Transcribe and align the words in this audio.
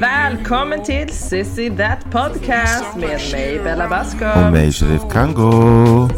Välkommen 0.00 0.84
till 0.84 1.08
Sissy 1.08 1.70
That 1.70 2.04
Podcast 2.10 2.96
med 2.96 3.20
mig 3.32 3.60
Bella 3.64 3.88
Basco. 3.88 4.24
Och 4.46 4.52
mig 4.52 4.72
Sheriff 4.72 5.02
Kango. 5.12 6.08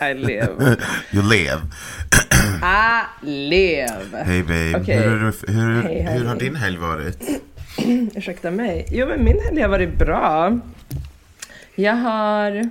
I 0.00 0.12
live. 0.12 0.76
You 1.12 1.22
live. 1.22 1.62
Live. 3.20 4.24
Hej 4.24 4.42
babe. 4.42 4.76
Okej. 4.76 4.98
Hur, 4.98 5.18
hur, 5.18 5.52
hur, 5.52 5.82
hej. 5.82 6.02
hur 6.02 6.24
har 6.24 6.36
din 6.36 6.56
helg 6.56 6.78
varit? 6.78 7.42
Ursäkta 8.16 8.50
mig. 8.50 8.86
Jo 8.90 9.06
men 9.06 9.24
min 9.24 9.40
helg 9.40 9.60
har 9.60 9.68
varit 9.68 9.98
bra. 9.98 10.58
Jag 11.74 11.94
har... 11.94 12.68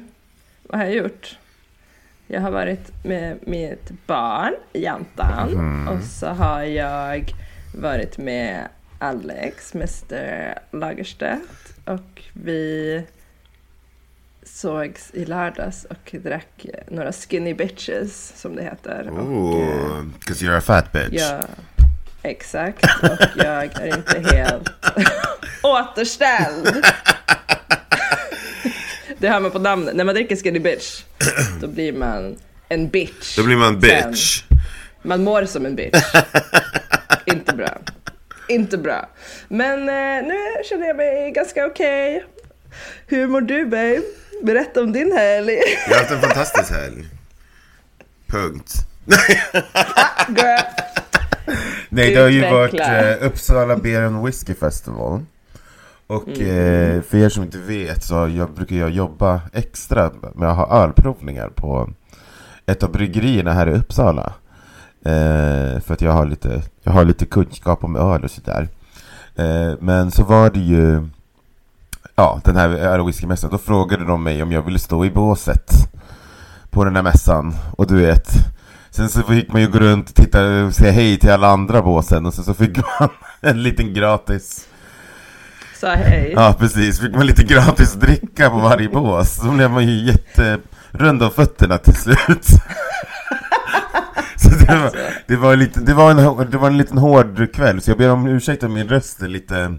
Vad 0.64 0.80
har 0.80 0.86
jag 0.88 0.96
gjort? 0.96 1.38
Jag 2.28 2.42
har 2.42 2.52
varit 2.52 3.04
med 3.04 3.38
mitt 3.42 3.92
barn, 4.08 4.54
Jantan. 4.74 5.88
Och 5.88 6.04
så 6.04 6.28
har 6.28 6.62
jag 6.62 7.34
varit 7.76 8.18
med 8.18 8.68
Alex, 9.00 9.76
Mr 9.76 10.60
Lagerstedt. 10.72 11.78
Och 11.86 12.22
vi 12.34 13.04
sågs 14.54 15.12
i 15.14 15.26
lördags 15.26 15.86
och 15.86 16.16
drack 16.24 16.66
några 16.88 17.12
skinny 17.12 17.54
bitches, 17.54 18.34
som 18.36 18.56
det 18.56 18.64
heter. 18.64 19.10
Och, 19.10 19.18
eh, 19.18 19.26
Oh, 19.26 20.04
because 20.20 20.46
you're 20.46 20.58
a 20.58 20.62
fat 20.62 20.92
bitch. 20.92 21.22
Ja, 21.22 21.42
exakt. 22.22 22.84
Och 23.04 23.18
jag 23.46 23.64
är 23.82 23.98
inte 23.98 24.36
helt 24.36 24.70
återställd. 25.64 26.86
Det 29.18 29.30
hör 29.30 29.40
man 29.40 29.52
på 29.52 29.60
namnet. 29.60 29.96
När 29.96 30.04
man 30.04 30.16
dricker 30.16 30.36
Skinny 30.36 30.60
Bitch, 30.60 31.04
då 31.62 31.68
blir 31.68 31.94
man 31.94 32.36
en 32.70 32.90
bitch. 32.90 33.38
Då 33.38 33.44
blir 33.44 33.56
man 33.56 33.80
bitch. 33.80 34.44
Sen. 34.50 34.58
Man 35.02 35.24
mår 35.24 35.46
som 35.46 35.66
en 35.66 35.76
bitch. 35.76 36.04
inte 37.26 37.54
bra. 37.56 37.78
Inte 38.48 38.78
bra. 38.78 39.10
Men 39.48 39.80
eh, 39.80 40.28
nu 40.28 40.38
känner 40.70 40.88
jag 40.88 40.96
mig 40.98 41.32
ganska 41.32 41.66
okej. 41.66 42.26
Hur 43.08 43.28
mår 43.28 43.42
du 43.42 43.66
babe? 43.66 44.02
Berätta 44.44 44.82
om 44.82 44.92
din 44.94 45.12
helg. 45.12 45.52
Jag 45.90 45.94
har 45.96 46.00
haft 46.02 46.12
en 46.12 46.22
fantastisk 46.22 46.72
helg. 46.72 47.06
Punkt. 48.28 48.74
Nej, 51.90 52.14
det 52.16 52.22
har 52.22 52.30
ju 52.30 52.42
varit 52.52 52.80
eh, 52.80 53.28
Uppsala 53.28 53.76
Beer 53.78 54.02
and 54.02 54.26
Whiskey 54.26 54.56
Festival. 54.56 55.26
Och 56.08 56.28
Mm. 56.28 56.42
eh, 56.98 57.02
för 57.02 57.18
er 57.18 57.30
som 57.30 57.44
inte 57.44 57.58
vet 57.58 58.04
så 58.04 58.14
jag 58.38 58.52
brukar 58.54 58.76
jag 58.76 58.90
jobba 58.92 59.42
extra 59.54 60.12
med 60.36 60.50
att 60.50 60.58
ha 60.58 60.84
ölprovningar 60.84 61.50
på 61.50 61.90
ett 62.66 62.84
av 62.84 62.92
bryggerierna 62.92 63.54
här 63.54 63.68
i 63.70 63.74
Uppsala. 63.74 64.34
Eh, 65.06 65.80
för 65.82 65.94
att 65.94 66.02
jag 66.02 66.12
har 66.12 66.26
lite, 66.26 66.62
jag 66.84 66.92
har 66.92 67.06
lite 67.06 67.26
kunskap 67.26 67.84
om 67.84 67.96
öl 67.96 68.24
och 68.24 68.32
sådär. 68.32 68.68
Eh, 69.36 69.74
men 69.80 70.12
så 70.12 70.24
var 70.24 70.50
det 70.50 70.60
ju 70.60 71.08
Ja, 72.16 72.42
den 72.44 72.56
här 72.56 73.06
whiskymässan. 73.06 73.52
Då 73.52 73.58
frågade 73.58 74.06
de 74.06 74.24
mig 74.24 74.44
om 74.44 74.52
jag 74.52 74.62
ville 74.62 74.80
stå 74.80 75.06
i 75.06 75.12
båset 75.12 75.72
På 76.70 76.86
den 76.86 76.96
här 76.96 77.04
mässan. 77.04 77.56
Och 77.72 77.88
du 77.88 77.96
vet 77.96 78.28
Sen 78.92 79.10
så 79.10 79.22
fick 79.22 79.54
man 79.54 79.62
ju 79.62 79.68
gå 79.68 79.80
runt 79.80 80.10
och 80.10 80.16
titta 80.16 80.64
och 80.66 80.76
säga 80.76 80.92
hej 80.92 81.20
till 81.20 81.32
alla 81.32 81.48
andra 81.48 81.82
båsen 81.82 82.26
och 82.26 82.34
sen 82.34 82.44
så 82.44 82.54
fick 82.54 82.78
man 83.00 83.10
en 83.42 83.64
liten 83.64 83.94
gratis 83.94 84.68
Sa 85.84 85.94
hej. 85.94 86.34
Ja 86.36 86.56
precis, 86.60 87.00
fick 87.00 87.16
man 87.16 87.26
lite 87.26 87.44
gratis 87.44 87.94
dricka 87.94 88.50
på 88.50 88.58
varje 88.58 88.90
bås. 88.90 89.36
Så 89.36 89.52
blev 89.52 89.72
man 89.72 89.88
ju 89.88 90.06
jätterund 90.06 91.24
om 91.24 91.32
fötterna 91.32 91.78
till 91.78 91.96
slut. 91.96 92.46
Så 94.36 94.50
det 94.50 94.76
var, 94.76 94.92
det 95.28 95.36
var, 95.36 95.56
lite, 95.56 95.80
det, 95.80 95.94
var 95.94 96.12
en, 96.12 96.52
det 96.52 96.58
var 96.58 96.68
en 96.68 96.78
liten 96.78 96.98
hård 96.98 97.54
kväll, 97.54 97.82
så 97.82 97.92
jag 97.92 97.98
ber 97.98 98.12
om 98.12 98.28
ursäkt 98.28 98.64
om 98.64 98.74
min 98.74 98.90
röst 98.90 99.22
är 99.22 99.28
lite, 99.28 99.76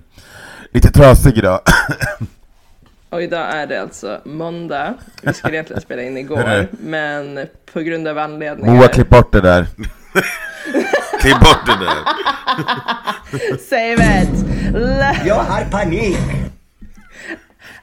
lite 0.74 0.90
trasig 0.90 1.38
idag. 1.38 1.60
Och 3.10 3.22
idag 3.22 3.54
är 3.54 3.66
det 3.66 3.82
alltså 3.82 4.20
måndag. 4.24 4.94
Vi 5.22 5.32
skulle 5.32 5.54
egentligen 5.54 5.82
spela 5.82 6.02
in 6.02 6.16
igår, 6.24 6.68
men 6.70 7.46
på 7.72 7.80
grund 7.80 8.08
av 8.08 8.18
anledningar. 8.18 8.74
Moa, 8.74 8.88
klipp 8.88 9.08
bort 9.08 9.32
det 9.32 9.40
där. 9.40 9.66
klipp 11.20 11.40
bort 11.40 11.66
det 11.66 11.84
där. 11.84 11.98
Save 13.58 14.22
it! 14.22 14.46
Jag 15.26 15.34
har 15.34 15.64
panik! 15.64 16.18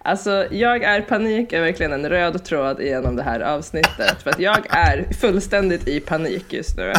Alltså, 0.03 0.47
jag 0.51 0.84
är 0.84 1.01
panik 1.01 1.53
är 1.53 1.62
verkligen 1.62 1.94
en 1.94 2.09
röd 2.09 2.44
tråd 2.44 2.81
genom 2.81 3.16
det 3.16 3.24
här 3.24 3.40
avsnittet. 3.40 4.22
För 4.24 4.30
att 4.30 4.40
jag 4.40 4.66
är 4.69 5.13
fullständigt 5.19 5.88
i 5.88 6.00
panik 6.00 6.53
just 6.53 6.78
nu. 6.78 6.94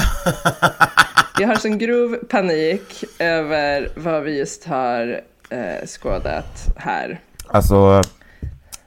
Jag 1.39 1.49
har 1.49 1.55
sån 1.55 1.79
grov 1.79 2.17
panik 2.29 3.05
över 3.19 3.89
vad 3.97 4.23
vi 4.23 4.39
just 4.39 4.65
har 4.65 5.21
eh, 5.53 5.87
skådat 5.87 6.69
här. 6.77 7.21
Alltså, 7.47 8.03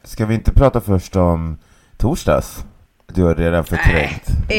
ska 0.04 0.26
vi 0.26 0.34
inte 0.36 0.52
prata 0.52 0.82
först 0.82 1.16
om 1.16 1.58
torsdags? 1.98 2.66
Du 3.14 3.24
har 3.24 3.36
redan 3.36 3.66
förträngt. 3.66 4.28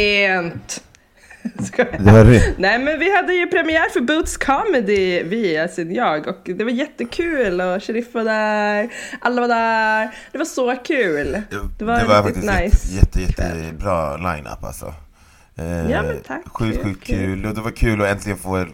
Har 2.11 2.25
re- 2.25 2.55
Nej 2.59 2.79
men 2.79 2.99
vi 2.99 3.17
hade 3.17 3.35
ju 3.35 3.47
premiär 3.47 3.91
för 3.93 4.01
Boots 4.01 4.37
Comedy, 4.37 5.23
vi, 5.23 5.59
alltså 5.59 5.83
jag, 5.83 6.27
och 6.27 6.41
det 6.45 6.65
var 6.65 6.71
jättekul 6.71 7.61
och 7.61 7.83
Sheriff 7.83 8.15
var 8.15 8.25
där, 8.25 8.89
alla 9.21 9.41
var 9.41 9.49
där, 9.49 10.11
det 10.33 10.39
var 10.39 10.45
så 10.45 10.77
kul. 10.77 11.43
Det 11.79 11.85
var, 11.85 11.95
riktigt 11.95 12.13
faktiskt 12.13 12.47
nice 12.63 12.95
jätte, 12.97 13.21
jätte, 13.21 13.43
jättebra 13.43 14.17
line-up 14.17 14.65
alltså. 14.65 14.95
Eh, 15.59 15.91
Ja, 15.91 16.03
men 16.03 16.21
tack. 16.27 16.43
Sjukt, 16.49 16.77
Kul, 16.83 16.85
sjukt 16.85 17.05
kul. 17.07 17.47
Och 17.47 17.55
det 17.55 17.61
var 17.61 17.71
kul 17.71 18.03
att 18.03 18.09
äntligen 18.09 18.39
få 18.39 18.57
eh, 18.59 18.67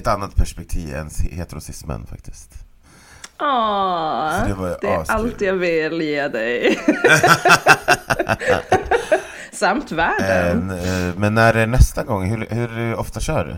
ett 0.00 0.06
annat 0.06 0.34
perspektiv 0.34 0.94
än 0.94 1.10
heterosismen 1.30 2.06
faktiskt. 2.06 2.54
Åh, 3.40 4.46
det 4.46 4.54
var 4.54 4.78
det 4.80 4.86
är 4.88 4.98
askul. 4.98 5.16
allt 5.16 5.40
jag 5.40 5.54
vill 5.54 6.00
ge 6.02 6.28
dig. 6.28 6.78
Samt 9.52 9.92
världen. 9.92 10.70
En, 10.70 11.08
eh, 11.08 11.14
men 11.16 11.34
när 11.34 11.54
är 11.54 11.66
nästa 11.66 12.04
gång? 12.04 12.24
Hur, 12.24 12.46
hur 12.50 12.94
ofta 12.96 13.20
kör 13.20 13.44
du? 13.44 13.56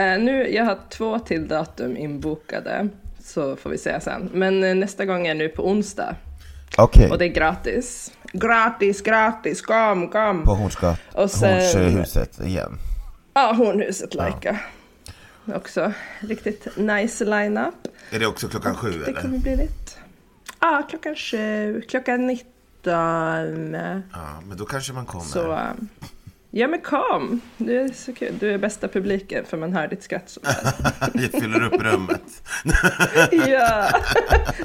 Eh, 0.00 0.18
nu, 0.18 0.48
jag 0.54 0.64
har 0.64 0.78
två 0.90 1.18
till 1.18 1.48
datum 1.48 1.96
inbokade, 1.96 2.88
så 3.24 3.56
får 3.56 3.70
vi 3.70 3.78
säga 3.78 4.00
sen. 4.00 4.30
Men 4.32 4.64
eh, 4.64 4.74
nästa 4.74 5.04
gång 5.04 5.26
är 5.26 5.34
nu 5.34 5.48
på 5.48 5.68
onsdag, 5.70 6.16
Okej, 6.78 7.10
och 7.10 7.18
det 7.18 7.24
är 7.24 7.28
gratis. 7.28 8.12
Gratis, 8.32 9.02
gratis, 9.02 9.62
kom, 9.62 10.08
kom! 10.08 10.44
på 10.44 10.54
Hornsgat, 10.54 10.98
Och 11.12 11.30
sen- 11.30 11.54
Hornshuset 11.54 12.40
igen. 12.40 12.78
Ja, 13.34 13.52
Hornhuset 13.52 14.14
Laika. 14.14 14.56
Också 15.54 15.92
riktigt 16.20 16.76
nice 16.76 17.24
line-up. 17.24 17.74
Är 18.10 18.18
det 18.18 18.26
också 18.26 18.48
klockan 18.48 18.74
sju 18.74 18.90
Det 18.90 19.10
eller? 19.10 19.20
kommer 19.22 19.38
bli 19.38 19.56
lite... 19.56 19.92
Ja, 20.60 20.86
klockan 20.90 21.14
sju, 21.16 21.82
klockan 21.88 22.26
19. 22.26 22.52
Ja, 22.84 24.40
men 24.48 24.56
då 24.56 24.64
kanske 24.64 24.92
man 24.92 25.06
kommer. 25.06 25.24
Så... 25.24 25.52
um, 25.52 25.88
Ja 26.50 26.68
men 26.68 26.80
kom! 26.80 27.40
Du 27.56 27.80
är 27.80 27.88
så 27.88 28.14
kul. 28.14 28.34
Du 28.40 28.50
är 28.50 28.58
bästa 28.58 28.88
publiken 28.88 29.44
för 29.44 29.56
man 29.56 29.72
hör 29.72 29.88
ditt 29.88 30.02
skratt 30.02 30.28
så 30.30 30.40
Jag 31.14 31.30
fyller 31.42 31.62
upp 31.62 31.82
rummet. 31.82 32.42
Ja! 33.48 33.88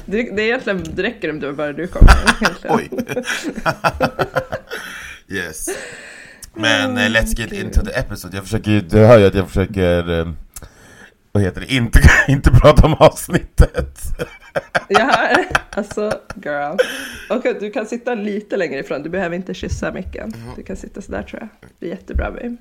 Det, 0.06 0.24
det, 0.36 0.42
är 0.42 0.46
egentligen, 0.46 0.84
det 0.96 1.04
räcker 1.04 1.30
om 1.30 1.40
det 1.40 1.54
bara 1.54 1.74
du 1.74 1.88
kommer. 1.88 2.14
Oj. 2.70 2.90
yes. 5.28 5.70
Men 6.54 6.98
eh, 6.98 7.10
let's 7.10 7.40
get 7.40 7.52
into 7.52 7.82
the 7.86 7.92
episode. 8.00 8.36
Jag 8.36 8.44
försöker 8.44 8.82
du 8.90 8.98
hör 8.98 9.20
ju 9.20 9.26
att 9.26 9.36
jag 9.36 9.48
försöker, 9.48 10.20
eh, 10.20 10.32
vad 11.34 11.44
heter 11.44 11.62
det, 11.62 11.74
inte, 11.74 12.00
inte 12.28 12.52
prata 12.52 12.86
om 12.86 12.94
avsnittet. 12.94 14.00
Hör, 14.90 15.46
alltså 15.70 16.20
girl. 16.44 16.78
Och 17.30 17.44
du 17.60 17.72
kan 17.72 17.86
sitta 17.86 18.16
lite 18.16 18.58
längre 18.58 18.80
ifrån, 18.80 19.04
du 19.04 19.10
behöver 19.10 19.36
inte 19.36 19.54
kyssa 19.54 19.92
micken. 19.92 20.34
Du 20.56 20.64
kan 20.64 20.76
sitta 20.78 21.02
sådär 21.02 21.24
tror 21.24 21.42
jag. 21.42 21.50
Det 21.62 21.80
blir 21.80 21.90
jättebra 21.90 22.32
babe. 22.32 22.58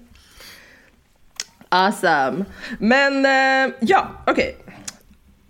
Awesome. 1.69 2.45
Men 2.79 3.25
eh, 3.27 3.75
ja, 3.81 4.11
okej. 4.27 4.57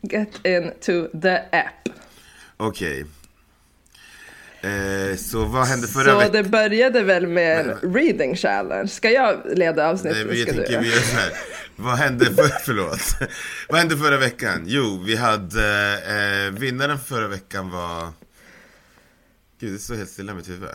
Get 0.00 0.46
into 0.46 1.20
the 1.22 1.36
app. 1.36 1.88
Okej. 2.56 3.04
Eh, 4.62 5.16
så 5.16 5.44
vad 5.44 5.66
hände 5.66 5.86
förra 5.88 6.04
Så 6.12 6.19
veckan? 6.19 6.32
det 6.32 6.42
började 6.42 7.02
väl 7.02 7.26
med 7.26 7.60
en 7.60 7.94
reading 7.94 8.36
challenge. 8.36 8.88
Ska 8.88 9.10
jag 9.10 9.40
leda 9.54 9.82
Nej, 9.82 9.90
avsnittet? 9.92 10.26
men 10.26 10.38
jag 10.38 10.48
tänker 10.48 10.80
vi 10.80 10.86
gör 10.90 11.00
så 11.00 11.16
här. 11.16 11.30
Vad 11.82 11.96
hände, 11.96 12.25
för, 12.25 12.49
förlåt. 12.64 13.17
Vad 13.69 13.79
hände 13.79 13.96
förra 13.96 14.19
veckan? 14.19 14.64
Jo, 14.67 15.02
vi 15.06 15.17
hade, 15.17 15.93
eh, 16.46 16.61
vinnaren 16.61 16.99
förra 16.99 17.29
veckan 17.29 17.70
var... 17.70 18.12
Gud, 19.61 19.73
det 19.73 19.79
står 19.79 19.94
helt 19.94 20.11
stilla 20.11 20.32
i 20.32 20.34
mitt 20.34 20.49
huvud. 20.49 20.69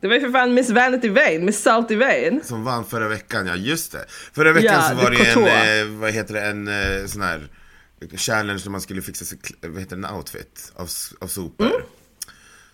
Det 0.00 0.08
var 0.08 0.14
ju 0.14 0.20
för 0.20 0.30
fan 0.30 0.54
Miss 0.54 0.70
Vanity 0.70 1.08
Vane, 1.08 1.38
Miss 1.38 1.62
Salty 1.62 1.96
Vane. 1.96 2.40
Som 2.44 2.64
vann 2.64 2.84
förra 2.84 3.08
veckan, 3.08 3.46
ja 3.46 3.56
just 3.56 3.92
det. 3.92 4.04
Förra 4.08 4.52
veckan 4.52 4.74
Ja, 4.74 4.88
så 4.88 4.94
var 4.94 5.10
det 5.10 5.16
det 5.16 5.50
en, 5.50 5.92
eh, 5.92 6.00
vad 6.00 6.10
heter 6.10 6.34
det, 6.34 6.40
en 6.40 6.68
eh, 6.68 7.06
sån 7.06 7.22
här 7.22 7.48
challenge 8.16 8.60
där 8.64 8.70
man 8.70 8.80
skulle 8.80 9.02
fixa 9.02 9.24
sig, 9.24 9.38
vad 9.62 9.80
heter 9.80 9.96
det, 9.96 10.08
en 10.08 10.14
outfit 10.14 10.72
av, 10.76 10.88
av 11.20 11.26
sopor. 11.26 11.66
Mm. 11.66 11.80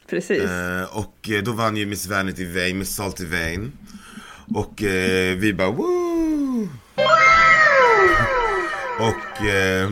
Precis. 0.06 0.42
Eh, 0.42 0.96
och 0.96 1.30
eh, 1.30 1.42
då 1.42 1.52
vann 1.52 1.76
ju 1.76 1.86
Miss 1.86 2.06
Vanity 2.06 2.46
Vane, 2.46 2.74
Miss 2.74 2.94
Salty 2.94 3.26
Vane. 3.26 3.70
Och 4.54 4.82
eh, 4.82 5.36
vi 5.36 5.54
bara 5.54 5.70
woo! 5.70 6.13
Och 8.98 9.46
eh, 9.46 9.90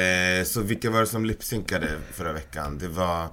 eh, 0.00 0.44
så 0.44 0.62
vilka 0.62 0.90
var 0.90 1.00
det 1.00 1.06
som 1.06 1.24
lipsynkade 1.24 1.88
förra 2.12 2.32
veckan? 2.32 2.78
Det 2.78 2.88
var 2.88 3.28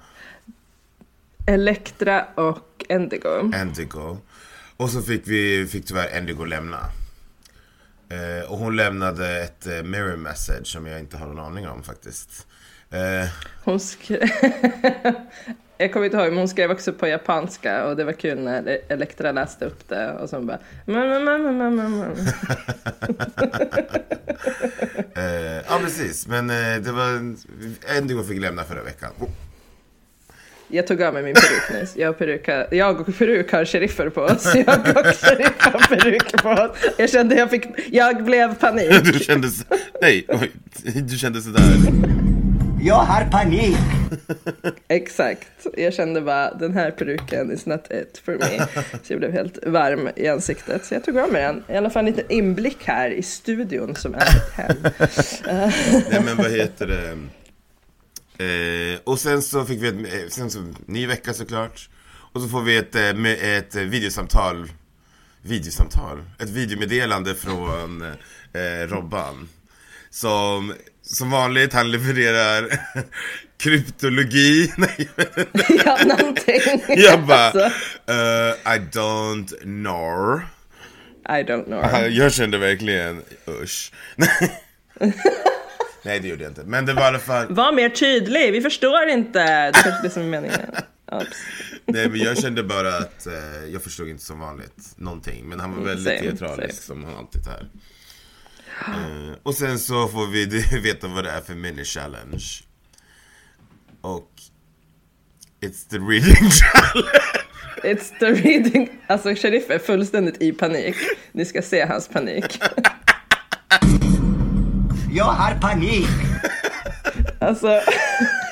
Elektra 1.48 2.26
och 2.36 2.86
Endigo. 2.90 3.52
Endigo. 3.56 4.18
Och 4.78 4.90
så 4.90 5.02
fick 5.02 5.28
vi, 5.28 5.68
fick 5.68 5.86
tyvärr 5.86 6.18
Endigo 6.18 6.46
lämna. 6.46 6.80
Eh, 8.10 8.52
och 8.52 8.58
hon 8.58 8.76
lämnade 8.76 9.44
ett 9.44 9.68
eh, 9.68 9.84
mirror 9.84 10.16
message 10.16 10.68
som 10.68 10.86
jag 10.88 11.00
inte 11.00 11.18
har 11.18 11.28
någon 11.28 11.40
aning 11.40 11.68
om 11.68 11.84
faktiskt. 11.84 12.48
Eh, 12.90 13.30
Hon 13.64 13.80
skrev... 13.80 14.30
Jag 15.78 15.94
kommer 15.94 16.06
inte 16.06 16.18
ihåg, 16.18 16.28
men 16.30 16.38
hon 16.38 16.48
skrev 16.48 16.72
också 16.72 16.94
på 16.94 17.08
japanska 17.08 17.86
och 17.86 17.96
det 17.96 18.04
var 18.04 18.14
kul 18.14 18.40
när 18.40 18.78
Elektra 18.88 19.32
läste 19.32 19.66
upp 19.66 19.90
det 19.90 20.12
och 20.12 20.30
så 20.30 20.42
bara... 20.42 20.60
Eh, 25.18 25.62
ja 25.70 25.80
precis, 25.84 26.28
men 26.28 26.50
eh, 26.50 26.56
det 26.82 26.92
var, 26.92 27.36
Endigo 27.98 28.24
fick 28.24 28.42
lämna 28.42 28.64
förra 28.64 28.84
veckan. 28.84 29.12
Oh, 29.20 29.30
Jag 30.68 30.88
tog 30.88 31.02
av 31.04 31.14
mig 31.14 31.24
min 31.24 31.34
peruk 31.34 31.82
nyss. 31.82 31.96
Jag 31.96 32.10
och 32.10 32.18
peruk, 32.18 32.48
har- 32.48 32.68
jag 32.72 33.00
och 33.02 33.18
peruk 33.18 33.52
har 33.52 33.66
sheriffer 33.66 34.10
på 34.10 34.22
oss. 34.22 34.56
Jag 34.56 34.68
och 34.80 35.06
sheriff 35.06 35.54
har 35.60 35.96
peruker 35.98 36.38
på 36.38 36.50
oss. 36.50 36.78
Jag 36.98 37.10
kände 37.10 37.36
jag 37.36 37.50
fick... 37.50 37.66
Jag 37.92 38.24
blev 38.24 38.56
panik. 38.56 39.04
Du 39.14 39.20
kände, 39.20 39.48
nej, 40.02 40.26
oj, 40.28 40.52
du 41.02 41.18
kände 41.18 41.42
sådär. 41.42 41.62
Jag 42.82 42.96
har 42.96 43.26
panik. 43.26 43.78
Exakt. 44.88 45.68
Jag 45.78 45.94
kände 45.94 46.22
bara 46.22 46.54
den 46.54 46.74
här 46.74 46.92
peruken 46.92 47.52
is 47.52 47.66
not 47.66 47.92
it 47.92 48.22
for 48.26 48.32
me. 48.32 48.68
Så 49.04 49.14
jag 49.14 49.20
blev 49.20 49.32
helt 49.32 49.66
varm 49.66 50.10
i 50.16 50.28
ansiktet. 50.28 50.86
Så 50.86 50.94
jag 50.94 51.04
tog 51.04 51.18
av 51.18 51.32
mig 51.32 51.42
den. 51.42 51.64
I 51.70 51.78
alla 51.78 51.90
fall 51.90 52.08
en 52.08 52.16
liten 52.16 52.32
inblick 52.32 52.78
här 52.84 53.10
i 53.10 53.24
studion 53.24 53.96
som 53.96 54.16
är 54.16 54.22
ett 54.22 54.54
hem. 54.54 54.76
Nej 56.10 56.22
men 56.26 56.38
vad 56.38 56.52
heter 56.52 56.88
det? 56.88 57.18
Eh, 58.38 59.00
och 59.04 59.20
sen 59.20 59.42
så 59.42 59.66
fick 59.66 59.82
vi 59.82 59.88
ett, 59.88 60.14
eh, 60.14 60.30
sen 60.30 60.52
så, 60.52 60.74
ny 60.86 61.08
vecka 61.08 61.34
såklart. 61.34 61.90
Och 62.34 62.42
så 62.42 62.48
får 62.48 62.62
vi 62.62 62.78
ett, 62.78 62.96
eh, 62.96 63.14
med 63.14 63.58
ett 63.58 63.76
videosamtal. 63.76 64.72
Videosamtal? 65.42 66.24
Ett 66.40 66.50
videomeddelande 66.50 67.36
från 67.36 68.02
eh, 68.02 68.88
Robban. 68.88 69.50
Som, 70.16 70.74
som 71.02 71.32
vanligt, 71.32 71.74
han 71.74 71.92
levererar 71.92 72.80
kryptologi. 73.58 74.72
Ja, 75.86 75.98
någonting. 76.06 76.62
jag 76.88 77.26
bara, 77.26 77.38
Alltså, 77.40 77.60
eh, 78.12 78.76
I 78.76 78.80
don't 78.80 79.48
know. 79.62 80.42
I 81.30 81.44
don't 81.44 81.66
know. 81.66 81.80
Ja, 81.84 82.08
Jag 82.08 82.34
kände 82.34 82.58
verkligen, 82.58 83.22
usch. 83.64 83.92
Nej 86.04 86.20
det 86.20 86.28
gjorde 86.28 86.44
jag 86.44 86.52
inte. 86.52 86.64
Men 86.66 86.86
det 86.86 86.94
var 86.94 87.02
i 87.02 87.06
alla 87.06 87.20
fall, 87.20 87.46
Var 87.54 87.72
mer 87.72 87.90
tydlig, 87.90 88.52
vi 88.52 88.62
förstår 88.62 89.08
inte. 89.08 89.40
Det 89.66 89.72
kanske 89.74 90.02
det 90.04 90.10
som 90.10 90.22
är 90.24 90.28
meningen. 90.28 90.60
Oops. 91.12 91.28
nej 91.86 92.10
men 92.10 92.20
jag 92.20 92.38
kände 92.38 92.64
bara 92.64 92.98
att 92.98 93.28
eh, 93.28 93.34
jag 93.74 93.84
förstod 93.84 94.10
inte 94.10 94.24
som 94.24 94.40
vanligt 94.40 94.94
någonting. 94.96 95.50
Men 95.50 95.60
han 95.60 95.76
var 95.76 95.84
väldigt 95.84 96.08
Mm, 96.22 96.38
same, 96.38 96.38
teatralisk 96.38 96.82
same. 96.84 97.02
som 97.02 97.04
han 97.10 97.18
alltid 97.18 97.48
är. 97.48 97.68
Eh, 98.88 99.34
och 99.44 99.54
sen 99.56 99.80
så 99.80 100.08
får 100.08 100.28
vi 100.28 100.46
veta 100.84 101.08
vad 101.08 101.24
det 101.24 101.30
är 101.32 101.42
för 101.42 101.54
mini-challenge. 101.54 102.64
Och 104.02 104.32
It's 105.62 105.90
the 105.90 105.98
reading 105.98 106.50
challenge. 106.52 107.10
It's 107.84 108.20
the 108.20 108.26
reading. 108.32 108.90
Alltså 109.08 109.36
sheriff 109.36 109.70
är 109.70 109.80
fullständigt 109.80 110.42
i 110.42 110.52
panik. 110.52 110.96
Ni 111.32 111.46
ska 111.46 111.62
se 111.62 111.86
hans 111.86 112.08
panik. 112.08 112.60
Jag 115.12 115.26
har 115.26 115.56
panik. 115.56 116.08
Alltså, 117.40 117.82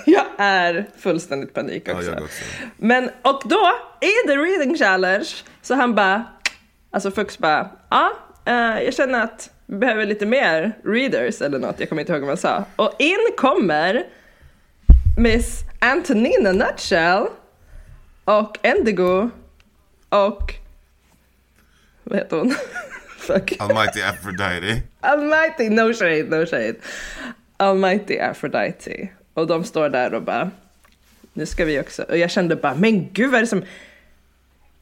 jag 0.06 0.26
är 0.38 0.90
fullständigt 0.98 1.54
panik 1.54 1.84
Ja, 1.86 1.94
också. 1.94 2.12
jag 2.12 2.24
också. 2.24 2.44
Men, 2.78 3.10
och 3.22 3.42
då, 3.46 3.72
i 4.02 4.28
the 4.28 4.38
reading 4.38 4.78
challenge, 4.78 5.28
så 5.62 5.76
han 5.76 5.96
bara, 5.96 6.24
alltså 6.92 7.12
Fux 7.12 7.38
bara, 7.38 7.70
ja, 7.90 8.12
eh, 8.46 8.54
jag 8.84 8.94
känner 8.94 9.24
att 9.24 9.50
behöver 9.66 10.06
lite 10.06 10.26
mer 10.26 10.72
readers 10.84 11.42
eller 11.42 11.60
något, 11.60 11.80
jag 11.80 11.90
kommer 11.90 12.02
inte 12.02 12.14
ihåg 12.14 12.22
vad 12.22 12.30
han 12.30 12.38
sa. 12.38 12.66
Och 12.76 12.96
in 13.00 13.28
kommer 13.38 14.04
Miss 15.18 15.62
Antonina 15.80 16.52
Nutshell 16.52 17.28
och 18.26 18.58
Endigo 18.62 19.30
och, 20.10 20.54
vad 22.04 22.20
heter 22.20 22.38
hon? 22.38 22.56
Fuck. 23.18 23.54
Almighty 23.60 24.02
Aphrodite. 24.02 24.82
Almighty, 25.00 25.70
no 25.70 25.94
shade, 25.94 26.24
no 26.24 26.46
shade. 26.46 26.76
Almighty 27.58 28.20
Aphrodite. 28.20 29.10
Och 29.34 29.48
de 29.48 29.64
står 29.64 29.90
där 29.90 30.14
och 30.14 30.24
bara, 30.24 30.52
nu 31.34 31.46
ska 31.46 31.66
vi 31.66 31.80
också. 31.80 32.04
Och 32.04 32.18
jag 32.18 32.32
kände 32.32 32.56
bara, 32.56 32.76
men 32.76 33.10
gud 33.14 33.32
vad 33.32 33.38
är 33.38 33.42
det 33.42 33.48
som, 33.48 33.64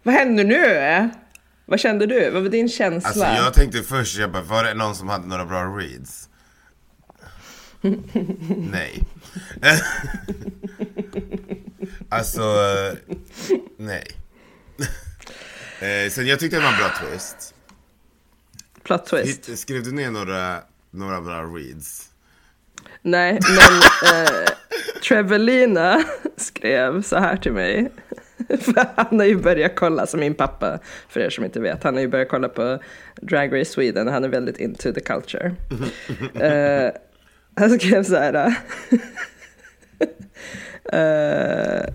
vad 0.04 0.16
händer 0.16 0.44
nu? 0.44 1.10
Vad 1.72 1.80
kände 1.80 2.06
du? 2.06 2.30
Vad 2.30 2.44
var 2.44 2.50
din 2.50 2.70
känsla? 2.70 3.10
Alltså 3.10 3.44
jag 3.44 3.54
tänkte 3.54 3.84
först, 3.84 4.18
jag 4.18 4.32
bara, 4.32 4.44
var 4.44 4.64
det 4.64 4.74
någon 4.74 4.96
som 4.96 5.10
hade 5.10 5.28
några 5.28 5.46
bra 5.46 5.64
reads? 5.64 6.30
nej. 8.72 9.04
alltså, 12.10 12.56
nej. 13.78 14.04
Eh, 15.80 16.10
Sen 16.10 16.28
jag 16.28 16.40
tyckte 16.40 16.58
det 16.58 16.64
var 16.64 16.72
en 16.72 16.78
bra 16.78 16.90
twist. 17.00 17.54
Plot 18.84 19.06
twist. 19.06 19.58
Skrev 19.60 19.84
du 19.84 19.92
ner 19.92 20.12
några, 20.12 20.60
några 20.92 21.22
bra 21.22 21.42
reads? 21.42 22.10
Nej, 23.02 23.40
men 23.42 23.82
eh, 24.16 24.46
Trevelina 25.08 26.04
skrev 26.38 27.02
så 27.02 27.18
här 27.20 27.38
till 27.38 27.54
mig. 27.54 27.92
För 28.60 28.86
han 28.96 29.20
har 29.20 29.26
ju 29.26 29.36
börjat 29.38 29.76
kolla, 29.76 30.08
som 30.08 30.20
min 30.20 30.34
pappa, 30.34 30.80
för 31.10 31.20
er 31.20 31.30
som 31.30 31.46
inte 31.46 31.60
vet, 31.60 31.84
han 31.84 31.94
har 31.94 32.02
ju 32.02 32.08
börjat 32.08 32.30
kolla 32.30 32.50
på 32.50 32.80
Drag 33.22 33.60
Race 33.60 33.72
Sweden 33.72 34.08
han 34.08 34.24
är 34.24 34.28
väldigt 34.30 34.58
into 34.58 34.94
the 34.94 35.00
culture. 35.02 35.56
Eh, 36.42 36.92
han 37.56 37.80
skrev 37.80 38.04
så 38.04 38.16
här. 38.16 38.54
eh, 40.94 41.86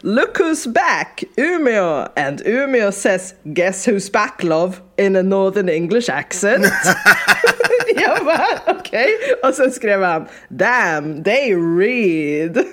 Look 0.00 0.38
who's 0.38 0.66
back, 0.72 1.24
Umeå! 1.36 2.08
And 2.16 2.42
Umeå 2.46 2.92
says, 2.92 3.34
guess 3.44 3.86
who's 3.86 4.12
back 4.12 4.42
love? 4.42 4.74
In 4.96 5.16
a 5.16 5.22
northern 5.22 5.68
English 5.68 6.10
accent. 6.10 6.66
Jag 7.96 8.24
bara, 8.24 8.46
okej. 8.66 9.08
Och 9.42 9.54
sen 9.54 9.70
skrev 9.72 10.02
han, 10.02 10.26
damn, 10.48 11.24
they 11.24 11.54
read. 11.54 12.64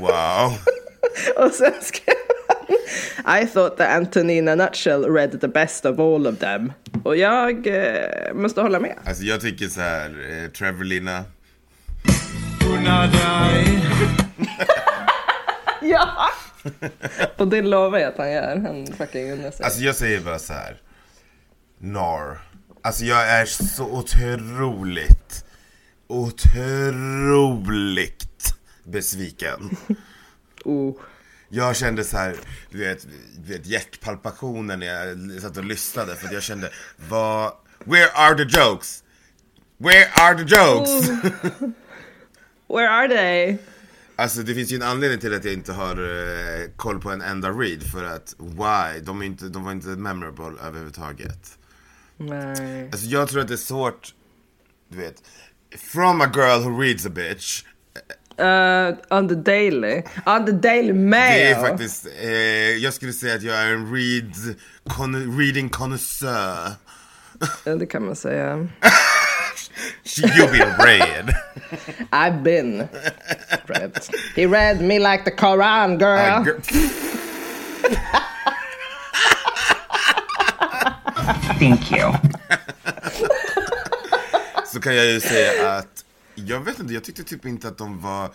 Wow. 0.00 0.52
Och 1.36 1.50
sen 1.50 1.72
skrev 1.80 2.16
han, 2.48 3.42
I 3.42 3.46
thought 3.46 3.76
that 3.76 3.96
Antonina 3.96 4.54
Nutshell 4.54 5.04
read 5.04 5.40
the 5.40 5.48
best 5.48 5.84
of 5.84 5.98
all 5.98 6.26
of 6.26 6.38
them. 6.38 6.72
Och 7.04 7.16
jag 7.16 7.66
eh, 7.66 8.34
måste 8.34 8.60
hålla 8.60 8.80
med. 8.80 8.94
Alltså 9.04 9.22
jag 9.22 9.40
tycker 9.40 9.68
så 9.68 9.80
här, 9.80 10.10
eh, 10.30 10.50
Trevelina. 10.50 11.24
Ja! 15.82 16.30
Och 17.36 17.48
det 17.48 17.62
lovar 17.62 17.98
jag 17.98 18.08
att 18.08 18.18
han 18.18 18.32
gör. 18.32 18.56
Han 18.56 18.86
fucking 18.86 19.32
unnar 19.32 19.50
sig. 19.50 19.64
Alltså 19.64 19.80
jag 19.80 19.94
säger 19.94 20.20
bara 20.20 20.38
så 20.38 20.52
här. 20.52 20.80
Nar. 21.78 22.38
Alltså 22.82 23.04
jag 23.04 23.28
är 23.28 23.44
så 23.44 23.84
otroligt, 23.84 25.44
otroligt 26.06 27.74
besviken. 28.84 29.76
oh. 30.64 30.96
Jag 31.48 31.76
kände 31.76 32.04
så 32.04 32.16
här, 32.16 32.36
du 32.70 32.78
vet, 32.78 33.06
du 33.36 33.52
vet 33.52 33.66
hjärtpalpationen 33.66 34.80
när 34.80 34.86
jag 34.86 35.42
satt 35.42 35.56
och 35.56 35.64
lyssnade 35.64 36.16
för 36.16 36.34
jag 36.34 36.42
kände, 36.42 36.70
vad, 37.08 37.52
where 37.84 38.10
are 38.14 38.34
the 38.34 38.58
jokes? 38.58 39.04
Where 39.78 40.08
are 40.12 40.34
the 40.34 40.56
jokes? 40.56 41.08
Where 42.68 42.90
are 42.90 43.08
they? 43.08 43.58
Alltså 44.16 44.42
det 44.42 44.54
finns 44.54 44.72
ju 44.72 44.76
en 44.76 44.82
anledning 44.82 45.20
till 45.20 45.34
att 45.34 45.44
jag 45.44 45.54
inte 45.54 45.72
har 45.72 45.96
eh, 45.96 46.70
koll 46.76 47.00
på 47.00 47.10
en 47.10 47.22
enda 47.22 47.50
read 47.50 47.82
för 47.82 48.04
att 48.04 48.34
why? 48.38 49.00
De, 49.00 49.20
är 49.20 49.24
inte, 49.24 49.48
de 49.48 49.64
var 49.64 49.72
inte 49.72 49.88
memorable 49.88 50.60
överhuvudtaget. 50.62 51.58
Nej. 52.16 52.88
Alltså 52.92 53.06
jag 53.06 53.28
tror 53.28 53.40
att 53.40 53.48
det 53.48 53.54
är 53.54 53.56
svårt, 53.56 54.14
du 54.88 54.98
vet, 54.98 55.22
from 55.78 56.20
a 56.20 56.30
girl 56.34 56.62
who 56.62 56.80
reads 56.80 57.06
a 57.06 57.10
bitch, 57.10 57.64
Uh, 58.38 58.96
on 59.10 59.28
the 59.28 59.34
daily. 59.34 60.02
On 60.26 60.44
the 60.46 60.52
daily 60.52 60.92
mail. 60.92 61.38
Det 61.38 61.50
är 61.50 61.68
faktiskt, 61.68 62.06
eh, 62.22 62.30
jag 62.76 62.94
skulle 62.94 63.12
säga 63.12 63.34
att 63.34 63.42
jag 63.42 63.56
är 63.56 63.66
en 63.66 63.94
read, 63.94 64.54
con, 64.96 65.38
reading 65.38 65.68
connoisseur. 65.68 66.72
Ja, 67.64 67.74
det 67.74 67.86
kan 67.86 68.06
man 68.06 68.16
säga. 68.16 68.56
You've 70.04 70.52
been 70.52 70.76
read. 70.78 71.34
I've 72.12 72.42
been 72.42 72.88
read. 73.66 73.98
He 74.36 74.46
read 74.46 74.80
me 74.80 74.98
like 74.98 75.24
the 75.24 75.30
Koran, 75.30 75.98
girl. 75.98 76.18
Uh, 76.18 76.44
gr- 76.44 76.60
Thank 81.58 81.92
you. 81.92 82.12
så 84.72 84.80
kan 84.80 84.96
jag 84.96 85.06
ju 85.06 85.20
säga 85.20 85.72
att 85.72 86.03
jag 86.34 86.60
vet 86.60 86.80
inte, 86.80 86.94
jag 86.94 87.04
tyckte 87.04 87.24
typ 87.24 87.46
inte 87.46 87.68
att 87.68 87.78
de 87.78 88.00
var 88.00 88.34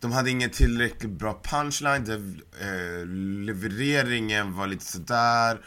de 0.00 0.12
hade 0.12 0.30
ingen 0.30 0.50
tillräckligt 0.50 1.12
bra 1.12 1.40
punchline, 1.42 2.04
det, 2.04 2.14
eh, 2.14 3.06
levereringen 3.46 4.56
var 4.56 4.66
lite 4.66 4.84
sådär. 4.84 5.58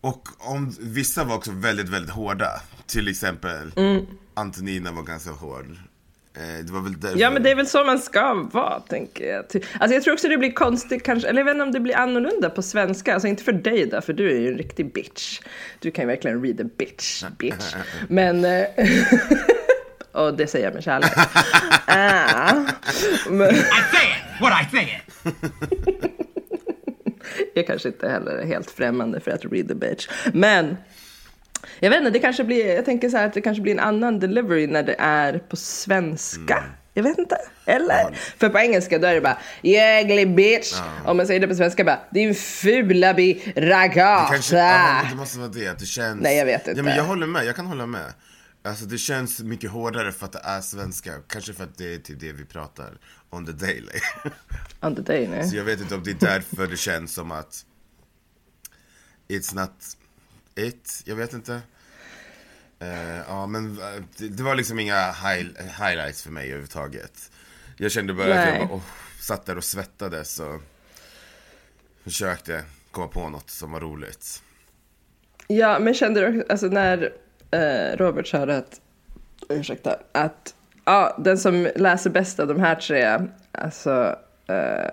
Och 0.00 0.28
om, 0.38 0.74
vissa 0.80 1.24
var 1.24 1.36
också 1.36 1.50
väldigt, 1.52 1.88
väldigt 1.88 2.10
hårda. 2.10 2.60
Till 2.86 3.08
exempel 3.08 3.72
Antonina 4.34 4.92
var 4.92 5.02
ganska 5.02 5.30
hård. 5.30 5.76
Eh, 6.34 6.64
det 6.64 6.72
var 6.72 6.80
väl 6.80 7.00
därför. 7.00 7.18
Ja 7.18 7.30
men 7.30 7.42
det 7.42 7.50
är 7.50 7.54
väl 7.54 7.66
så 7.66 7.84
man 7.84 7.98
ska 7.98 8.34
vara 8.52 8.80
tänker 8.80 9.24
jag. 9.24 9.44
Alltså 9.80 9.94
jag 9.94 10.02
tror 10.02 10.14
också 10.14 10.28
det 10.28 10.38
blir 10.38 10.52
konstigt 10.52 11.02
kanske, 11.02 11.28
eller 11.28 11.40
jag 11.40 11.44
vet 11.44 11.52
inte 11.52 11.62
om 11.62 11.72
det 11.72 11.80
blir 11.80 11.96
annorlunda 11.96 12.50
på 12.50 12.62
svenska. 12.62 13.14
Alltså 13.14 13.28
inte 13.28 13.44
för 13.44 13.52
dig 13.52 13.86
då, 13.86 14.00
för 14.00 14.12
du 14.12 14.30
är 14.30 14.40
ju 14.40 14.48
en 14.48 14.58
riktig 14.58 14.92
bitch. 14.92 15.40
Du 15.78 15.90
kan 15.90 16.02
ju 16.02 16.06
verkligen 16.06 16.42
read 16.44 16.60
a 16.60 16.70
bitch, 16.78 17.24
bitch. 17.38 17.74
Men, 18.08 18.44
eh, 18.44 18.66
och 20.18 20.34
det 20.36 20.46
säger 20.46 20.64
jag 20.64 20.74
med 20.74 20.82
kärlek. 20.84 21.12
Ah. 21.90 22.52
Men, 23.30 23.50
I 23.54 23.62
said 23.62 24.40
what 24.40 24.52
I 24.62 24.76
said. 24.76 25.34
jag 27.54 27.66
kanske 27.66 27.88
inte 27.88 28.08
heller 28.08 28.32
är 28.32 28.46
helt 28.46 28.70
främmande 28.70 29.20
för 29.20 29.30
att 29.30 29.44
read 29.44 29.70
a 29.70 29.74
bitch. 29.74 30.08
Men 30.32 30.76
jag 31.80 31.90
vet 31.90 31.98
inte, 31.98 32.10
det 32.10 32.18
kanske 32.18 32.44
blir, 32.44 32.74
jag 32.74 32.84
tänker 32.84 33.08
så 33.08 33.16
här 33.16 33.26
att 33.26 33.34
det 33.34 33.40
kanske 33.40 33.62
blir 33.62 33.72
en 33.72 33.78
annan 33.80 34.18
delivery 34.20 34.66
när 34.66 34.82
det 34.82 34.96
är 34.98 35.38
på 35.38 35.56
svenska. 35.56 36.64
Jag 36.94 37.02
vet 37.02 37.18
inte. 37.18 37.36
Eller? 37.66 38.14
För 38.38 38.48
på 38.48 38.58
engelska 38.58 38.98
då 38.98 39.06
är 39.06 39.14
det 39.14 39.20
bara 39.20 39.38
jäglig 39.62 40.34
bitch. 40.34 40.72
Om 41.04 41.16
man 41.16 41.26
säger 41.26 41.40
det 41.40 41.48
på 41.48 41.54
svenska 41.54 41.84
bara 41.84 41.98
din 42.10 42.34
fula 42.34 43.14
bi 43.14 43.34
Kanske, 43.34 43.60
ragazza. 43.60 44.56
ja, 44.56 45.02
det 45.10 45.16
måste 45.16 45.38
vara 45.38 45.48
det, 45.48 45.68
att 45.68 45.78
det 45.78 45.86
känns... 45.86 46.20
Nej, 46.22 46.36
jag 46.38 46.44
vet 46.46 46.62
Ja, 46.64 46.70
inte. 46.70 46.82
men 46.82 46.96
jag 46.96 47.04
håller 47.04 47.26
med, 47.26 47.44
jag 47.44 47.56
kan 47.56 47.66
hålla 47.66 47.86
med. 47.86 48.12
Alltså 48.68 48.86
det 48.86 48.98
känns 48.98 49.40
mycket 49.40 49.70
hårdare 49.70 50.12
för 50.12 50.26
att 50.26 50.32
det 50.32 50.40
är 50.44 50.60
svenska. 50.60 51.12
Kanske 51.26 51.52
för 51.52 51.64
att 51.64 51.78
det 51.78 51.94
är 51.94 51.98
typ 51.98 52.20
det 52.20 52.32
vi 52.32 52.44
pratar 52.44 52.98
on 53.30 53.46
the 53.46 53.52
daily. 53.52 54.00
On 54.80 54.96
the 54.96 55.02
day, 55.02 55.28
nej. 55.28 55.48
Så 55.48 55.56
jag 55.56 55.64
vet 55.64 55.80
inte 55.80 55.94
om 55.94 56.02
det 56.04 56.10
är 56.10 56.26
därför 56.26 56.66
det 56.66 56.76
känns 56.76 57.14
som 57.14 57.32
att 57.32 57.66
It's 59.28 59.54
not 59.54 59.96
it, 60.54 61.02
jag 61.04 61.16
vet 61.16 61.32
inte. 61.32 61.60
Eh, 62.78 63.18
ja 63.28 63.46
men 63.46 63.80
eh, 63.80 64.02
det, 64.16 64.28
det 64.28 64.42
var 64.42 64.54
liksom 64.54 64.78
inga 64.78 65.12
high, 65.12 65.46
highlights 65.84 66.22
för 66.22 66.30
mig 66.30 66.44
överhuvudtaget. 66.44 67.30
Jag 67.76 67.92
kände 67.92 68.14
bara 68.14 68.26
att 68.26 68.46
Nej. 68.46 68.58
jag 68.58 68.68
bara, 68.68 68.76
oh, 68.76 68.82
satt 69.20 69.46
där 69.46 69.56
och 69.56 69.64
svettades 69.64 70.40
och 70.40 70.62
försökte 72.04 72.64
komma 72.90 73.08
på 73.08 73.28
något 73.28 73.50
som 73.50 73.72
var 73.72 73.80
roligt. 73.80 74.42
Ja, 75.46 75.78
men 75.78 75.94
kände 75.94 76.30
du 76.30 76.46
alltså 76.48 76.66
när 76.66 77.12
eh, 77.50 77.96
Robert 77.96 78.26
sa 78.26 78.38
att, 78.38 78.80
ursäkta, 79.48 79.96
att 80.12 80.54
ja, 80.84 81.16
den 81.18 81.38
som 81.38 81.68
läser 81.76 82.10
bäst 82.10 82.40
av 82.40 82.48
de 82.48 82.60
här 82.60 82.74
tre, 82.74 83.18
alltså 83.52 84.16
eh, 84.46 84.90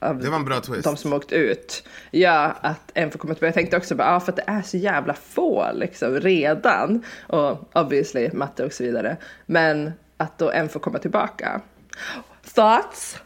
Det 0.00 0.30
var 0.30 0.36
en 0.36 0.44
bra 0.44 0.60
twist. 0.60 0.84
de 0.84 0.96
som 0.96 1.12
åkt 1.12 1.32
ut, 1.32 1.88
ja, 2.10 2.54
att 2.60 2.90
en 2.94 3.10
får 3.10 3.18
komma 3.18 3.34
tillbaka. 3.34 3.46
Jag 3.46 3.54
tänkte 3.54 3.76
också 3.76 3.94
bara, 3.94 4.12
ja, 4.12 4.20
för 4.20 4.32
att 4.32 4.36
det 4.36 4.44
är 4.46 4.62
så 4.62 4.76
jävla 4.76 5.14
få 5.14 5.70
liksom 5.74 6.20
redan, 6.20 7.02
och 7.26 7.76
obviously 7.76 8.30
matte 8.32 8.64
och 8.64 8.72
så 8.72 8.84
vidare, 8.84 9.16
men 9.46 9.92
att 10.16 10.38
då 10.38 10.50
en 10.50 10.68
får 10.68 10.80
komma 10.80 10.98
tillbaka. 10.98 11.60
Thoughts? 12.54 13.18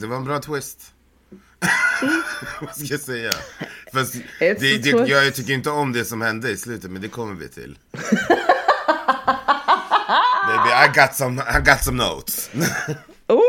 Det 0.00 0.06
var 0.06 0.16
en 0.16 0.24
bra 0.24 0.38
twist. 0.38 0.94
Vad 2.60 2.76
ska 2.76 2.84
jag 2.84 3.00
säga? 3.00 3.30
Fast 3.92 4.14
det, 4.38 4.54
det, 4.54 4.78
twist. 4.82 5.08
jag 5.08 5.34
tycker 5.34 5.52
inte 5.52 5.70
om 5.70 5.92
det 5.92 6.04
som 6.04 6.20
hände 6.20 6.50
i 6.50 6.56
slutet, 6.56 6.90
men 6.90 7.02
det 7.02 7.08
kommer 7.08 7.34
vi 7.34 7.48
till. 7.48 7.78
Baby, 10.48 10.70
I 10.70 10.88
got 10.94 11.14
some, 11.14 11.42
I 11.42 11.60
got 11.60 11.82
some 11.84 11.96
notes. 12.04 12.50
Oh, 13.28 13.40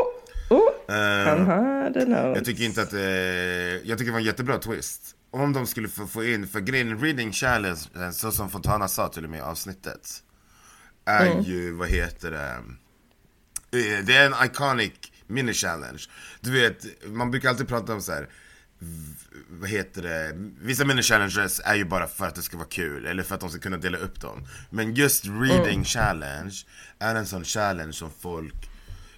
oh, 0.50 0.70
Eh, 0.96 1.26
han 1.28 1.48
hade 1.84 2.06
nog. 2.06 2.38
jag 2.38 2.46
tycker 2.46 2.64
inte 2.64 2.82
att, 2.82 2.94
eh, 2.94 3.00
jag 3.02 3.98
tycker 3.98 4.06
det 4.06 4.12
var 4.12 4.20
en 4.20 4.26
jättebra 4.26 4.58
twist. 4.58 5.02
Om 5.32 5.54
de 5.54 5.68
skulle 5.68 5.90
få, 5.90 6.08
få 6.08 6.24
in, 6.24 6.48
för 6.48 6.60
grejen 6.60 7.00
reading 7.00 7.32
challenge, 7.32 7.80
så 8.14 8.32
som 8.32 8.50
Fontana 8.50 8.88
sa 8.88 9.08
till 9.08 9.24
och 9.24 9.30
med 9.30 9.40
i 9.40 9.42
avsnittet, 9.42 10.10
är 11.06 11.26
Mm. 11.26 11.44
ju, 11.44 11.72
vad 11.74 11.88
heter 11.90 12.32
det, 12.32 12.50
eh, 13.80 14.06
det 14.06 14.16
är 14.16 14.26
en 14.26 14.46
iconic 14.46 14.92
mini 15.28 15.54
challenge. 15.54 16.04
Du 16.42 16.52
vet, 16.52 16.86
man 17.06 17.32
brukar 17.32 17.50
alltid 17.50 17.68
prata 17.68 17.94
om 17.94 18.02
så 18.02 18.12
här. 18.12 18.30
vad 19.50 19.70
heter 19.70 20.02
det, 20.02 20.32
vissa 20.62 20.86
mini 20.86 21.02
challenges 21.02 21.62
är 21.66 21.76
ju 21.76 21.86
bara 21.86 22.08
för 22.08 22.28
att 22.28 22.36
det 22.36 22.42
ska 22.42 22.58
vara 22.58 22.68
kul, 22.68 23.06
eller 23.06 23.24
för 23.24 23.36
att 23.36 23.42
de 23.42 23.50
ska 23.50 23.60
kunna 23.60 23.78
dela 23.78 23.98
upp 23.98 24.22
dem. 24.22 24.48
Men 24.70 24.94
just 24.94 25.26
reading 25.26 25.84
challenge 25.86 26.56
är 27.00 27.16
en 27.16 27.26
sån 27.26 27.44
challenge 27.44 27.94
som 27.94 28.12
folk 28.20 28.70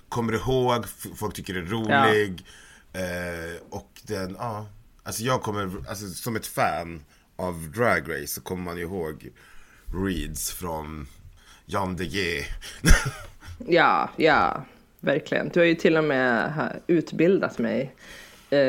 kommer 0.09 0.33
ihåg, 0.33 0.85
folk 1.15 1.35
tycker 1.35 1.55
är 1.55 1.61
rolig. 1.61 2.45
Eh, 2.93 3.61
och 3.69 3.91
den, 4.03 4.35
ja. 4.39 4.69
Alltså 5.03 5.23
jag 5.23 5.41
kommer, 5.41 5.89
alltså 5.89 6.07
som 6.07 6.35
ett 6.35 6.47
fan 6.47 7.05
av 7.35 7.71
Drag 7.75 8.09
Race 8.09 8.27
så 8.27 8.41
kommer 8.41 8.63
man 8.63 8.77
ju 8.77 8.83
ihåg 8.83 9.31
reads 9.93 10.51
från 10.51 11.07
Jan 11.65 11.95
de 11.95 12.05
G. 12.05 12.45
Ja, 13.67 14.09
ja, 14.17 14.65
verkligen. 15.05 15.49
Du 15.49 15.59
har 15.59 15.65
ju 15.67 15.75
till 15.75 15.97
och 15.97 16.03
med 16.03 16.81
utbildat 16.87 17.57
mig 17.57 17.95
eh, 18.49 18.59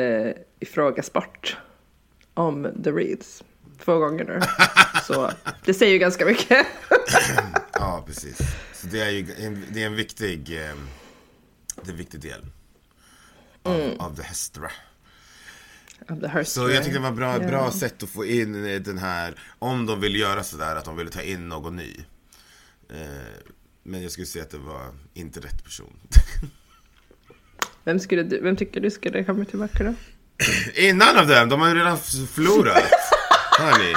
i 0.59 0.65
fråga 0.71 1.03
sport 1.03 1.57
om 2.33 2.67
The 2.83 2.91
Reads 2.91 3.43
två 3.83 3.97
gånger 3.99 4.23
nu. 4.23 4.39
Så 5.03 5.31
det 5.65 5.73
säger 5.73 5.93
ju 5.93 5.99
ganska 5.99 6.25
mycket. 6.25 6.67
ja, 7.73 8.03
precis. 8.07 8.37
Så 8.73 8.87
det 8.87 9.01
är 9.01 9.09
ju 9.09 9.27
en, 9.39 9.65
det 9.71 9.81
är 9.83 9.85
en 9.85 9.95
viktig, 9.95 10.39
eh, 10.49 10.75
det 11.75 11.87
är 11.87 11.91
en 11.91 11.97
viktig 11.97 12.19
del 12.21 12.45
av, 13.63 13.91
av 13.99 14.15
det 14.15 14.23
hästra. 14.23 14.71
Så 16.45 16.69
jag 16.69 16.83
tyckte 16.83 16.99
det 16.99 17.03
var 17.03 17.11
bra, 17.11 17.33
Ja. 17.41 17.47
bra 17.47 17.71
sätt 17.71 18.03
att 18.03 18.09
få 18.09 18.25
in 18.25 18.83
den 18.83 18.97
här, 18.97 19.39
om 19.59 19.85
de 19.85 20.01
vill 20.01 20.15
göra 20.15 20.43
sådär, 20.43 20.75
att 20.75 20.85
de 20.85 20.97
ville 20.97 21.09
ta 21.09 21.21
in 21.21 21.49
någon 21.49 21.75
ny. 21.75 21.95
Eh, 22.89 22.97
men 23.87 24.01
jag 24.01 24.11
skulle 24.11 24.27
säga 24.27 24.43
att 24.43 24.51
det 24.51 24.57
var 24.57 24.93
inte 25.13 25.39
rätt 25.39 25.63
person. 25.63 25.93
Vem, 27.83 27.99
skulle 27.99 28.23
du, 28.23 28.41
vem 28.41 28.55
tycker 28.55 28.81
du 28.81 28.91
skulle 28.91 29.23
komma 29.23 29.45
tillbaka 29.45 29.83
då? 29.83 29.93
Innan 30.75 31.17
av 31.17 31.27
dem, 31.27 31.49
de 31.49 31.61
har 31.61 31.69
ju 31.69 31.75
redan 31.75 31.97
förlorat. 31.97 32.83
Hörni, 33.59 33.93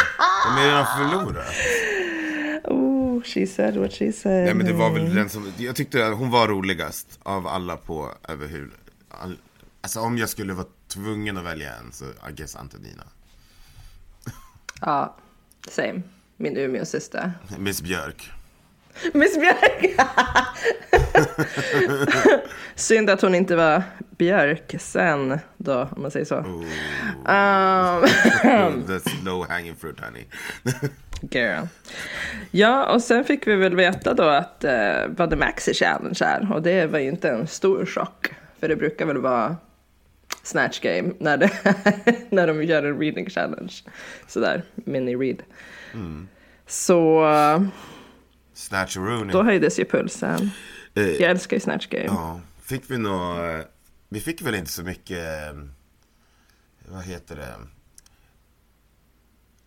de 0.47 0.53
har 0.53 0.63
ju 0.63 0.69
redan 0.69 0.87
förlorat. 0.99 1.55
Oh, 2.65 3.23
she 3.23 3.47
said 3.47 3.77
what 3.77 3.93
she 3.93 4.13
said. 4.13 4.45
Nej 4.45 4.55
men 4.55 4.67
det 4.67 4.73
var 4.73 4.91
väl 4.91 5.15
den 5.15 5.29
som, 5.29 5.53
jag 5.59 5.77
tyckte 5.77 6.07
att 6.07 6.17
hon 6.17 6.31
var 6.31 6.49
roligast 6.49 7.19
av 7.23 7.47
alla 7.47 7.77
på 7.77 8.15
över 8.29 8.47
hur, 8.49 8.71
all, 9.09 9.39
alltså 9.81 10.01
om 10.01 10.19
jag 10.19 10.29
skulle 10.29 10.53
vara 10.53 10.67
tvungen 10.89 11.37
att 11.37 11.45
välja 11.45 11.75
en 11.75 11.93
så 11.93 12.05
I 12.05 12.33
guess 12.33 12.57
Antonina. 12.57 13.05
Ja, 14.81 15.17
same. 15.69 16.03
Min 16.37 16.57
Umeå-syster. 16.57 17.33
Miss 17.59 17.83
Björk. 17.83 18.31
Miss 19.13 19.39
Björk! 19.39 20.01
Synd 22.75 23.11
att 23.11 23.23
hon 23.23 23.35
inte 23.35 23.57
var 23.57 23.83
Björk 24.19 24.75
sen 24.79 25.39
då, 25.57 25.89
om 25.97 26.03
man 26.03 26.11
säger 26.11 26.27
så. 26.27 26.37
Um, 26.37 26.65
that's 28.87 29.25
low 29.25 29.47
hanging 29.49 29.77
fruit 29.77 30.01
honey. 30.01 30.25
girl. 31.31 31.67
Ja, 32.51 32.93
och 32.93 33.03
sen 33.03 33.25
fick 33.25 33.47
vi 33.47 33.57
väl 33.57 33.77
veta 33.77 34.15
då 34.15 34.23
att 34.23 34.65
eh, 34.65 35.07
vad 35.09 35.31
The 35.31 35.37
Maxi 35.37 35.75
Challenge 35.75 36.19
är. 36.21 36.53
Och 36.53 36.63
det 36.63 36.87
var 36.87 36.99
ju 36.99 37.09
inte 37.09 37.29
en 37.29 37.47
stor 37.47 37.87
chock. 37.87 38.35
För 38.61 38.69
det 38.69 38.77
brukar 38.77 39.07
väl 39.07 39.19
vara 39.19 39.57
Snatch 40.43 40.81
Game 40.81 41.13
när, 41.19 41.37
det, 41.37 41.51
när 42.31 42.47
de 42.47 42.65
gör 42.65 42.83
en 42.83 43.01
reading 43.01 43.31
challenge. 43.31 43.73
Sådär, 44.27 44.63
mini-read. 44.75 45.43
Så 46.67 47.25
eh, 48.61 48.69
Snatch 48.69 48.97
Rooney. 48.97 49.33
då 49.33 49.43
höjdes 49.43 49.79
ju 49.79 49.85
pulsen. 49.85 50.51
Eh, 50.95 51.03
Jag 51.09 51.31
älskar 51.31 51.57
ju 51.57 51.61
Snatch 51.61 51.87
Game. 51.87 52.05
Ja, 52.07 52.41
fick 52.63 52.83
vi 52.91 52.99
nå, 52.99 53.37
vi 54.09 54.21
fick 54.21 54.43
väl 54.43 54.55
inte 54.55 54.71
så 54.73 54.83
mycket, 54.83 55.19
eh, 55.19 55.59
vad 56.89 57.03
heter 57.05 57.37
det, 57.37 57.55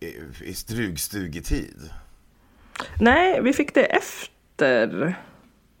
i, 0.06 0.16
i 0.44 0.54
strugstugetid. 0.54 1.90
Nej, 3.00 3.40
vi 3.42 3.52
fick 3.52 3.74
det 3.74 3.84
efter 3.84 5.14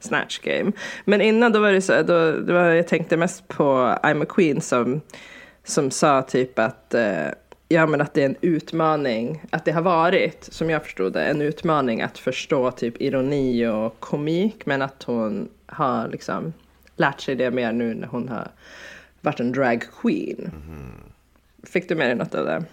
Snatch 0.00 0.38
Game. 0.38 0.72
Men 1.04 1.20
innan 1.20 1.52
då 1.52 1.60
var 1.60 1.72
det 1.72 1.82
så 1.82 2.02
då, 2.02 2.32
det 2.32 2.52
var, 2.52 2.64
jag 2.70 2.88
tänkte 2.88 3.16
mest 3.16 3.48
på 3.48 3.64
I'm 4.02 4.22
a 4.22 4.26
Queen 4.28 4.60
som, 4.60 5.00
som 5.64 5.90
sa 5.90 6.22
typ 6.22 6.58
att 6.58 6.94
eh, 6.94 7.26
Ja 7.68 7.86
men 7.86 8.00
att 8.00 8.14
det 8.14 8.22
är 8.22 8.26
en 8.26 8.36
utmaning, 8.40 9.42
att 9.50 9.64
det 9.64 9.72
har 9.72 9.82
varit, 9.82 10.44
som 10.50 10.70
jag 10.70 10.82
förstod 10.84 11.12
det, 11.12 11.24
en 11.24 11.42
utmaning 11.42 12.02
att 12.02 12.18
förstå 12.18 12.70
typ 12.70 13.00
ironi 13.00 13.66
och 13.66 14.00
komik, 14.00 14.66
men 14.66 14.82
att 14.82 15.02
hon 15.02 15.48
har 15.66 16.08
liksom 16.08 16.52
lärt 16.96 17.20
sig 17.20 17.34
det 17.34 17.50
mer 17.50 17.72
nu 17.72 17.94
när 17.94 18.06
hon 18.08 18.28
har 18.28 18.48
varit 19.20 19.40
en 19.40 19.52
drag 19.52 19.84
queen. 20.02 20.50
Fick 21.62 21.88
du 21.88 21.94
med 21.94 22.06
dig 22.08 22.14
något 22.16 22.34
av 22.34 22.44
det? 22.46 22.64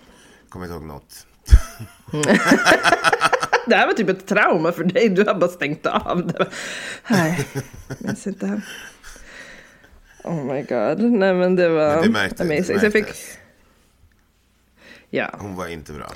Kommer 0.49 0.65
inte 0.65 0.73
ihåg 0.75 0.85
något. 0.85 1.27
Det 3.67 3.75
här 3.75 3.87
var 3.87 3.93
typ 3.93 4.09
ett 4.09 4.27
trauma 4.27 4.71
för 4.71 4.83
dig, 4.83 5.09
du 5.09 5.23
har 5.23 5.33
bara 5.35 5.49
stängt 5.49 5.85
av 5.85 6.27
det. 6.27 6.45
Nej, 7.09 7.47
minns 7.99 8.27
inte. 8.27 8.61
Oh 10.23 10.45
my 10.45 10.61
god, 10.61 10.99
nej 11.11 11.33
men 11.33 11.55
det 11.55 11.69
var 11.69 11.95
Men 11.95 12.01
det 12.01 12.09
märkte- 12.09 12.43
det 12.43 12.55
amazing. 12.55 12.79
Så 12.79 12.85
jag 12.85 12.93
fick, 12.93 13.05
märktes. 13.05 13.37
Ja, 15.11 15.35
Hon 15.39 15.55
var 15.55 15.67
inte 15.67 15.93
bra. 15.93 16.11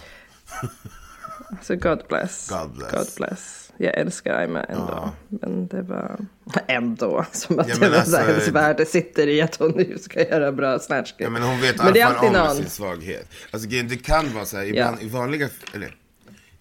så 1.61 1.75
God 1.75 2.01
bless. 2.09 2.49
God 2.49 2.71
bless. 2.77 2.91
God 2.91 3.07
bless. 3.17 3.71
Jag 3.77 3.95
älskar 3.97 4.33
Aima 4.33 4.63
ändå. 4.63 4.87
Ja. 4.91 5.13
Men 5.29 5.67
det 5.67 5.81
var 5.81 6.25
ändå 6.67 7.25
som 7.31 7.59
att 7.59 7.67
Ja, 7.67 7.73
det 7.73 7.79
men 7.79 7.91
var 7.91 7.97
alltså- 7.97 8.11
så 8.11 8.17
hennes 8.17 8.47
värde 8.47 8.85
sitter 8.85 9.27
i 9.27 9.41
att 9.41 9.55
hon 9.55 9.71
nu 9.71 9.97
ska 9.97 10.19
göra 10.29 10.51
bra 10.51 10.79
snatch 10.79 11.13
Ja, 11.17 11.29
men 11.29 11.41
hon 11.43 11.61
vet 11.61 11.77
Men 11.77 11.93
det 11.93 11.99
är 12.01 12.05
alltid 12.05 12.27
om 12.29 12.33
någon. 12.33 12.55
sin 12.55 12.69
svaghet. 12.69 13.27
Alltså 13.51 13.69
det 13.69 14.03
kan 14.05 14.33
vara 14.33 14.45
så 14.45 14.57
här, 14.57 14.65
ibland 14.65 15.01
i 15.01 15.09
vanliga, 15.09 15.49
eller 15.73 15.95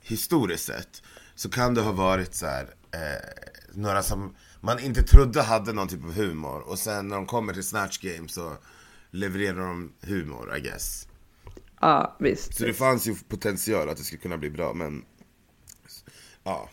historiskt 0.03 0.65
sett, 0.65 1.03
så 1.35 1.51
kan 1.51 1.75
det 1.75 1.81
ha 1.81 1.93
varit 1.93 2.35
så 2.35 2.47
här, 2.47 2.63
eh, 2.93 3.01
några 3.75 4.03
som 4.03 4.35
man 4.61 4.79
inte 4.81 5.03
trodde 5.03 5.43
hade 5.43 5.73
någon 5.73 5.89
typ 5.89 6.05
av 6.05 6.13
humor 6.15 6.61
och 6.69 6.79
sen 6.79 7.09
när 7.09 7.17
de 7.17 7.27
kommer 7.27 7.53
till 7.53 7.63
Snatch 7.67 7.99
Game 7.99 8.29
så 8.29 8.53
levererar 9.11 9.59
de 9.59 9.93
humor, 10.03 10.57
I 10.57 10.61
guess. 10.61 11.09
Ja, 11.85 12.17
visst. 12.19 12.55
Så 12.55 12.65
det 12.65 12.73
fanns 12.73 13.07
ju 13.07 13.15
potential 13.29 13.89
att 13.89 13.97
det 13.97 14.03
skulle 14.03 14.21
kunna 14.21 14.39
bli 14.39 14.51
bra, 14.51 14.73
men 14.73 15.05
ja. 16.45 16.69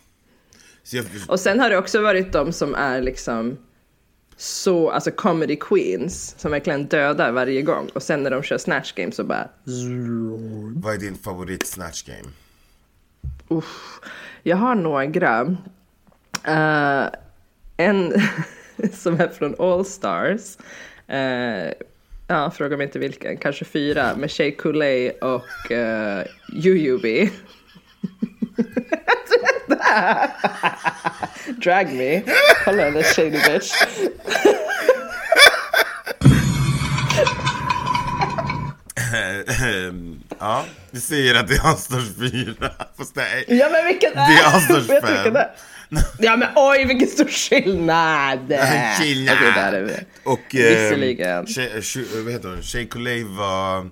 Jag, 0.91 1.05
Och 1.27 1.39
sen 1.39 1.59
har 1.59 1.69
det 1.69 1.77
också 1.77 2.01
varit 2.01 2.33
de 2.33 2.53
som 2.53 2.75
är 2.75 3.01
liksom 3.01 3.57
så, 4.37 4.89
alltså 4.89 5.11
comedy 5.11 5.55
queens, 5.55 6.35
som 6.37 6.51
verkligen 6.51 6.85
dödar 6.85 7.31
varje 7.31 7.61
gång. 7.61 7.89
Och 7.93 8.03
sen 8.03 8.23
när 8.23 8.31
de 8.31 8.43
kör 8.43 8.57
snatch 8.57 8.93
game 8.93 9.11
så 9.11 9.23
bara, 9.23 9.49
vad 10.75 10.93
är 10.93 10.97
din 10.97 11.15
favorit 11.15 11.67
Snatch 11.67 12.03
Game? 12.03 12.29
uff. 13.47 13.99
Jag 14.43 14.57
har 14.57 14.75
några. 14.75 15.41
Eh, 16.43 17.09
en 17.77 18.13
som 18.93 19.19
är 19.19 19.27
från 19.27 19.55
All 19.59 19.85
Stars. 19.85 20.57
Eh, 21.07 21.71
ja, 22.31 22.51
fråga 22.51 22.77
mig 22.77 22.85
inte 22.85 22.99
vilken, 22.99 23.37
kanske 23.37 23.65
fyra, 23.65 24.15
med 24.15 24.31
Shea 24.31 24.51
Coulee 24.51 25.11
och 25.11 25.71
uh. 25.71 26.23
Drag 31.63 31.93
me. 31.93 32.21
Kolla 32.65 32.91
den 32.91 33.03
shady 33.03 33.29
bitch. 33.29 33.73
ja, 40.39 40.65
vi 40.91 40.99
säger 40.99 41.35
att 41.35 41.47
det 41.47 41.53
är 41.53 41.67
Allstars 41.67 42.03
4, 42.19 42.71
fast 42.97 43.15
nej. 43.15 43.45
Ja 43.47 43.69
men 43.71 43.85
vilken 43.85 44.11
är 44.13 44.33
Det 44.33 44.41
är 44.41 44.45
Allstars 44.55 44.89
Vet 44.89 45.07
du 45.07 45.31
fem. 45.31 45.37
Ja 46.19 46.35
men 46.35 46.49
oj 46.55 46.85
vilken 46.85 47.07
stor 47.07 47.25
skillnad! 47.27 48.39
Skillnad. 48.99 49.35
Okej, 49.37 49.51
där 49.55 49.73
är 49.73 49.81
vi. 49.81 49.93
Och... 50.23 50.55
Eh, 50.55 50.69
Visserligen. 50.69 51.45
Vad 52.25 52.33
heter 52.33 52.49
hon? 52.49 52.61
Shea 52.61 52.85
Coulee 52.85 53.23
var... 53.23 53.89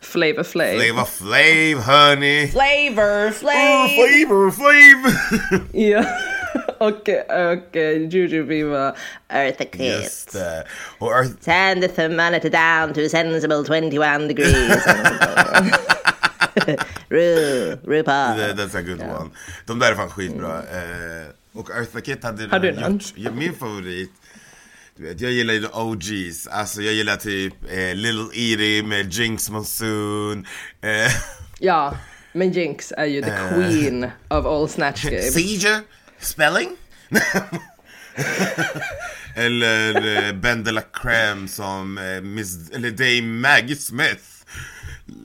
Flavor 0.00 0.42
Flav. 0.42 0.74
Flavor 0.78 1.04
Flav, 1.04 1.82
honey! 1.84 2.48
Flavor 2.48 3.26
Oh, 3.28 3.32
Flav! 3.32 3.88
flavor 3.88 4.50
Flav! 4.50 5.12
Ja. 5.72 6.04
och 6.78 7.08
och 7.28 7.76
uh, 7.76 8.08
Jujubee 8.10 8.64
var 8.64 8.96
Eartha 9.28 9.64
Kitt. 9.64 9.80
Just 9.80 10.32
det. 10.32 10.64
Och 10.98 11.12
Earth... 11.12 11.30
Turn 11.44 11.80
the 11.80 11.88
thermometer 11.88 12.50
down 12.50 12.94
to 12.94 13.00
a 13.00 13.08
sensible 13.08 13.64
21 13.64 14.28
degrees. 14.28 14.82
Ru, 17.08 17.76
RuPaul. 17.86 18.36
that- 18.38 18.56
That's 18.56 18.74
a 18.74 18.82
good 18.82 19.00
one. 19.00 19.30
De 19.66 19.78
där 19.78 19.92
är 19.92 19.94
fan 19.96 20.10
skitbra. 20.10 20.58
Eh, 20.58 21.26
och 21.58 21.70
Eartha 21.70 22.00
Kitt 22.00 22.22
hade 22.24 22.46
Har 22.48 22.58
du 22.58 22.68
redan 22.68 22.82
någon? 22.82 23.00
gjort... 23.16 23.34
Min 23.34 23.54
favorit... 23.54 24.10
Du 24.96 25.02
vet, 25.04 25.20
jag 25.20 25.32
gillar 25.32 25.54
ju 25.54 25.60
the 25.60 25.68
OGs. 25.72 26.46
Alltså 26.46 26.82
jag 26.82 26.94
gillar 26.94 27.16
typ 27.16 27.54
eh, 27.70 27.94
Little 27.94 28.28
Edie 28.34 28.82
med 28.82 29.12
Jinx 29.12 29.50
Monsoon. 29.50 30.46
Eh, 30.80 31.12
Ja, 31.60 31.96
men 32.32 32.52
Jinx 32.52 32.92
är 32.96 33.04
ju 33.04 33.22
the 33.22 33.30
queen 33.48 34.04
of 34.28 34.46
all 34.46 34.68
snatch 34.68 35.04
games. 35.04 35.34
Seizure? 35.34 35.80
Spelling? 36.18 36.76
Eller 39.34 40.16
eh, 40.28 40.32
Ben 40.32 40.64
de 40.64 40.70
la 40.72 40.80
Creme 40.80 41.48
som 41.48 41.98
eh, 41.98 42.20
Miss, 42.22 42.70
eller 42.70 42.90
Dame 42.90 43.22
Maggie 43.22 43.76
Smith. 43.76 44.22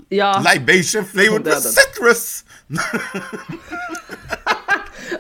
Ja, 0.10 0.44
Libation 0.54 1.06
flavored 1.06 1.44
with 1.46 1.60
citrus! 1.62 2.46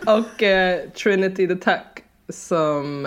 och 0.05 0.43
eh, 0.43 0.89
Trinity 0.89 1.47
the 1.47 1.55
Tuck 1.55 2.03
som 2.29 3.05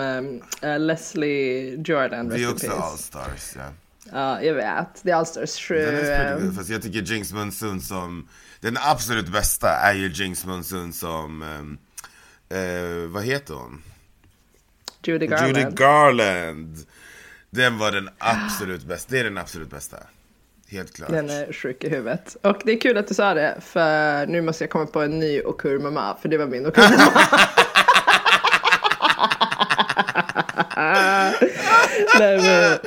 eh, 0.61 0.79
Leslie 0.79 1.75
Jordan. 1.85 2.29
Det 2.29 2.43
är 2.43 2.51
också. 2.51 2.71
Allstars, 2.71 3.55
ja. 3.55 3.71
Ja, 4.11 4.41
jag 4.41 4.53
vet. 4.53 5.03
Det 5.03 5.11
är 5.11 5.15
Allstars 5.15 5.59
7. 5.59 5.75
Den 5.75 5.95
är 5.95 6.29
pretty 6.29 6.45
good, 6.45 6.55
fast 6.55 6.69
jag 6.69 6.81
tycker 6.81 7.01
Jinx 7.01 7.33
Monsoon 7.33 7.81
som, 7.81 8.27
den 8.59 8.77
absolut 8.79 9.29
bästa 9.29 9.69
är 9.69 9.93
ju 9.93 10.11
Jinx 10.11 10.45
Monsoon 10.45 10.93
som, 10.93 11.41
ehm, 11.41 11.77
eh, 12.49 13.09
vad 13.09 13.23
heter 13.23 13.53
hon? 13.53 13.83
Judy 15.03 15.27
Garland. 15.27 15.57
Judy 15.57 15.71
Garland! 15.75 16.85
Den 17.49 17.77
var 17.77 17.91
den 17.91 18.09
absolut 18.17 18.83
bästa, 18.83 19.11
det 19.11 19.19
är 19.19 19.23
den 19.23 19.37
absolut 19.37 19.69
bästa. 19.69 19.97
Helt 20.69 20.95
klart. 20.95 21.09
Den 21.09 21.29
är 21.29 21.53
sjuk 21.53 21.83
i 21.83 21.89
huvudet. 21.89 22.37
Och 22.41 22.61
det 22.65 22.71
är 22.71 22.81
kul 22.81 22.97
att 22.97 23.07
du 23.07 23.13
sa 23.13 23.33
det, 23.33 23.57
för 23.61 24.25
nu 24.27 24.41
måste 24.41 24.63
jag 24.63 24.71
komma 24.71 24.85
på 24.85 25.01
en 25.01 25.19
ny 25.19 25.41
Okurmama, 25.41 26.17
för 26.21 26.29
det 26.29 26.37
var 26.37 26.47
min 26.47 26.65
Okurmama. 26.65 27.21
Nej, 32.19 32.41
men, 32.41 32.77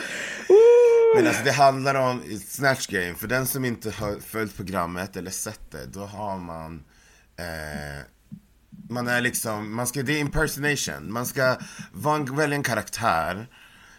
Men 1.16 1.26
alltså 1.26 1.44
det 1.44 1.52
handlar 1.52 1.94
om 1.94 2.22
Snatch 2.48 2.86
Game, 2.86 3.14
för 3.14 3.28
den 3.28 3.46
som 3.46 3.64
inte 3.64 3.90
har 3.90 4.20
följt 4.20 4.56
programmet 4.56 5.16
eller 5.16 5.30
sett 5.30 5.70
det, 5.70 5.86
då 5.86 6.00
har 6.00 6.38
man 6.38 6.84
eh, 7.36 8.04
Man 8.88 9.08
är 9.08 9.20
liksom, 9.20 9.74
man 9.74 9.86
ska, 9.86 10.02
det 10.02 10.12
är 10.12 10.20
impersonation, 10.20 11.12
man 11.12 11.26
ska 11.26 11.56
vara, 11.92 12.22
välja 12.22 12.56
en 12.56 12.62
karaktär 12.62 13.46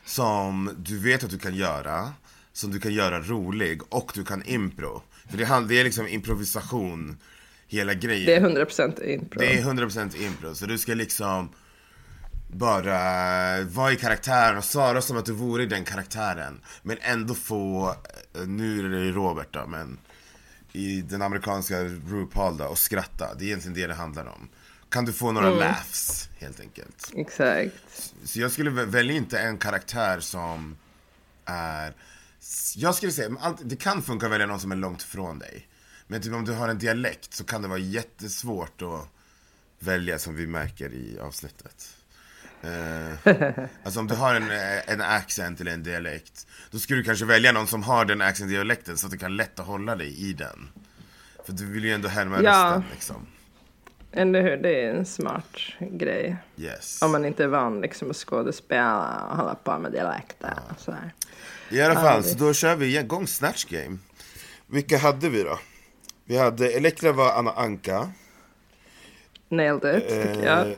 som 0.05 0.75
du 0.77 0.99
vet 0.99 1.23
att 1.23 1.29
du 1.29 1.39
kan 1.39 1.55
göra, 1.55 2.13
som 2.53 2.71
du 2.71 2.79
kan 2.79 2.93
göra 2.93 3.19
rolig 3.21 3.81
och 3.89 4.11
du 4.15 4.23
kan 4.23 4.43
impro. 4.45 5.03
För 5.29 5.37
det, 5.37 5.45
hand- 5.45 5.67
det 5.69 5.79
är 5.79 5.83
liksom 5.83 6.07
improvisation, 6.07 7.17
hela 7.67 7.93
grejen. 7.93 8.25
det 8.25 8.35
är 8.35 8.65
100% 8.65 9.03
impro. 9.05 9.39
Det 9.39 9.57
är 9.57 9.61
100% 9.63 10.15
impro, 10.25 10.55
så 10.55 10.65
du 10.65 10.77
ska 10.77 10.93
liksom 10.93 11.49
bara 12.53 13.63
vara 13.63 13.91
i 13.91 13.95
karaktären 13.95 14.57
och 14.57 14.63
svara 14.63 15.01
som 15.01 15.17
att 15.17 15.25
du 15.25 15.31
vore 15.33 15.63
i 15.63 15.65
den 15.65 15.83
karaktären. 15.83 16.61
Men 16.83 16.97
ändå 17.01 17.33
få, 17.33 17.95
eh, 18.35 18.41
nu 18.47 18.79
är 18.79 18.89
det 18.89 19.11
Robert 19.11 19.47
då, 19.51 19.67
men 19.67 19.97
i 20.73 21.01
den 21.01 21.21
amerikanska 21.21 21.83
RuPaul 21.83 22.57
då, 22.57 22.65
och 22.65 22.77
skratta. 22.77 23.33
Det 23.35 23.43
är 23.43 23.47
egentligen 23.47 23.75
det 23.75 23.87
det 23.87 23.93
handlar 23.93 24.25
om. 24.25 24.49
Kan 24.89 25.05
du 25.05 25.13
få 25.13 25.31
några 25.31 25.49
laughs, 25.59 26.29
helt 26.39 26.59
enkelt. 26.59 27.11
Exakt. 27.15 27.75
Så 28.23 28.39
jag 28.39 28.51
skulle 28.51 28.69
vä- 28.69 28.85
välja 28.85 29.13
inte 29.15 29.39
en 29.39 29.57
karaktär 29.57 30.19
som 30.19 30.77
är... 31.45 31.93
Jag 32.75 32.95
skulle 32.95 33.11
säga, 33.11 33.29
allt- 33.39 33.61
det 33.63 33.75
kan 33.75 34.01
funka 34.01 34.25
att 34.25 34.31
välja 34.31 34.47
någon 34.47 34.59
som 34.59 34.71
är 34.71 34.75
långt 34.75 35.01
ifrån 35.01 35.39
dig. 35.39 35.67
Men 36.07 36.21
typ 36.21 36.33
om 36.33 36.45
du 36.45 36.51
har 36.53 36.69
en 36.69 36.77
dialekt 36.77 37.33
så 37.33 37.43
kan 37.43 37.61
det 37.61 37.67
vara 37.67 37.79
jättesvårt 37.79 38.81
att 38.81 39.07
välja 39.79 40.19
som 40.19 40.35
vi 40.35 40.47
märker 40.47 40.93
i 40.93 41.19
avsnittet. 41.19 41.95
Eh, 42.63 43.63
alltså 43.83 43.99
om 43.99 44.07
du 44.07 44.15
har 44.15 44.35
en, 44.35 44.51
eh, 44.51 44.89
en 44.91 45.01
accent 45.01 45.61
eller 45.61 45.71
en 45.71 45.83
dialekt, 45.83 46.47
då 46.71 46.79
skulle 46.79 46.99
du 46.99 47.03
kanske 47.03 47.25
välja 47.25 47.51
någon 47.51 47.67
som 47.67 47.83
har 47.83 48.05
den 48.05 48.21
accent 48.21 48.49
dialekten 48.49 48.97
så 48.97 49.05
att 49.07 49.11
det 49.11 49.17
kan 49.17 49.35
lätt 49.35 49.59
att 49.59 49.65
hålla 49.65 49.95
dig 49.95 50.29
i 50.29 50.33
den. 50.33 50.69
För 51.45 51.53
du 51.53 51.65
vill 51.65 51.83
ju 51.85 51.91
ändå 51.93 52.07
härma 52.07 52.41
Ja. 52.41 52.63
rösten 52.65 52.83
liksom. 52.93 53.27
Eller 54.11 54.41
hur? 54.41 54.57
Det 54.57 54.83
är 54.85 54.93
en 54.93 55.05
smart 55.05 55.57
grej. 55.79 56.37
Yes. 56.57 57.01
Om 57.01 57.11
man 57.11 57.25
inte 57.25 57.43
är 57.43 57.47
van 57.47 57.81
liksom 57.81 58.09
att 58.11 58.15
skådespela 58.17 59.25
och 59.29 59.37
hålla 59.37 59.55
på 59.55 59.77
med 59.79 59.91
dialekter 59.91 60.53
och 60.69 60.79
så 60.81 60.91
här. 60.91 61.13
I 61.71 61.81
alla 61.81 61.95
fall, 61.95 62.23
så 62.23 62.37
då 62.37 62.53
kör 62.53 62.75
vi 62.75 62.97
igång 62.97 63.27
Snatch 63.27 63.65
Game. 63.65 63.97
Vilka 64.67 64.97
hade 64.97 65.29
vi 65.29 65.43
då? 65.43 65.59
Vi 66.25 66.37
hade, 66.37 66.71
Elektra 66.71 67.11
var 67.11 67.31
Anna 67.31 67.51
Anka. 67.51 68.11
Nailed 69.49 69.95
it, 69.97 70.07
tycker 70.09 70.43
jag. 70.45 70.67
Eh, 70.67 70.75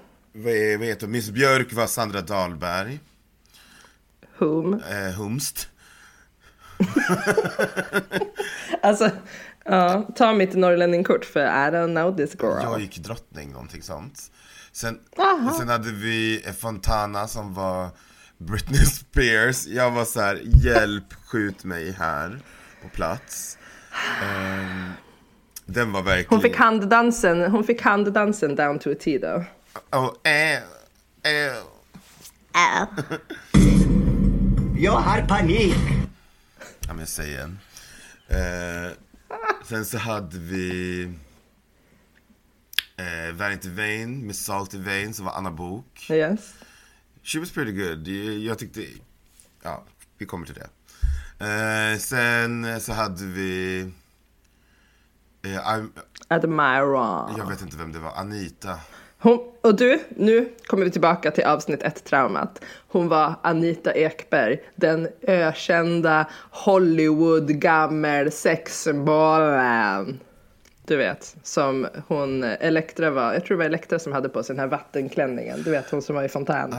vad 0.80 0.88
heter? 0.88 1.08
Miss 1.08 1.30
Björk 1.30 1.74
var 1.74 1.88
Sandra 1.88 2.22
Dahlberg. 2.22 3.00
Whom? 4.38 4.74
Eh, 4.74 5.14
Humst. 5.18 5.68
Alltså, 8.82 9.10
ja, 9.66 10.10
ta 10.16 10.34
mitt 10.34 10.54
norrlänning-kort 10.54 11.26
för 11.26 11.40
I 11.40 11.70
don't 11.72 11.94
know 11.96 12.18
this 12.18 12.36
girl. 12.42 12.62
Jag 12.62 12.82
gick 12.82 12.98
drottning, 12.98 13.52
någonting 13.52 13.82
sånt. 13.82 14.32
Sen, 14.72 15.00
Aha. 15.18 15.56
sen 15.60 15.70
hade 15.70 15.92
vi 15.92 16.46
Fontana 16.60 17.28
som 17.28 17.54
var 17.54 17.90
Britney 18.46 18.86
Spears. 18.86 19.68
Jag 19.68 19.92
var 19.92 20.06
så 20.06 20.22
här, 20.22 20.42
hjälp, 20.44 21.14
skjut 21.26 21.64
mig 21.64 21.92
här 21.92 22.40
på 22.82 22.90
plats. 22.90 23.58
Ehm, 24.24 24.92
den 25.66 25.92
var 25.92 26.02
verkligen... 26.02 26.30
Hon 26.30 26.42
fick 26.42 26.56
handdansen, 26.56 27.52
hon 27.52 27.64
fick 27.64 27.82
handdansen 27.82 28.56
down 28.56 28.80
to 28.80 28.92
a 28.92 28.96
T 29.00 29.18
då. 29.18 29.44
Oh, 29.92 30.14
eh, 30.24 30.54
eh. 30.54 31.58
Jag 34.78 34.92
har 34.92 35.22
panik. 35.22 35.76
Ja 36.88 36.94
men 36.94 37.08
säg 37.08 37.36
en. 37.36 37.60
Eh, 38.28 38.92
sen 39.66 39.86
så 39.86 39.98
hade 39.98 40.38
vi 40.38 41.04
eh, 42.98 43.36
Vanity 43.36 43.70
Vane 43.70 44.08
med 44.08 44.36
Salty 44.36 44.78
Vane 44.78 45.14
som 45.14 45.26
var 45.26 45.34
Anna 45.34 45.52
Bok. 45.52 46.08
Yes. 46.10 46.54
She 47.24 47.40
was 47.40 47.52
pretty 47.52 47.72
good. 47.72 48.08
Jag, 48.44 48.60
tyckte, 48.60 48.82
ja 49.64 49.84
vi 50.18 50.26
kommer 50.26 50.46
till 50.46 50.56
det. 50.56 50.70
Eh, 51.40 51.98
sen 51.98 52.82
så 52.82 52.94
hade 52.94 53.26
vi 53.26 53.82
eh, 55.46 55.68
Admira. 56.28 57.30
jag 57.38 57.50
vet 57.50 57.62
inte 57.62 57.78
vem 57.78 57.92
det 57.92 58.00
var, 58.00 58.12
Anita. 58.16 58.80
Hon, 59.20 59.40
och 59.62 59.76
du, 59.76 60.00
nu 60.10 60.50
kommer 60.66 60.86
vi 60.86 60.92
tillbaka 60.92 61.32
till 61.32 61.44
avsnitt 61.44 61.84
ett 61.84 62.04
traumat. 62.04 62.64
Hon 62.88 63.08
var 63.08 63.36
Anita 63.42 63.94
Ekberg, 63.94 64.60
den 64.76 65.08
ökända 65.22 66.30
Hollywood 66.52 67.48
gammel 67.48 68.32
sexbollen. 68.32 70.20
Du 70.88 70.96
vet, 70.98 71.36
som 71.44 71.88
hon, 72.08 72.44
Elektra 72.44 73.10
var, 73.10 73.34
jag 73.34 73.46
tror 73.46 73.58
det 73.58 73.60
var 73.60 73.66
Elektra 73.66 74.00
som 74.00 74.14
hade 74.14 74.30
på 74.30 74.44
sig 74.44 74.56
den 74.56 74.60
här 74.60 74.68
vattenklänningen. 74.68 75.64
Du 75.64 75.72
vet, 75.72 75.92
hon 75.92 76.02
som 76.02 76.16
var 76.16 76.24
i 76.24 76.30
fontänen. 76.30 76.72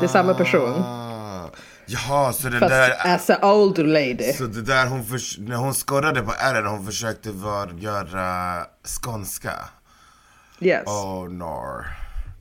Det 0.00 0.06
är 0.06 0.08
samma 0.08 0.34
person. 0.34 0.70
Ah, 0.82 1.50
Jaha, 1.86 2.32
så 2.32 2.48
det 2.48 2.58
Fast 2.58 2.70
där 2.70 3.14
as 3.14 3.30
a 3.30 3.38
old 3.54 3.78
lady. 3.78 4.32
Så 4.32 4.44
det 4.44 4.62
där 4.62 4.86
hon 4.86 5.04
förs- 5.04 5.38
när 5.38 5.56
hon 5.56 5.74
skorrade 5.74 6.22
på 6.22 6.32
R 6.38 6.62
hon 6.62 6.86
försökte 6.86 7.30
var, 7.30 7.72
göra 7.78 8.64
skånska. 9.02 9.52
Yes. 10.60 10.86
Oh 10.86 11.28
no. 11.28 11.84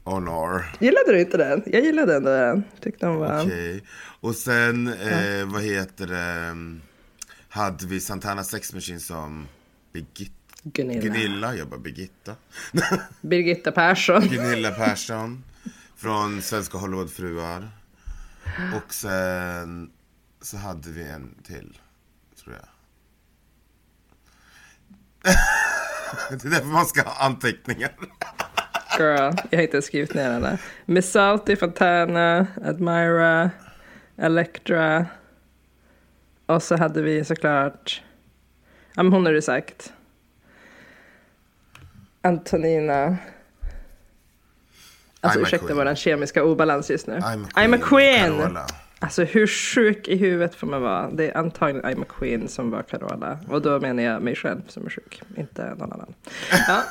Oh 0.04 0.20
no. 0.22 0.62
Gillade 0.80 1.12
du 1.12 1.20
inte 1.20 1.38
den? 1.38 1.64
Jag 1.66 1.82
gillade 1.84 2.16
ändå 2.16 2.30
den. 2.30 2.64
Tyckte 2.82 3.08
hon 3.08 3.18
var... 3.18 3.42
Okej. 3.42 3.84
Och 4.22 4.36
sen, 4.36 4.88
eh, 4.88 5.46
vad 5.54 5.62
heter 5.62 6.08
det, 6.08 6.56
hade 7.50 7.86
vi 7.86 8.00
Santana 8.00 8.44
Sex 8.44 8.74
Machine 8.74 9.00
som 9.00 9.48
Birgitta. 9.94 10.35
Gunilla. 10.74 11.02
Gunilla, 11.02 11.56
jag 11.56 11.68
bara 11.68 11.80
Birgitta. 11.80 12.36
Birgitta 13.22 13.72
Persson. 13.72 14.28
Gunilla 14.28 14.72
Persson. 14.72 15.44
Från 15.96 16.42
Svenska 16.42 16.78
Hollywoodfruar. 16.78 17.72
Och 18.76 18.94
sen 18.94 19.92
så 20.42 20.58
hade 20.58 20.90
vi 20.90 21.04
en 21.04 21.36
till, 21.44 21.78
tror 22.44 22.56
jag. 22.56 22.66
Det 26.30 26.46
är 26.46 26.50
därför 26.50 26.68
man 26.68 26.86
ska 26.86 27.02
ha 27.02 27.26
anteckningar. 27.26 27.92
Girl, 29.00 29.34
jag 29.50 29.58
har 29.58 29.64
inte 29.64 29.82
skrivit 29.82 30.14
ner 30.14 30.32
henne. 30.32 30.58
Miss 30.86 31.12
Salty, 31.12 31.56
Fontana, 31.56 32.48
Admira, 32.66 33.52
Electra. 34.18 35.06
Och 36.46 36.64
så 36.64 36.78
hade 36.78 37.02
vi 37.02 37.26
såklart, 37.26 38.04
ja 38.94 39.04
men 39.04 39.14
hon 39.14 39.26
har 39.26 39.34
du 39.34 39.42
sagt. 39.42 39.94
Antonina. 42.26 43.18
Alltså 45.22 45.40
I'm 45.40 45.44
ursäkta 45.44 45.66
queen. 45.66 45.78
våran 45.78 45.96
kemiska 45.96 46.44
obalans 46.44 46.90
just 46.90 47.08
nu. 47.08 47.14
I'm 47.14 47.46
a 47.46 47.48
I'm 47.56 47.76
a 47.76 47.80
queen! 47.84 48.38
Carola. 48.38 48.66
Alltså 49.00 49.24
hur 49.24 49.48
sjuk 49.48 50.08
i 50.08 50.16
huvudet 50.16 50.56
får 50.56 50.68
man 50.68 50.82
vara? 50.82 51.10
Det 51.12 51.30
är 51.32 51.38
antagligen 51.38 51.86
I'm 51.86 52.02
a 52.02 52.06
queen 52.20 52.48
som 52.48 52.72
var 52.72 52.84
Carola. 52.84 53.40
Och 53.50 53.62
då 53.62 53.80
menar 53.80 54.04
jag 54.04 54.22
mig 54.22 54.36
själv 54.36 54.62
som 54.68 54.86
är 54.86 54.90
sjuk, 54.90 55.22
inte 55.38 55.76
någon 55.78 55.94
annan. 55.94 56.14
Ja, 56.68 56.84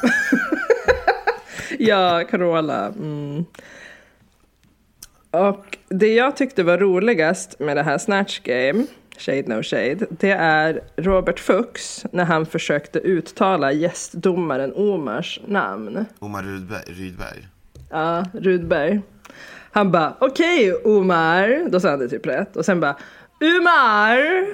ja 1.79 2.25
Carola. 2.31 2.87
Mm. 2.87 3.45
Och 5.31 5.79
det 5.89 6.15
jag 6.15 6.37
tyckte 6.37 6.63
var 6.63 6.79
roligast 6.79 7.59
med 7.59 7.77
det 7.77 7.83
här 7.83 7.99
Snatch 7.99 8.41
Game, 8.41 8.87
Shade 9.19 9.45
No 9.47 9.63
Shade, 9.63 10.07
det 10.11 10.31
är 10.31 10.81
Robert 10.97 11.41
Fuchs 11.41 12.07
när 12.13 12.25
han 12.25 12.47
försökte 12.47 12.99
uttala 12.99 13.73
gästdomaren 13.73 14.73
Omars 14.75 15.41
namn. 15.47 16.05
Omar 16.19 16.43
Rydberg. 16.43 16.83
Rydberg. 16.87 17.49
Ja, 17.91 18.25
Rudberg. 18.33 19.01
Han 19.71 19.93
bara, 19.93 20.15
okej 20.19 20.75
Omar. 20.85 21.69
Då 21.71 21.81
sa 21.81 21.91
han 21.91 21.99
det 21.99 22.09
typ 22.09 22.27
rätt. 22.27 22.57
Och 22.57 22.65
sen 22.65 22.81
bara, 22.81 22.97
Umar. 23.41 24.47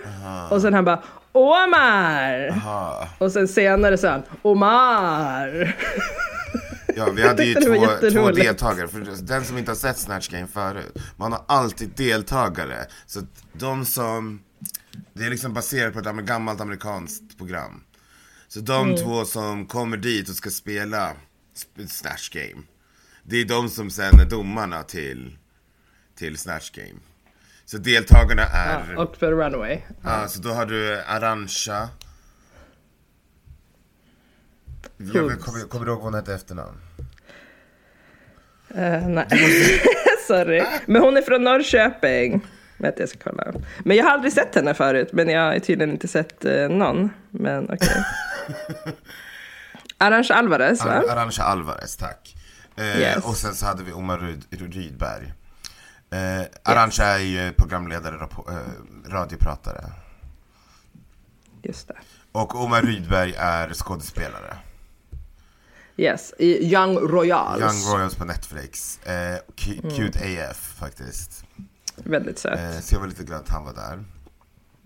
Och 0.51 0.63
sen 0.63 0.75
han 0.75 0.85
bara, 0.85 1.03
Omar. 1.33 2.49
Aha. 2.49 3.09
Och 3.19 3.33
sen 3.33 3.49
senare 3.49 3.99
sa 3.99 4.09
han, 4.11 4.23
Omar. 4.43 5.77
Ja, 6.97 7.09
vi 7.17 7.29
hade 7.29 7.45
ju 7.45 7.55
två, 7.61 7.87
två 8.11 8.31
deltagare. 8.31 8.89
För 8.89 9.27
den 9.27 9.45
som 9.45 9.59
inte 9.59 9.71
har 9.71 9.77
sett 9.77 9.99
Snatch 9.99 10.29
Game 10.29 10.47
förut, 10.47 10.95
man 11.17 11.33
har 11.33 11.41
alltid 11.47 11.91
deltagare. 11.97 12.87
Så 13.07 13.21
de 13.53 13.85
som, 13.85 14.41
det 15.21 15.27
är 15.27 15.31
liksom 15.31 15.53
baserat 15.55 15.93
på 15.93 15.99
ett 15.99 16.17
gammalt 16.27 16.61
amerikanskt 16.61 17.39
program. 17.39 17.85
Så 18.49 18.61
de 18.61 18.89
Mm. 18.89 18.97
två 19.03 19.25
som 19.25 19.67
kommer 19.67 19.97
dit 19.97 20.29
och 20.29 20.35
ska 20.35 20.51
spela 20.51 21.13
sp- 21.57 21.87
Snatch 21.87 22.31
Game, 22.31 22.63
det 23.23 23.37
är 23.37 23.45
de 23.45 23.69
som 23.69 23.91
sen 23.91 24.21
är 24.21 24.25
domarna 24.25 24.83
till, 24.83 25.39
till 26.15 26.39
Snatch 26.39 26.71
Game. 26.71 26.99
Så 27.65 27.79
deltagarna 27.79 28.43
är, 28.43 28.93
Ja, 28.95 29.03
och 29.03 29.17
för 29.17 29.33
Runaway. 29.33 29.79
ja, 30.03 30.29
så 30.29 30.41
då 30.41 30.49
har 30.51 30.67
du 30.67 31.01
Arantxa. 31.01 31.89
Jag 34.97 35.41
kommer, 35.41 35.69
kommer 35.69 35.87
du 35.87 35.93
ihåg 35.93 35.99
vad 36.01 36.05
hon 36.13 36.15
hette 36.15 36.35
efternamn? 36.35 36.77
Eh, 38.75 39.09
nej, 39.09 39.27
sorry. 40.27 40.65
Men 40.87 41.03
hon 41.03 41.17
är 41.17 41.23
från 41.23 41.45
Norrköping. 41.45 42.47
Vänta, 42.81 43.01
jag 43.01 43.09
ska 43.09 43.19
kolla. 43.31 43.53
Men 43.85 43.97
jag 43.97 44.05
har 44.05 44.11
aldrig 44.11 44.33
sett 44.33 44.55
henne 44.55 44.75
förut, 44.75 45.09
men 45.13 45.29
jag 45.29 45.41
har 45.53 45.59
tydligen 45.59 45.91
inte 45.91 46.09
sett 46.09 46.45
eh, 46.45 46.69
någon. 46.69 47.11
Men 47.31 47.65
okej. 47.71 48.05
Arantxa 49.99 50.35
Alvarez, 50.35 50.85
va? 50.85 50.91
Ar- 50.93 51.09
Arantxa 51.13 51.43
Alvarez, 51.43 51.97
tack. 51.97 52.37
Eh, 52.77 52.99
Yes. 53.01 53.25
Och 53.25 53.37
sen 53.37 53.55
så 53.55 53.67
hade 53.67 53.83
vi 53.85 53.93
Omar 53.93 54.19
Ryd- 54.19 54.73
Rydberg. 54.73 55.33
Eh, 56.11 56.47
Arantxa 56.63 57.05
är 57.05 57.19
ju 57.19 57.53
programledare, 57.53 58.15
eh, 58.15 59.11
radiopratare. 59.13 59.85
Just 61.63 61.89
det. 61.89 61.97
Och 62.33 62.55
Omar 62.65 62.83
Rydberg 62.83 63.35
är 63.39 63.73
skådespelare. 63.75 64.57
Yes, 65.97 66.35
i 66.39 66.73
Young 66.73 66.97
Royals. 66.99 67.61
Young 67.61 67.95
Royals 67.97 68.15
på 68.15 68.25
Netflix. 68.25 68.99
Eh, 69.07 69.37
cu- 69.57 69.81
Mm. 69.85 69.97
Cute 69.97 70.19
AF 70.51 70.57
faktiskt. 70.79 71.45
Väldigt 72.05 72.39
söt. 72.39 72.59
Eh, 72.59 72.81
så 72.81 72.95
jag 72.95 73.01
var 73.01 73.07
lite 73.07 73.25
glad 73.25 73.41
att 73.41 73.49
han 73.49 73.65
var 73.65 73.73
där. 73.73 74.05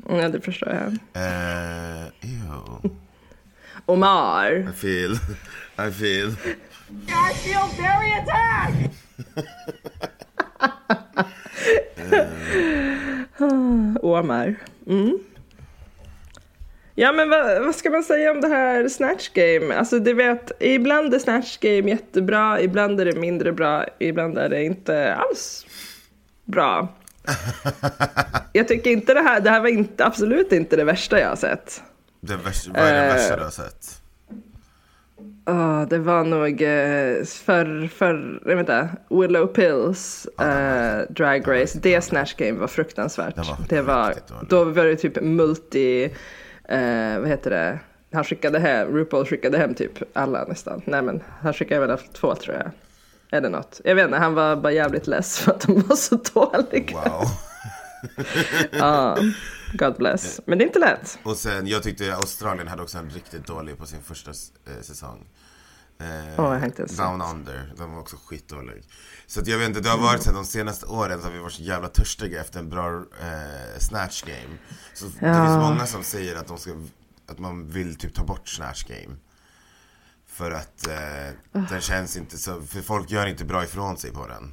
Ja, 0.08 0.28
det 0.28 0.40
förstår 0.40 0.68
jag. 0.72 0.98
Eh, 1.22 2.06
ew. 2.20 2.90
Omar. 3.86 4.52
I 4.52 4.72
feel, 4.76 5.12
I 5.88 5.92
feel. 5.92 6.30
I 6.30 7.34
feel 7.34 7.68
very 7.78 8.12
attacked! 8.12 8.90
Omar. 14.02 14.54
Mm. 14.86 15.18
Ja, 16.94 17.12
men 17.12 17.30
vad, 17.30 17.64
vad 17.64 17.74
ska 17.74 17.90
man 17.90 18.04
säga 18.04 18.30
om 18.30 18.40
det 18.40 18.48
här 18.48 18.88
Snatch 18.88 19.28
Game? 19.28 19.74
Alltså, 19.74 19.98
du 19.98 20.14
vet, 20.14 20.52
ibland 20.60 21.14
är 21.14 21.18
Snatch 21.18 21.58
Game 21.58 21.90
jättebra, 21.90 22.60
ibland 22.60 23.00
är 23.00 23.04
det 23.04 23.20
mindre 23.20 23.52
bra, 23.52 23.84
ibland 23.98 24.38
är 24.38 24.48
det 24.48 24.64
inte 24.64 25.14
alls 25.14 25.66
bra. 26.44 26.88
Jag 28.52 28.68
tycker 28.68 28.90
inte 28.90 29.14
det 29.14 29.20
här, 29.20 29.40
det 29.40 29.50
här 29.50 29.60
var 29.60 29.68
inte, 29.68 30.04
absolut 30.06 30.52
inte 30.52 30.76
det 30.76 30.84
värsta 30.84 31.20
jag 31.20 31.28
har 31.28 31.36
sett. 31.36 31.82
Det 32.20 32.36
värsta, 32.36 32.70
vad 32.72 32.82
är 32.82 32.92
det 32.92 33.06
Eh. 33.06 33.14
värsta 33.14 33.36
du 33.36 33.42
har 33.42 33.50
sett? 33.50 34.00
Ja, 35.46 35.86
det 35.90 35.98
var 35.98 36.24
nog 36.24 36.62
eh, 36.62 37.24
för, 37.24 37.88
för, 37.88 38.40
vet 38.46 38.58
inte, 38.58 38.88
Willow 39.10 39.46
Pills 39.46 40.26
eh, 40.40 41.02
Drag 41.10 41.48
Race. 41.48 41.78
Det 41.82 42.00
Snatch 42.00 42.34
Game 42.34 42.58
var 42.60 42.66
fruktansvärt. 42.66 43.34
Det 43.36 43.42
var 43.42 43.56
det 43.68 43.82
var, 43.82 44.14
då 44.48 44.64
var 44.64 44.84
det 44.84 44.96
typ 44.96 45.20
multi, 45.22 46.04
eh, 46.68 47.18
vad 47.18 47.28
heter 47.28 47.50
det, 47.50 47.78
han 48.12 48.24
skickade 48.24 48.58
hem, 48.58 48.88
RuPaul 48.96 49.26
skickade 49.26 49.58
hem 49.58 49.74
typ 49.74 49.92
alla 50.12 50.44
nästan. 50.44 50.82
Nej 50.84 51.02
men 51.02 51.22
han 51.40 51.52
skickade 51.54 51.86
väl 51.86 51.98
två 51.98 52.34
tror 52.34 52.56
jag. 52.56 52.70
Eller 53.32 53.50
något. 53.50 53.80
Jag 53.84 53.94
vet 53.94 54.04
inte, 54.04 54.18
han 54.18 54.34
var 54.34 54.56
bara 54.56 54.72
jävligt 54.72 55.06
less 55.06 55.38
för 55.38 55.52
att 55.52 55.60
de 55.60 55.80
var 55.80 55.96
så 55.96 56.16
dåliga. 56.34 56.92
Wow. 56.92 57.28
Ja, 58.72 59.18
God 59.72 59.96
bless. 59.96 60.40
Men 60.46 60.58
det 60.58 60.64
är 60.64 60.66
inte 60.66 60.78
lätt. 60.78 61.18
Och 61.22 61.36
sen, 61.36 61.66
jag 61.66 61.82
tyckte 61.82 62.14
Australien 62.16 62.68
hade 62.68 62.82
också 62.82 62.98
en 62.98 63.10
riktigt 63.10 63.46
dålig 63.46 63.78
på 63.78 63.86
sin 63.86 64.02
första 64.02 64.30
eh, 64.30 64.82
säsong. 64.82 65.26
Eh, 66.00 66.62
ens 66.76 66.96
Down 66.96 67.22
Under, 67.22 67.72
de 67.76 67.92
var 67.94 68.00
också 68.00 68.16
skitdålig. 68.26 68.82
Så 69.26 69.40
att 69.40 69.46
jag 69.46 69.58
vet 69.58 69.68
inte, 69.68 69.80
det 69.80 69.88
har 69.88 69.98
varit 69.98 70.22
så 70.22 70.32
de 70.32 70.44
senaste 70.44 70.86
åren 70.86 71.18
så 71.20 71.26
har 71.26 71.32
vi 71.32 71.38
varit 71.38 71.52
så 71.52 71.62
jävla 71.62 71.88
törstiga 71.88 72.40
efter 72.40 72.58
en 72.58 72.68
bra 72.70 72.94
eh, 72.96 73.78
snatch 73.78 74.22
game. 74.22 74.58
Så 74.94 75.04
det 75.04 75.26
Ja. 75.26 75.34
finns 75.46 75.56
många 75.68 75.86
som 75.86 76.04
säger 76.04 76.36
att, 76.36 76.46
de 76.46 76.58
ska, 76.58 76.70
att 77.26 77.38
man 77.38 77.68
vill 77.70 77.96
typ 77.96 78.14
ta 78.14 78.24
bort 78.24 78.48
snatch 78.48 78.84
game. 78.84 79.16
För 80.34 80.50
att 80.50 80.86
eh, 80.88 81.62
den 81.70 81.80
känns 81.80 82.16
inte 82.16 82.36
så, 82.36 82.60
för 82.60 82.80
folk 82.80 83.10
gör 83.10 83.26
inte 83.26 83.44
bra 83.44 83.64
ifrån 83.64 83.96
sig 83.96 84.12
på 84.12 84.26
den. 84.26 84.52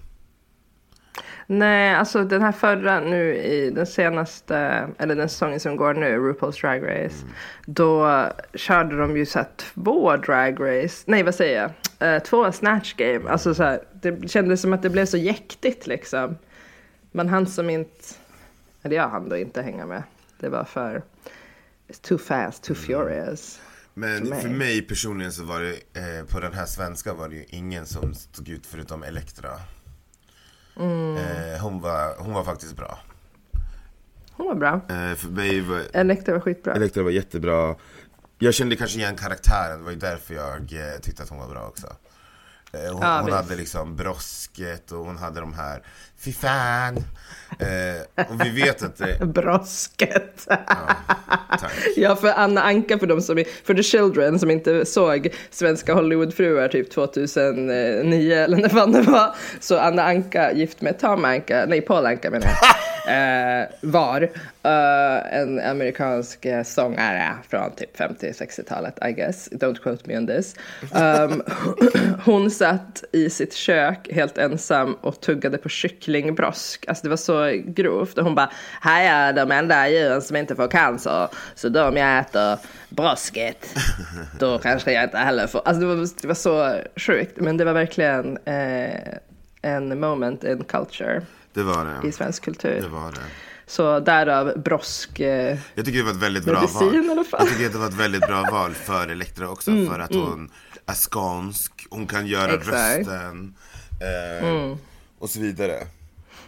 Nej, 1.47 1.95
alltså 1.95 2.23
den 2.23 2.41
här 2.41 2.51
förra 2.51 2.99
nu 2.99 3.35
i 3.35 3.69
den 3.69 3.87
senaste, 3.87 4.87
eller 4.97 5.15
den 5.15 5.29
säsongen 5.29 5.59
som 5.59 5.75
går 5.75 5.93
nu, 5.93 6.17
RuPaul's 6.17 6.61
Drag 6.61 6.83
Race. 6.83 7.25
Då 7.65 8.25
körde 8.53 8.97
de 8.97 9.17
ju 9.17 9.25
så 9.25 9.39
här 9.39 9.47
två 9.55 10.17
drag 10.17 10.59
race, 10.59 11.03
nej 11.05 11.23
vad 11.23 11.35
säger 11.35 11.61
jag, 11.61 11.71
Eh, 12.01 12.19
två 12.19 12.51
snatch 12.51 12.93
game. 12.93 13.29
Alltså 13.29 13.55
så 13.55 13.63
här, 13.63 13.81
det 13.93 14.29
kändes 14.31 14.61
som 14.61 14.73
att 14.73 14.81
det 14.81 14.89
blev 14.89 15.05
så 15.05 15.17
jäktigt 15.17 15.87
liksom. 15.87 16.37
Man 17.11 17.29
hann 17.29 17.47
som 17.47 17.69
inte, 17.69 18.03
eller 18.81 18.95
jag 18.95 19.09
hann 19.09 19.29
då 19.29 19.37
inte 19.37 19.61
hänga 19.61 19.85
med. 19.85 20.03
Det 20.39 20.49
var 20.49 20.63
för, 20.63 21.01
it's 21.87 22.01
too 22.01 22.17
fast, 22.17 22.63
too 22.63 22.75
furious. 22.75 23.61
Men 23.93 24.27
För 24.27 24.35
för 24.35 24.47
mig. 24.49 24.57
mig, 24.57 24.81
personligen 24.81 25.31
så 25.31 25.43
var 25.43 25.61
det, 25.61 25.73
eh, 26.19 26.25
på 26.25 26.39
den 26.39 26.53
här 26.53 26.65
svenska 26.65 27.13
var 27.13 27.29
det 27.29 27.35
ju 27.35 27.45
ingen 27.49 27.85
som 27.85 28.13
stod 28.13 28.49
ut 28.49 28.65
förutom 28.65 29.03
Elektra. 29.03 29.49
Mm. 30.79 31.17
Eh, 31.17 31.61
hon, 31.61 31.81
var, 31.81 32.15
hon 32.17 32.33
var 32.33 32.43
faktiskt 32.43 32.75
bra. 32.75 32.99
Hon 34.31 34.47
var 34.47 34.55
bra. 34.55 34.73
Eh, 34.89 35.15
för 35.15 35.29
mig 35.29 35.61
var 35.61 35.83
Elektra 35.93 36.33
var 36.33 36.41
skitbra. 36.41 36.73
Elektra 36.73 37.03
var 37.03 37.11
jättebra. 37.11 37.75
Jag 38.39 38.53
kände 38.53 38.75
kanske 38.75 38.99
igen 38.99 39.15
karaktären, 39.15 39.77
det 39.77 39.83
var 39.83 39.91
ju 39.91 39.97
därför 39.97 40.33
jag 40.33 40.73
eh, 40.73 40.99
tyckte 41.01 41.23
att 41.23 41.29
hon 41.29 41.39
var 41.39 41.47
bra 41.49 41.67
också. 41.67 41.87
Eh, 42.73 42.93
hon 42.93 43.01
Ja, 43.01 43.19
hon 43.21 43.31
hade 43.31 43.55
liksom 43.55 43.95
brosket 43.95 44.91
och 44.91 45.05
hon 45.05 45.17
hade 45.17 45.39
de 45.39 45.53
här 45.53 45.83
Fy 46.23 46.33
fan! 46.33 46.97
Eh, 47.59 48.25
och 48.29 48.45
vi 48.45 48.49
vet 48.49 48.83
att 48.83 48.97
det... 49.19 49.25
Brosket. 49.25 50.47
Tack. 51.49 51.71
Ja, 51.95 52.15
för 52.15 52.27
Anna 52.27 52.61
Anka, 52.61 52.99
för 52.99 53.07
de 53.07 53.21
som, 53.21 53.43
för 53.63 53.73
the 53.73 53.83
children 53.83 54.39
som 54.39 54.51
inte 54.51 54.85
såg 54.85 55.29
svenska 55.51 55.93
Hollywoodfruar 55.93 56.67
typ 56.67 56.91
2009 56.91 58.35
eller 58.35 58.57
när 58.57 58.69
fan 58.69 58.91
det 58.91 59.01
var. 59.01 59.35
Så 59.59 59.79
Anna 59.79 60.03
Anka, 60.03 60.51
gift 60.51 60.81
med 60.81 60.99
Tom 60.99 61.25
Anka, 61.25 61.65
nej 61.67 61.81
Paul 61.81 62.05
Anka 62.05 62.31
menar 62.31 62.47
jag, 62.47 62.57
eh, 63.11 63.67
var 63.81 64.21
eh, 64.63 65.39
en 65.39 65.59
amerikansk 65.59 66.45
eh, 66.45 66.63
sångare 66.63 67.35
från 67.49 67.71
typ 67.75 67.97
50-60-talet, 67.97 68.99
I 69.09 69.11
guess. 69.11 69.49
Don't 69.51 69.79
quote 69.83 70.07
me 70.07 70.17
on 70.17 70.27
this. 70.27 70.55
Um, 70.91 71.43
hon 72.25 72.51
satt 72.51 73.03
i 73.11 73.29
sitt 73.29 73.53
kök 73.53 74.09
helt 74.11 74.37
ensam 74.37 74.93
och 74.93 75.21
tuggade 75.21 75.57
på 75.57 75.69
kycklingbrosk. 75.69 76.85
Alltså 76.87 77.03
det 77.03 77.09
var 77.09 77.17
så 77.17 77.61
grovt. 77.65 78.17
Och 78.17 78.23
hon 78.23 78.35
bara, 78.35 78.51
här 78.81 79.29
är 79.29 79.33
de 79.33 79.51
enda 79.51 79.89
djuren 79.89 80.21
som 80.21 80.35
inte 80.35 80.55
får 80.55 80.67
cancer. 80.67 81.27
Så 81.55 81.69
de 81.69 81.97
jag 81.97 82.19
äter 82.19 82.57
brosket, 82.89 83.67
då 84.39 84.57
kanske 84.57 84.91
jag 84.91 85.03
inte 85.03 85.17
heller 85.17 85.47
får. 85.47 85.61
Alltså 85.65 85.81
det 85.81 85.95
var, 85.95 86.21
det 86.21 86.27
var 86.27 86.35
så 86.35 86.75
sjukt. 86.95 87.39
Men 87.39 87.57
det 87.57 87.65
var 87.65 87.73
verkligen 87.73 88.37
eh, 88.45 89.13
en 89.61 89.99
moment 89.99 90.43
in 90.43 90.63
culture 90.63 91.21
det 91.53 91.63
var 91.63 91.85
i 92.03 92.05
det. 92.07 92.11
svensk 92.11 92.43
kultur. 92.45 92.81
Det 92.81 92.87
var 92.87 93.11
det. 93.11 93.17
Så 93.65 93.99
därav 93.99 94.59
brosk. 94.61 95.19
Eh, 95.19 95.57
Jag 95.75 95.85
tycker 95.85 95.97
det 95.99 96.03
var 96.05 96.11
ett 96.11 96.17
väldigt 96.17 96.45
bra 96.45 96.59
Medicin 96.61 96.79
val. 96.87 96.95
i. 96.95 97.31
Jag 97.39 97.47
tycker 97.49 97.69
det 97.69 97.77
var 97.77 97.87
ett 97.87 97.93
väldigt 97.93 98.27
bra 98.27 98.43
val 98.51 98.73
för 98.73 99.07
Elektra 99.07 99.49
också. 99.49 99.71
för 99.71 99.99
att 99.99 100.13
hon 100.13 100.51
är 100.85 100.93
skånsk, 100.93 101.87
hon 101.89 102.07
kan 102.07 102.27
göra 102.27 102.53
Exakt. 102.53 102.97
rösten. 102.97 103.55
Eh, 104.41 104.77
Och 105.19 105.29
så 105.29 105.39
vidare. 105.39 105.87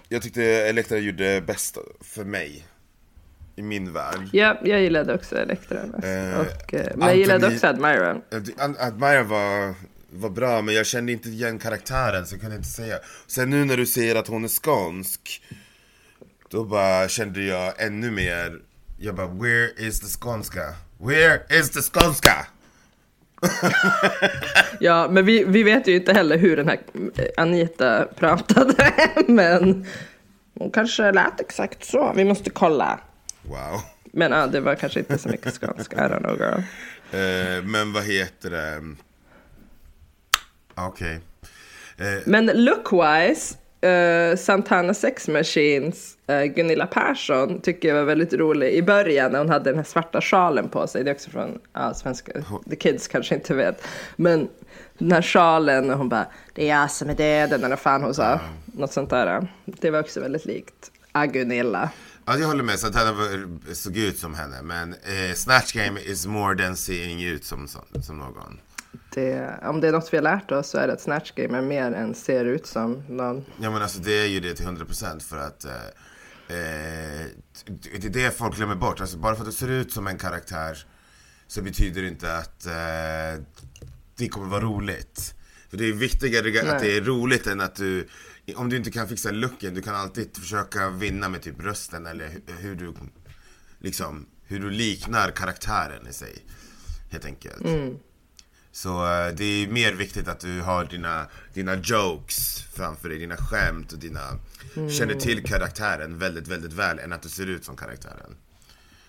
Jag 0.09 0.21
tyckte 0.21 0.43
Elektra 0.43 0.97
gjorde 0.97 1.41
bäst 1.41 1.77
för 2.01 2.23
mig. 2.23 2.65
I 3.55 3.61
min 3.61 3.93
värld. 3.93 4.29
ja, 4.31 4.57
jag 4.63 4.81
gillade 4.81 5.13
också 5.15 5.35
Elektra. 5.37 5.77
Eh, 5.77 6.39
och, 6.39 6.73
eh, 6.73 6.87
men 6.95 7.07
jag 7.07 7.17
gillade 7.17 7.47
Anthony- 7.47 7.55
också 7.55 7.67
Admira. 7.67 8.11
Ad- 8.57 8.75
Admire 8.79 9.23
var, 9.23 9.73
var 10.13 10.29
bra, 10.29 10.61
men 10.61 10.75
jag 10.75 10.85
kände 10.85 11.11
inte 11.11 11.29
igen 11.29 11.59
karaktären 11.59 12.25
så 12.25 12.33
jag 12.33 12.41
kunde 12.41 12.55
inte 12.55 12.69
säga. 12.69 12.99
Sen 13.27 13.49
nu 13.49 13.65
när 13.65 13.77
du 13.77 13.85
säger 13.85 14.15
att 14.15 14.27
hon 14.27 14.43
är 14.43 14.47
skånsk, 14.47 15.41
då 16.49 16.63
bara 16.63 17.07
kände 17.07 17.43
jag 17.43 17.81
ännu 17.81 18.11
mer, 18.11 18.59
jag 18.99 19.15
bara 19.15 19.27
where 19.27 19.69
is 19.87 19.99
the 19.99 20.19
skånska? 20.19 20.73
Where 20.97 21.59
is 21.59 21.69
the 21.69 21.81
skånska? 21.81 22.47
Ja, 24.79 25.07
men 25.11 25.25
vi, 25.25 25.43
vi 25.43 25.63
vet 25.63 25.87
ju 25.87 25.95
inte 25.95 26.13
heller 26.13 26.37
hur 26.37 26.57
den 26.57 26.67
här 26.67 26.79
Anita 27.37 28.05
pratade. 28.05 28.93
Men 29.27 29.85
hon 30.53 30.71
kanske 30.71 31.11
lät 31.11 31.39
exakt 31.39 31.85
så. 31.85 32.13
Vi 32.15 32.25
måste 32.25 32.49
kolla. 32.49 32.99
Wow. 33.41 33.81
Men 34.03 34.31
ja, 34.31 34.47
det 34.47 34.59
var 34.59 34.75
kanske 34.75 34.99
inte 34.99 35.17
så 35.17 35.29
mycket 35.29 35.53
skånska. 35.53 35.95
I 35.95 36.09
don't 36.09 36.19
know 36.19 36.37
girl. 36.37 36.61
Eh, 37.11 37.63
men 37.63 37.93
vad 37.93 38.03
heter 38.03 38.49
det? 38.49 38.95
Okej. 40.75 41.19
Eh, 41.97 42.05
Men 42.25 42.49
look-wise, 42.49 43.55
eh, 43.81 44.37
Santana 44.37 44.93
Sex 44.93 45.27
Machines, 45.27 46.17
eh, 46.27 46.43
Gunilla 46.43 46.87
Persson 46.87 47.61
tycker 47.61 47.87
jag 47.87 47.95
var 47.95 48.03
väldigt 48.03 48.33
rolig 48.33 48.73
i 48.73 48.81
början 48.83 49.31
när 49.31 49.39
hon 49.39 49.49
hade 49.49 49.69
den 49.69 49.77
här 49.77 49.83
svarta 49.85 50.21
sjalen 50.21 50.69
på 50.69 50.87
sig. 50.87 51.03
Det 51.03 51.09
är 51.11 51.15
också 51.15 51.29
från 51.29 51.59
ja, 51.73 51.93
svenska, 51.93 52.31
the 52.69 52.75
kids 52.75 53.07
kanske 53.07 53.35
inte 53.35 53.53
vet. 53.53 53.83
Men 54.15 54.49
den 54.97 55.11
här 55.11 55.21
sjalen 55.21 55.89
och 55.89 55.97
hon 55.97 56.09
bara, 56.09 56.27
det 56.53 56.69
är 56.69 56.79
jag 56.81 56.91
som 56.91 57.09
är 57.09 57.15
döden 57.15 57.63
eller 57.63 57.75
fan 57.75 58.03
hon 58.03 58.13
sa. 58.13 58.39
Något 58.65 58.93
sånt 58.93 59.09
där. 59.09 59.47
Det 59.65 59.89
var 59.91 59.99
också 59.99 60.19
väldigt 60.19 60.45
likt 60.45 60.91
ah, 61.11 61.25
Gunilla. 61.25 61.89
Ja, 62.25 62.37
jag 62.37 62.47
håller 62.47 62.63
med. 62.63 62.79
Santana 62.79 63.11
var- 63.11 63.73
såg 63.73 63.97
ut 63.97 64.17
som 64.17 64.33
henne. 64.35 64.61
Men 64.61 64.93
eh, 64.93 65.33
Snatch 65.35 65.73
Game 65.73 65.99
is 66.01 66.25
more 66.25 66.57
than 66.63 66.75
seeing 66.75 67.23
ut 67.23 67.45
som, 67.45 67.67
som 68.05 68.17
någon. 68.17 68.59
Det, 69.13 69.59
om 69.63 69.81
det 69.81 69.87
är 69.87 69.91
något 69.91 70.13
vi 70.13 70.17
har 70.17 70.23
lärt 70.23 70.51
oss 70.51 70.67
så 70.69 70.77
är 70.77 70.87
det 70.87 70.93
att 70.93 71.01
Snatch 71.01 71.31
Game 71.31 71.57
är 71.57 71.61
mer 71.61 71.91
än 71.91 72.15
ser 72.15 72.45
ut 72.45 72.65
som 72.67 73.03
någon. 73.09 73.45
Ja 73.61 73.71
men 73.71 73.81
alltså 73.81 73.99
det 73.99 74.13
är 74.13 74.27
ju 74.27 74.39
det 74.39 74.53
till 74.53 74.65
100% 74.65 75.19
för 75.19 75.37
att 75.37 75.65
eh, 75.65 75.71
eh, 76.47 77.25
det 77.99 78.05
är 78.05 78.09
det 78.09 78.37
folk 78.37 78.55
glömmer 78.55 78.75
bort. 78.75 79.01
Alltså 79.01 79.17
bara 79.17 79.35
för 79.35 79.41
att 79.41 79.49
du 79.49 79.55
ser 79.55 79.69
ut 79.69 79.91
som 79.91 80.07
en 80.07 80.17
karaktär 80.17 80.77
så 81.47 81.61
betyder 81.61 82.01
det 82.01 82.07
inte 82.07 82.37
att 82.37 82.65
eh, 82.65 83.43
det 84.15 84.27
kommer 84.29 84.47
vara 84.47 84.61
roligt. 84.61 85.35
För 85.69 85.77
det 85.77 85.85
är 85.89 85.93
viktigare 85.93 86.59
att 86.59 86.65
Nej. 86.65 86.79
det 86.81 86.97
är 86.97 87.01
roligt 87.01 87.47
än 87.47 87.61
att 87.61 87.75
du, 87.75 88.07
om 88.55 88.69
du 88.69 88.77
inte 88.77 88.91
kan 88.91 89.07
fixa 89.07 89.31
looken, 89.31 89.73
du 89.73 89.81
kan 89.81 89.95
alltid 89.95 90.37
försöka 90.37 90.89
vinna 90.89 91.29
med 91.29 91.41
typ 91.41 91.61
rösten 91.63 92.05
eller 92.05 92.27
hu- 92.27 92.57
hur 92.59 92.75
du, 92.75 92.93
liksom, 93.79 94.25
hur 94.43 94.59
du 94.59 94.69
liknar 94.69 95.31
karaktären 95.31 96.07
i 96.07 96.13
sig. 96.13 96.45
Helt 97.11 97.25
enkelt. 97.25 97.61
Så 98.73 99.05
eh, 99.05 99.33
det 99.35 99.43
är 99.43 99.67
mer 99.67 99.93
viktigt 99.93 100.27
att 100.27 100.39
du 100.39 100.61
har 100.61 100.85
dina, 100.85 101.25
dina 101.53 101.75
jokes 101.75 102.61
framför 102.73 103.09
dig, 103.09 103.19
dina 103.19 103.37
skämt 103.37 103.91
och 103.91 103.99
dina... 103.99 104.19
Känner 104.89 105.13
till 105.13 105.43
karaktären 105.43 106.17
väldigt, 106.17 106.47
väldigt 106.47 106.73
väl 106.73 106.99
än 106.99 107.13
att 107.13 107.21
du 107.21 107.29
ser 107.29 107.47
ut 107.47 107.65
som 107.65 107.75
karaktären. 107.75 108.35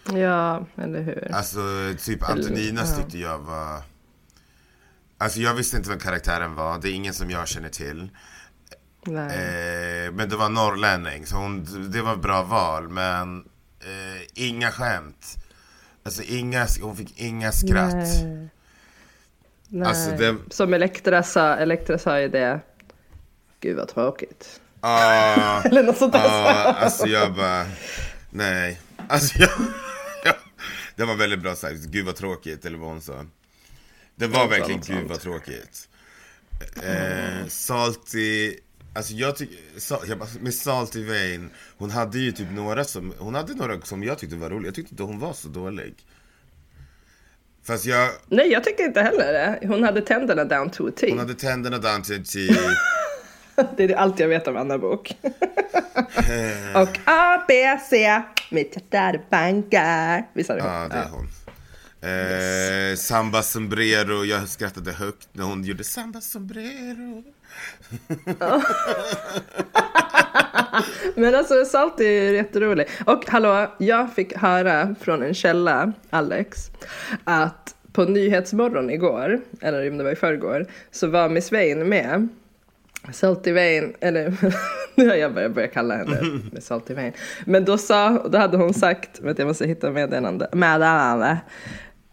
Ja, 0.05 0.67
eller 0.77 1.03
hur? 1.03 1.33
Alltså 1.33 1.61
typ 1.99 2.31
Antoninas 2.31 2.97
tyckte 2.97 3.19
jag 3.19 3.39
var... 3.39 3.83
Alltså 5.19 5.41
jag 5.41 5.55
visste 5.55 5.77
inte 5.77 5.89
vem 5.89 5.99
karaktären 5.99 6.55
var, 6.55 6.79
det 6.79 6.91
är 6.91 6.93
ingen 6.93 7.15
som 7.15 7.31
jag 7.31 7.49
känner 7.49 7.69
till. 7.69 8.11
Nej. 9.07 9.27
Eh, 9.27 10.13
men 10.13 10.29
det 10.29 10.37
var 10.37 10.49
norrlänning, 10.49 11.27
så 11.27 11.37
hon, 11.37 11.65
det 11.91 12.03
var 12.03 12.13
ett 12.13 12.23
bra 12.23 12.43
val. 12.43 12.89
Men 12.89 13.45
eh, 13.81 14.23
inga 14.35 14.71
skämt. 14.71 15.37
Alltså 16.03 16.23
inga, 16.23 16.67
hon 16.81 16.97
fick 16.97 17.21
inga 17.21 17.53
skratt. 17.53 17.95
Nej. 17.95 18.49
Nej. 19.69 19.89
Alltså, 19.89 20.11
det- 20.11 20.37
Som 20.51 20.75
Elektra 20.75 21.23
sa, 21.23 21.57
Elektra 21.57 21.99
sa 21.99 22.21
ju 22.21 22.29
det. 22.29 22.61
Gud 23.61 23.77
vad 23.77 23.89
tråkigt. 23.89 24.61
Ah, 24.81 25.63
Eller 25.65 25.83
något 25.83 25.97
sånt 25.99 26.13
där. 26.13 26.25
ah, 26.29 26.73
alltså 26.73 27.07
jag 27.07 27.35
bara, 27.35 27.67
nej. 28.31 28.81
Alltså 29.09 29.39
jag, 29.39 29.51
jag, 30.25 30.35
det 30.97 31.05
var 31.05 31.15
väldigt 31.17 31.41
bra 31.43 31.55
sagt, 31.55 31.81
gud 31.81 32.07
vad 32.07 32.17
tråkigt, 32.17 32.65
eller 32.65 32.79
vad 32.79 32.89
hon 32.89 33.01
sa. 33.01 33.25
Det 34.17 34.27
var 34.27 34.49
verkligen 34.49 34.83
sånt. 34.83 34.99
gud 35.01 35.09
vad 35.09 35.21
tråkigt. 35.21 35.89
Eh, 36.83 37.47
Salty, 37.49 38.57
alltså 38.95 39.13
jag 39.15 39.37
tycker, 39.37 39.81
sa, 39.81 40.01
jag 40.07 40.19
bara, 40.19 40.29
med 40.41 40.55
Salty 40.55 41.05
Vane, 41.05 41.49
hon 41.79 41.91
hade 41.91 42.19
ju 42.19 42.33
typ 42.33 42.51
några 42.51 42.85
som, 42.85 43.15
hon 43.19 43.35
hade 43.35 43.55
några 43.55 43.81
som 43.81 44.03
jag 44.05 44.19
tyckte 44.19 44.37
var 44.37 44.51
roliga, 44.51 44.69
jag 44.69 44.75
tyckte 44.75 44.93
inte 44.93 45.03
hon 45.03 45.19
var 45.19 45.33
så 45.33 45.49
dålig. 45.49 45.95
Fast 47.67 47.87
jag, 47.87 48.09
Nej, 48.27 48.49
jag 48.49 48.65
tycker 48.65 48.85
inte 48.85 49.01
heller 49.01 49.33
det. 49.33 49.67
Hon 49.67 49.83
hade 49.85 50.01
tänderna 50.01 50.45
down 50.45 50.71
to 50.71 50.89
a 50.89 50.91
T. 50.97 51.07
hon 51.11 51.19
hade 51.19 51.35
tänderna 51.35 51.79
down 51.79 52.03
till 52.03 52.15
en 52.15 52.25
T, 52.25 52.39
Det 53.77 53.85
är 53.85 53.97
allt 53.97 54.21
jag 54.21 54.29
vet 54.29 54.49
om 54.49 54.57
Anna 54.57 54.79
Bok. 54.79 55.17
och 56.75 56.99
A, 57.05 57.45
B, 57.49 57.79
C, 57.91 58.23
mitt 58.51 58.77
hjärta 58.77 58.99
är 58.99 59.21
bankar. 59.31 60.29
Visst 60.33 60.51
är 60.51 60.57
det 60.57 60.63
hon? 60.63 60.73
Ja, 60.73 60.89
det 60.89 60.95
är 60.97 61.09
hon. 61.11 61.29
Eh, 62.05 62.97
Samba 62.97 63.43
Sombrero, 63.43 64.25
jag 64.25 64.49
skrattade 64.49 64.93
högt 64.93 65.29
när 65.33 65.45
hon 65.45 65.65
gjorde 65.65 65.85
Samba 65.85 66.21
Sombrero. 66.21 67.25
Men 71.15 71.35
alltså 71.35 71.65
Salt 71.65 72.01
är 72.01 72.33
jätterolig. 72.33 72.87
Och 73.07 73.25
hallå, 73.29 73.75
jag 73.79 74.15
fick 74.15 74.37
höra 74.37 74.95
från 75.01 75.23
en 75.23 75.35
källa, 75.35 75.93
Alex, 76.11 76.71
att 77.25 77.75
på 77.93 78.05
Nyhetsmorgon 78.05 78.91
igår, 78.91 79.41
eller 79.61 79.91
om 79.91 79.99
det 79.99 80.05
var 80.05 80.13
i 80.13 80.17
förrgår, 80.17 80.67
så 80.91 81.07
var 81.07 81.29
Miss 81.29 81.53
Vane 81.53 81.85
med. 81.85 82.29
Salty 83.13 83.53
Vane, 83.53 83.93
eller 84.01 84.37
nu 84.95 85.09
har 85.09 85.17
jag 85.17 85.35
börjat 85.35 85.55
börja 85.55 85.69
kalla 85.69 85.97
henne 85.97 86.21
med 86.53 86.63
Salty 86.63 86.95
Vane. 86.95 87.13
Men 87.45 87.65
då 87.65 87.79
sa, 87.79 88.29
då 88.29 88.39
hade 88.39 88.57
hon 88.57 88.75
sagt, 88.75 89.21
vet 89.21 89.39
jag 89.39 89.49
måste 89.49 89.67
hitta 89.67 89.91
meddelande, 89.91 90.49
meddelande 90.53 91.39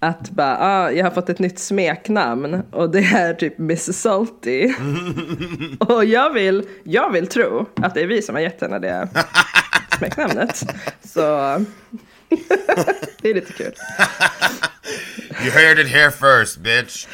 att 0.03 0.29
bara, 0.29 0.57
ah, 0.59 0.91
jag 0.91 1.05
har 1.05 1.11
fått 1.11 1.29
ett 1.29 1.39
nytt 1.39 1.59
smeknamn 1.59 2.63
och 2.71 2.89
det 2.91 2.99
är 2.99 3.33
typ 3.33 3.57
Miss 3.57 3.93
Salty. 4.01 4.73
och 5.79 6.05
jag 6.05 6.33
vill, 6.33 6.63
jag 6.83 7.11
vill 7.11 7.27
tro 7.27 7.65
att 7.75 7.93
det 7.93 8.01
är 8.01 8.07
vi 8.07 8.21
som 8.21 8.35
har 8.35 8.41
gett 8.41 8.61
henne 8.61 8.79
det 8.79 9.07
smeknamnet. 9.97 10.63
Så 11.03 11.21
det 13.21 13.29
är 13.29 13.33
lite 13.33 13.53
kul. 13.53 13.73
You 15.43 15.51
heard 15.51 15.79
it 15.79 15.87
here 15.87 16.11
first 16.11 16.57
bitch. 16.57 17.07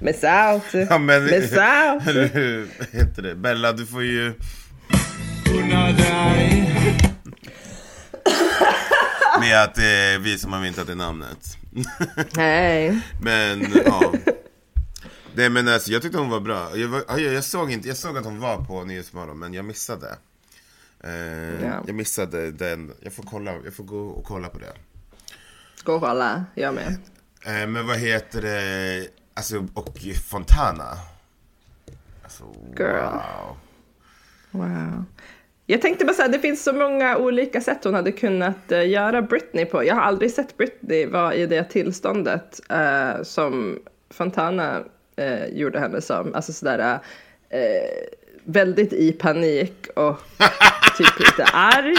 Miss 0.00 0.20
Salty, 0.20 0.86
Ja, 0.90 0.98
men, 0.98 1.24
Miss 1.24 1.50
Salty. 1.50 2.28
heter 2.92 3.22
det? 3.22 3.34
Bella, 3.34 3.72
du 3.72 3.86
får 3.86 4.02
ju... 4.02 4.32
Med 9.44 9.62
att 9.62 9.74
det 9.74 9.84
är 9.86 10.18
vi 10.18 10.38
som 10.38 10.52
har 10.52 10.60
myntat 10.60 10.86
det 10.86 10.94
namnet. 10.94 11.56
Hej. 12.36 13.00
Men 13.22 13.66
ja. 13.84 14.12
Nej 15.34 15.48
men 15.50 15.68
alltså 15.68 15.90
jag 15.90 16.02
tyckte 16.02 16.18
hon 16.18 16.30
var 16.30 16.40
bra. 16.40 16.76
Jag, 16.76 16.88
var, 16.88 17.04
ja, 17.08 17.18
jag, 17.18 17.34
jag, 17.34 17.44
såg 17.44 17.70
inte, 17.72 17.88
jag 17.88 17.96
såg 17.96 18.18
att 18.18 18.24
hon 18.24 18.40
var 18.40 18.56
på 18.64 18.84
Nyhetsmorgon 18.84 19.38
men 19.38 19.54
jag 19.54 19.64
missade. 19.64 20.16
Eh, 21.04 21.12
Ja. 21.64 21.82
Jag 21.86 21.94
missade 21.94 22.50
den. 22.50 22.92
Jag 23.00 23.12
får, 23.12 23.22
kolla, 23.22 23.52
jag 23.64 23.74
får 23.74 23.84
gå 23.84 24.00
och 24.00 24.24
kolla 24.24 24.48
på 24.48 24.58
det. 24.58 24.72
Gå 25.84 25.94
och 25.94 26.00
hålla, 26.00 26.44
jag 26.54 26.74
med. 26.74 26.96
Eh, 27.46 27.66
men 27.66 27.86
vad 27.86 27.98
heter 27.98 28.42
det? 28.42 29.08
Alltså 29.34 29.66
och 29.74 29.98
Fontana. 30.24 30.98
Alltså, 32.22 32.44
Girl. 32.78 32.94
wow. 32.94 33.56
Wow. 34.50 35.04
Jag 35.66 35.82
tänkte 35.82 36.04
bara 36.04 36.14
säga, 36.14 36.28
det 36.28 36.38
finns 36.38 36.64
så 36.64 36.72
många 36.72 37.16
olika 37.16 37.60
sätt 37.60 37.84
hon 37.84 37.94
hade 37.94 38.12
kunnat 38.12 38.72
eh, 38.72 38.88
göra 38.88 39.22
Britney 39.22 39.64
på. 39.64 39.84
Jag 39.84 39.94
har 39.94 40.02
aldrig 40.02 40.30
sett 40.30 40.56
Britney 40.56 41.06
vara 41.06 41.34
i 41.34 41.46
det 41.46 41.64
tillståndet 41.64 42.60
eh, 42.70 43.22
som 43.22 43.78
Fontana 44.10 44.84
eh, 45.16 45.46
gjorde 45.46 45.78
henne 45.78 46.00
som. 46.00 46.34
Alltså 46.34 46.52
sådär 46.52 46.98
eh, 47.50 47.60
väldigt 48.44 48.92
i 48.92 49.12
panik 49.12 49.86
och 49.96 50.20
typ 50.98 51.18
lite 51.18 51.44
arg. 51.44 51.96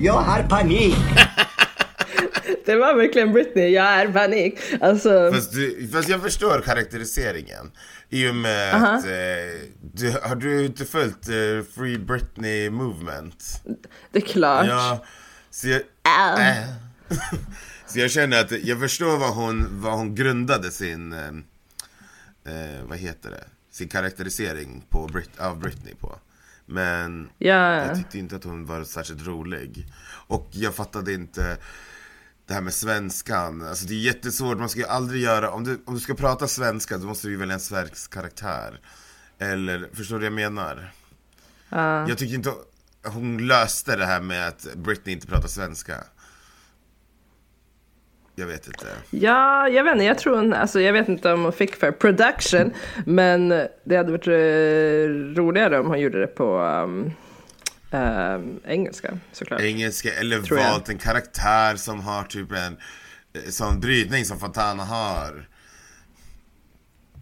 Jag 0.00 0.12
har 0.12 0.42
panik. 0.42 0.96
Det 2.64 2.76
var 2.76 2.94
verkligen 2.94 3.32
Britney, 3.32 3.68
jag 3.68 3.84
är 3.86 4.08
panik. 4.08 4.58
Alltså, 4.80 5.30
Fast, 5.32 5.52
du, 5.52 5.88
fast 5.92 6.08
jag 6.08 6.22
förstår 6.22 6.60
karaktäriseringen. 6.60 7.70
I 8.12 8.30
och 8.30 8.34
med 8.34 8.74
att 8.74 9.04
eh, 9.04 9.10
du, 9.92 10.10
har 10.22 10.36
du 10.36 10.64
inte 10.66 10.84
följt 10.84 11.28
eh, 11.28 11.74
Free 11.74 11.98
Britney 11.98 12.70
Movement? 12.70 13.62
det 14.10 14.18
är 14.18 14.26
klart. 14.26 14.66
Ja, 14.66 15.04
så 15.50 15.68
jag, 15.68 15.82
Au. 16.02 16.38
äh. 16.40 16.64
så 17.86 17.98
jag 17.98 18.10
känner 18.10 18.40
att 18.40 18.50
jag 18.64 18.80
förstår 18.80 19.18
vad 19.18 19.34
hon, 19.34 19.66
vad 19.80 19.92
hon 19.92 20.14
grundade 20.14 20.70
sin, 20.70 21.12
eh, 21.12 21.28
eh, 22.54 22.82
vad 22.84 22.98
heter 22.98 23.30
det, 23.30 23.44
sin 23.70 23.88
karaktärisering 23.88 24.84
på 24.88 25.06
Brit, 25.12 25.38
av 25.40 25.58
Britney 25.60 25.94
på. 25.94 26.18
Men 26.66 27.28
Ja. 27.38 27.74
jag 27.86 27.96
tyckte 27.96 28.18
inte 28.18 28.36
att 28.36 28.44
hon 28.44 28.66
var 28.66 28.84
särskilt 28.84 29.26
rolig. 29.26 29.86
Och 30.26 30.48
jag 30.52 30.74
fattade 30.74 31.12
inte 31.12 31.56
det 32.50 32.54
här 32.54 32.62
med 32.62 32.74
svenskan. 32.74 33.62
Alltså 33.62 33.86
det 33.86 33.94
är 33.94 33.98
jättesvårt, 33.98 34.58
man 34.58 34.68
ska 34.68 34.80
ju 34.80 34.86
aldrig 34.86 35.22
göra, 35.22 35.50
om 35.50 35.64
du, 35.64 35.82
om 35.84 35.94
du 35.94 36.00
ska 36.00 36.14
prata 36.14 36.46
svenska 36.46 36.98
då 36.98 37.06
måste 37.06 37.26
du 37.26 37.32
ju 37.32 37.38
välja 37.38 37.54
en 37.54 37.60
svensk 37.60 38.14
karaktär. 38.14 38.80
Eller, 39.38 39.88
förstår 39.92 40.16
du 40.16 40.18
vad 40.18 40.26
jag 40.26 40.32
menar? 40.32 40.92
Ja. 41.68 42.08
Jag 42.08 42.18
tycker 42.18 42.34
inte 42.34 42.52
hon 43.04 43.46
löste 43.46 43.96
det 43.96 44.06
här 44.06 44.20
med 44.20 44.48
att 44.48 44.66
Britney 44.74 45.14
inte 45.14 45.26
pratar 45.26 45.48
svenska. 45.48 45.94
Jag 48.34 48.46
vet 48.46 48.66
inte. 48.66 48.86
Ja, 49.10 49.68
jag 49.68 49.84
vet 49.84 49.92
inte. 49.92 50.04
Jag 50.04 50.18
tror 50.18 50.36
hon, 50.36 50.52
alltså 50.52 50.80
jag 50.80 50.92
vet 50.92 51.08
inte 51.08 51.32
om 51.32 51.42
hon 51.42 51.52
fick 51.52 51.76
för 51.76 51.92
production. 51.92 52.72
Men 53.06 53.48
det 53.84 53.96
hade 53.96 54.12
varit 54.12 54.26
eh, 54.26 55.40
roligare 55.42 55.80
om 55.80 55.86
hon 55.86 56.00
gjorde 56.00 56.20
det 56.20 56.26
på 56.26 56.58
um, 56.58 57.12
um, 57.90 58.60
engelska 58.64 59.18
såklart. 59.32 59.60
Engelska, 59.60 60.12
eller 60.14 60.42
Tror 60.42 60.58
jag. 60.58 60.70
valt 60.70 60.88
en 60.88 60.98
karaktär 60.98 61.76
som 61.76 62.00
har 62.00 62.24
typ 62.24 62.52
en 62.52 62.76
eh, 63.32 63.50
sån 63.50 63.80
brytning 63.80 64.24
som 64.24 64.40
Fontana 64.40 64.84
har. 64.84 65.48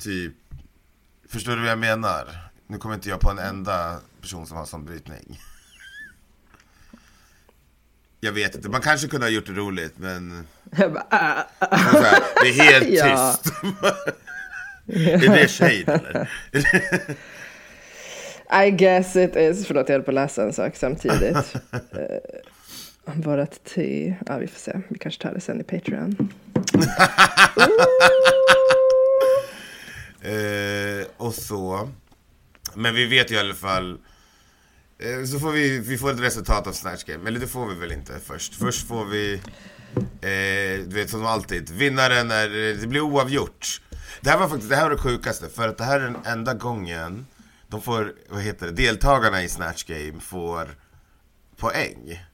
Typ, 0.01 0.33
förstår 1.29 1.53
du 1.57 1.61
vad 1.61 1.71
jag 1.71 1.79
menar? 1.79 2.51
Nu 2.67 2.79
kommer 2.79 2.95
inte 2.95 3.09
jag 3.09 3.21
på 3.21 3.31
en 3.31 3.39
enda 3.39 4.01
person 4.21 4.47
som 4.47 4.57
har 4.57 4.65
sån 4.67 4.85
brytning. 4.85 5.41
Jag 8.21 8.33
vet 8.33 8.55
inte, 8.55 8.69
man 8.69 8.81
kanske 8.81 9.09
kunde 9.09 9.27
ha 9.27 9.31
gjort 9.31 9.47
det 9.47 9.53
roligt 9.53 9.95
men 9.97 10.47
Jag 10.77 10.93
bara, 10.93 11.07
ah, 11.11 11.45
ah. 11.59 11.77
här, 11.77 12.23
det 12.43 12.49
är 12.49 12.73
helt 12.73 12.85
tyst. 12.89 13.53
är 15.27 15.29
det 15.37 15.49
shade 15.49 15.93
eller? 15.93 16.31
I 18.51 18.71
guess 18.71 19.17
it 19.17 19.37
is. 19.37 19.67
Förlåt, 19.67 19.89
jag 19.89 19.95
höll 19.95 20.03
på 20.03 20.11
att 20.11 20.15
läsa 20.15 20.43
en 20.43 20.53
sak 20.53 20.77
samtidigt. 20.77 21.37
uh, 21.73 23.15
Vårat 23.15 23.65
T. 23.65 24.15
Ja, 24.27 24.39
vi 24.39 24.47
får 24.47 24.59
se. 24.59 24.81
Vi 24.89 24.99
kanske 24.99 25.23
tar 25.23 25.35
det 25.35 25.41
sen 25.41 25.61
i 25.61 25.65
Patreon. 25.65 26.33
Eh, 30.23 31.07
och 31.17 31.35
så. 31.35 31.91
Men 32.75 32.95
vi 32.95 33.07
vet 33.07 33.31
ju 33.31 33.35
i 33.35 33.39
alla 33.39 33.55
fall. 33.55 33.99
Eh, 34.99 35.25
så 35.25 35.39
får 35.39 35.53
vi, 35.53 35.79
vi 35.79 35.99
får 35.99 36.11
ett 36.11 36.21
resultat 36.21 36.67
av 36.67 36.73
Snatch 36.73 37.05
Game. 37.05 37.29
Eller 37.29 37.41
det 37.41 37.47
får 37.47 37.67
vi 37.67 37.75
väl 37.75 37.93
inte 37.93 38.13
först. 38.25 38.55
Först 38.55 38.89
får 38.89 39.05
vi, 39.05 39.35
eh, 40.21 40.87
du 40.89 40.95
vet 40.95 41.11
som 41.11 41.27
alltid, 41.27 41.71
vinnaren 41.71 42.31
är, 42.31 42.49
det 42.81 42.87
blir 42.87 43.01
oavgjort. 43.01 43.81
Det 44.21 44.31
här 44.31 44.39
var 44.39 44.49
faktiskt, 44.49 44.71
det 44.71 44.77
här 44.77 44.83
var 44.83 44.91
det 44.91 45.03
sjukaste. 45.03 45.49
För 45.49 45.69
att 45.69 45.79
det 45.79 45.85
här 45.85 46.01
är 46.01 46.05
den 46.05 46.17
enda 46.25 46.55
gången 46.55 47.27
de 47.69 47.83
får, 47.83 48.15
vad 48.29 48.43
heter 48.43 48.67
det, 48.67 48.73
deltagarna 48.73 49.43
i 49.43 49.49
Snatch 49.49 49.85
Game 49.85 50.21
får 50.21 50.77
poäng. 51.57 52.25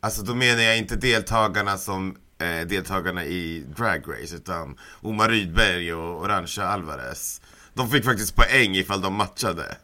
Alltså 0.00 0.22
då 0.22 0.34
menar 0.34 0.62
jag 0.62 0.78
inte 0.78 0.96
deltagarna 0.96 1.78
som 1.78 2.16
eh, 2.38 2.66
deltagarna 2.66 3.24
i 3.24 3.64
Drag 3.76 4.02
Race 4.08 4.36
utan 4.36 4.78
Omar 5.00 5.28
Rydberg 5.28 5.94
och 5.94 6.22
Orangea 6.22 6.66
Alvarez. 6.66 7.40
De 7.74 7.90
fick 7.90 8.04
faktiskt 8.04 8.36
poäng 8.36 8.76
ifall 8.76 9.00
de 9.00 9.14
matchade. 9.14 9.76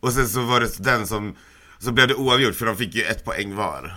Och 0.00 0.12
sen 0.12 0.28
så 0.28 0.42
var 0.42 0.60
det 0.60 0.78
den 0.78 1.06
som, 1.06 1.36
så 1.78 1.92
blev 1.92 2.08
det 2.08 2.14
oavgjort 2.14 2.54
för 2.54 2.66
de 2.66 2.76
fick 2.76 2.94
ju 2.94 3.02
ett 3.02 3.24
poäng 3.24 3.54
var. 3.54 3.94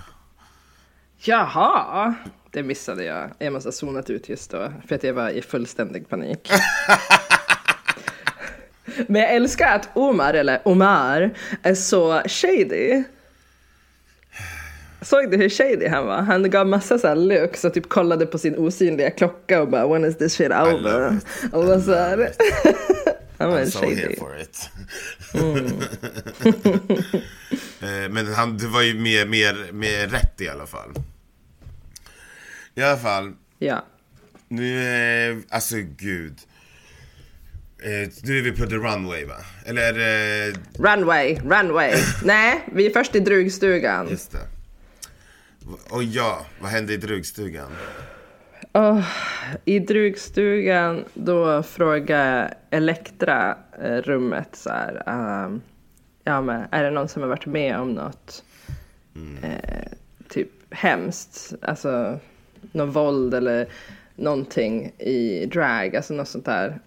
Jaha, 1.18 2.16
det 2.52 2.64
missade 2.64 3.04
jag. 3.04 3.32
Jag 3.40 3.54
måste 3.54 3.68
ha 3.68 3.74
zonat 3.74 4.10
ut 4.10 4.30
just 4.30 4.52
då. 4.52 4.74
För 4.88 4.96
att 4.96 5.04
jag 5.04 5.14
var 5.14 5.30
i 5.30 5.42
fullständig 5.42 6.10
panik. 6.10 6.50
Men 9.08 9.22
jag 9.22 9.34
älskar 9.34 9.76
att 9.76 9.90
Omar, 9.94 10.34
eller 10.34 10.62
Omar, 10.68 11.34
är 11.64 11.76
så 11.76 12.22
shady. 12.26 13.04
Såg 15.02 15.32
du 15.32 15.38
hur 15.38 15.50
shady 15.50 15.88
han 15.88 16.06
var? 16.06 16.22
Han 16.22 16.50
gav 16.50 16.68
massa 16.68 17.00
så 17.00 17.08
här 17.08 17.16
looks 17.16 17.64
och 17.66 17.74
typ 17.74 17.90
kollade 17.90 18.26
på 18.26 18.38
sin 18.38 18.56
osynliga 18.58 19.10
klocka 19.12 19.62
och 19.62 19.70
bara 19.70 19.88
when 19.88 20.06
is 20.06 20.18
this 20.18 20.34
shit 20.34 20.52
over? 20.52 21.18
Och 21.54 21.66
var 21.66 21.80
så 21.80 21.94
här. 21.94 22.32
Han 23.38 23.50
var 23.52 23.60
I'm 23.60 23.66
so 23.70 23.80
shady. 23.80 23.96
here 23.96 24.16
for 24.16 24.38
it. 24.42 24.70
Eh, 27.82 28.10
Men 28.10 28.34
han, 28.34 28.58
det 28.58 28.68
var 28.68 28.82
ju 28.82 28.94
mer, 28.94 29.26
mer, 29.26 29.72
mer 29.72 30.08
rätt 30.08 30.42
i 30.42 30.50
alla 30.50 30.66
fall. 30.68 30.90
I 32.76 32.82
alla 32.82 32.98
fall, 32.98 33.34
Ja. 33.60 33.86
nu, 34.48 34.80
eh, 35.30 35.38
alltså 35.50 35.76
gud. 35.98 36.40
Eh, 37.84 38.10
nu 38.24 38.38
är 38.38 38.42
vi 38.42 38.52
på 38.52 38.66
the 38.66 38.76
runway 38.76 39.26
va? 39.26 39.38
Eller 39.66 39.94
det... 39.94 40.54
Runway, 40.80 41.36
runway. 41.36 41.94
Nej, 42.24 42.62
vi 42.74 42.86
är 42.86 42.90
först 42.90 43.16
i 43.16 43.20
drugstugan. 43.20 44.10
Just 44.10 44.32
det. 44.32 44.48
Och 45.90 46.04
ja, 46.04 46.46
vad 46.60 46.72
hände 46.72 46.94
i 46.94 46.98
drugstugan? 46.98 47.72
Åh, 48.74 49.08
I 49.66 49.80
drugstugan 49.80 51.06
då 51.14 51.64
frågar 51.64 52.54
Elektra 52.70 53.58
eh, 53.82 53.98
rummet 53.98 54.50
så 54.54 54.70
här. 54.70 55.04
ehm, 55.08 55.62
ja, 56.24 56.42
men 56.42 56.66
är 56.72 56.84
det 56.84 56.92
någon 56.92 57.08
som 57.08 57.22
har 57.22 57.30
varit 57.30 57.46
med 57.46 57.78
om 57.80 57.92
något 57.92 58.44
eh, 59.44 59.92
typ 60.30 60.50
hemskt? 60.70 61.54
Alltså 61.62 62.20
någon 62.72 62.92
våld 62.92 63.34
eller 63.34 63.68
någonting 64.16 64.92
i 64.98 65.46
drag, 65.46 65.96
alltså 65.96 66.14
något 66.14 66.28
sånt 66.28 66.46
där. 66.46 66.80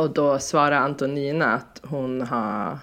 Och 0.00 0.10
då 0.10 0.38
svarar 0.38 0.76
Antonina 0.76 1.54
att 1.54 1.80
hon 1.84 2.22
har 2.22 2.78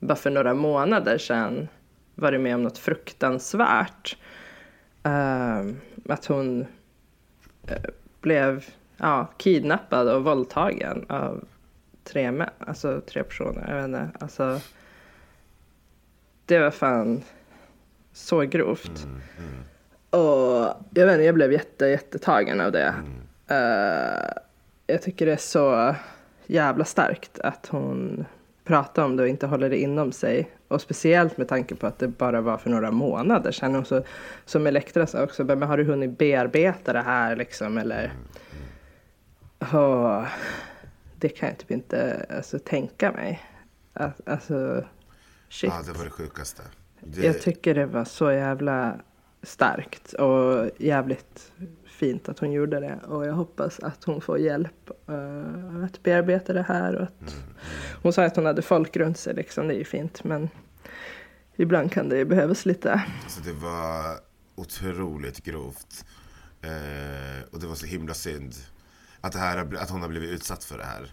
bara 0.00 0.16
för 0.16 0.30
några 0.30 0.54
månader 0.54 1.18
sedan 1.18 1.68
varit 2.14 2.40
med 2.40 2.54
om 2.54 2.62
något 2.62 2.78
fruktansvärt. 2.78 4.16
Ehm, 5.02 5.80
att 6.08 6.26
hon 6.26 6.66
eh, 7.66 7.82
blev 8.20 8.64
ja, 8.96 9.28
kidnappad 9.36 10.08
och 10.08 10.24
våldtagen 10.24 11.06
av 11.08 11.44
tre 12.04 12.32
män, 12.32 12.50
alltså 12.58 13.00
tre 13.00 13.22
personer. 13.22 13.64
Jag 13.68 13.76
vet 13.76 13.84
inte, 13.84 14.08
alltså. 14.20 14.60
Det 16.46 16.58
var 16.58 16.70
fan 16.70 17.22
så 18.12 18.40
grovt. 18.40 19.06
Och 20.10 20.74
jag 20.94 21.06
vet 21.06 21.12
inte, 21.12 21.24
jag 21.24 21.34
blev 21.34 21.52
jätte, 21.52 21.86
jättetagen 21.86 22.60
av 22.60 22.72
det. 22.72 22.94
Eh, 23.48 24.42
jag 24.86 25.02
tycker 25.02 25.26
det 25.26 25.32
är 25.32 25.36
så 25.36 25.94
jävla 26.46 26.84
starkt 26.84 27.38
att 27.38 27.66
hon 27.66 28.24
pratar 28.64 29.04
om 29.04 29.16
det 29.16 29.22
och 29.22 29.28
inte 29.28 29.46
håller 29.46 29.70
det 29.70 29.78
inom 29.78 30.12
sig. 30.12 30.50
Och 30.68 30.80
speciellt 30.80 31.36
med 31.36 31.48
tanke 31.48 31.74
på 31.74 31.86
att 31.86 31.98
det 31.98 32.08
bara 32.08 32.40
var 32.40 32.58
för 32.58 32.70
några 32.70 32.90
månader 32.90 33.52
sedan. 33.52 33.76
Och 33.76 33.86
så, 33.86 34.04
som 34.44 34.66
Elektra 34.66 35.06
sa 35.06 35.22
också, 35.22 35.44
men 35.44 35.62
har 35.62 35.76
du 35.76 35.84
hunnit 35.84 36.18
bearbeta 36.18 36.92
det 36.92 37.02
här 37.02 37.36
liksom 37.36 37.78
eller? 37.78 38.12
Åh, 39.72 40.26
det 41.18 41.28
kan 41.28 41.48
jag 41.48 41.58
typ 41.58 41.70
inte 41.70 42.26
alltså, 42.36 42.58
tänka 42.58 43.12
mig. 43.12 43.42
Alltså, 44.26 44.84
shit. 45.48 45.72
Ja, 45.74 45.92
det 45.92 45.98
var 45.98 46.04
det 46.04 46.10
sjukaste. 46.10 46.62
Det, 47.00 47.26
Jag 47.26 47.40
tycker 47.40 47.74
det 47.74 47.86
var 47.86 48.04
så 48.04 48.32
jävla 48.32 49.00
starkt 49.42 50.12
och 50.12 50.70
jävligt 50.78 51.52
fint 52.02 52.28
att 52.28 52.38
hon 52.38 52.52
gjorde 52.52 52.80
det. 52.80 52.98
Och 53.06 53.26
jag 53.26 53.32
hoppas 53.32 53.80
att 53.80 54.04
hon 54.04 54.20
får 54.20 54.38
hjälp 54.38 54.90
eh, 55.08 55.84
att 55.84 56.02
bearbeta 56.02 56.52
det 56.52 56.62
här. 56.62 56.94
Och 56.96 57.02
att 57.02 57.34
Hon 58.02 58.12
sa 58.12 58.24
att 58.24 58.36
hon 58.36 58.46
hade 58.46 58.62
folk 58.62 58.96
runt 58.96 59.18
sig, 59.18 59.34
liksom. 59.34 59.68
det 59.68 59.74
är 59.74 59.78
ju 59.78 59.84
fint. 59.84 60.24
Men 60.24 60.48
ibland 61.56 61.92
kan 61.92 62.08
det 62.08 62.16
ju 62.16 62.24
behövas 62.24 62.66
lite. 62.66 63.02
alltså, 63.24 63.40
det 63.40 63.52
var 63.52 64.16
otroligt 64.54 65.44
grovt. 65.44 66.04
Eh, 66.62 67.42
och 67.52 67.60
det 67.60 67.66
var 67.66 67.74
så 67.74 67.86
himla 67.86 68.14
synd 68.14 68.54
att, 69.20 69.32
det 69.32 69.38
här, 69.38 69.76
att 69.76 69.90
hon 69.90 70.02
har 70.02 70.08
blivit 70.08 70.30
utsatt 70.30 70.64
för 70.64 70.78
det 70.78 70.84
här. 70.84 71.12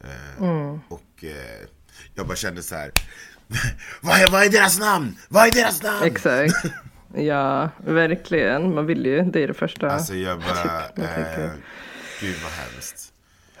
Eh, 0.00 0.78
Och 0.88 1.24
eh, 1.24 1.68
jag 2.14 2.26
bara 2.26 2.36
kände 2.36 2.62
så 2.62 2.74
här. 2.74 2.92
vad, 4.02 4.20
är, 4.20 4.30
vad 4.30 4.44
är 4.44 4.50
deras 4.50 4.78
namn? 4.78 5.16
Vad 5.28 5.46
är 5.46 5.52
deras 5.52 5.82
namn? 5.82 6.04
Exakt. 6.04 6.54
Ja, 7.16 7.70
verkligen. 7.78 8.74
Man 8.74 8.86
vill 8.86 9.06
ju, 9.06 9.22
det 9.22 9.42
är 9.42 9.48
det 9.48 9.54
första. 9.54 9.90
Alltså 9.90 10.14
jag 10.14 10.38
bara, 10.40 10.80
eh, 11.06 11.50
gud 12.20 12.36
vad 12.42 12.52
hemskt. 12.52 13.10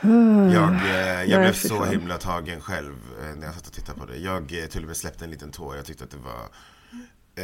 Jag, 0.54 0.72
eh, 0.74 1.22
jag 1.22 1.28
Nej, 1.28 1.38
blev 1.38 1.52
så 1.52 1.76
fan. 1.76 1.88
himla 1.88 2.18
tagen 2.18 2.60
själv 2.60 2.94
eh, 3.22 3.36
när 3.36 3.46
jag 3.46 3.54
satt 3.54 3.66
och 3.66 3.72
tittade 3.72 4.00
på 4.00 4.06
det. 4.06 4.16
Jag 4.16 4.58
eh, 4.62 4.66
till 4.66 4.82
och 4.82 4.86
med 4.88 4.96
släppte 4.96 5.24
en 5.24 5.30
liten 5.30 5.50
tår. 5.50 5.76
Jag 5.76 5.84
tyckte 5.84 6.04
att 6.04 6.10
det 6.10 6.16
var 6.16 6.32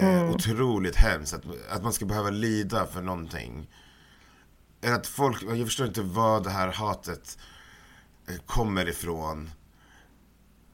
eh, 0.01 0.17
Mm. 0.19 0.31
otroligt 0.35 0.97
hemskt 0.97 1.35
att, 1.35 1.43
att 1.71 1.83
man 1.83 1.93
ska 1.93 2.05
behöva 2.05 2.31
lida 2.31 2.87
för 2.87 3.03
någonting. 3.03 3.67
Att 4.97 5.07
folk, 5.07 5.43
jag 5.43 5.67
förstår 5.67 5.87
inte 5.87 6.03
var 6.03 6.41
det 6.41 6.51
här 6.51 6.69
hatet 6.73 7.39
kommer 8.47 8.89
ifrån. 8.89 9.51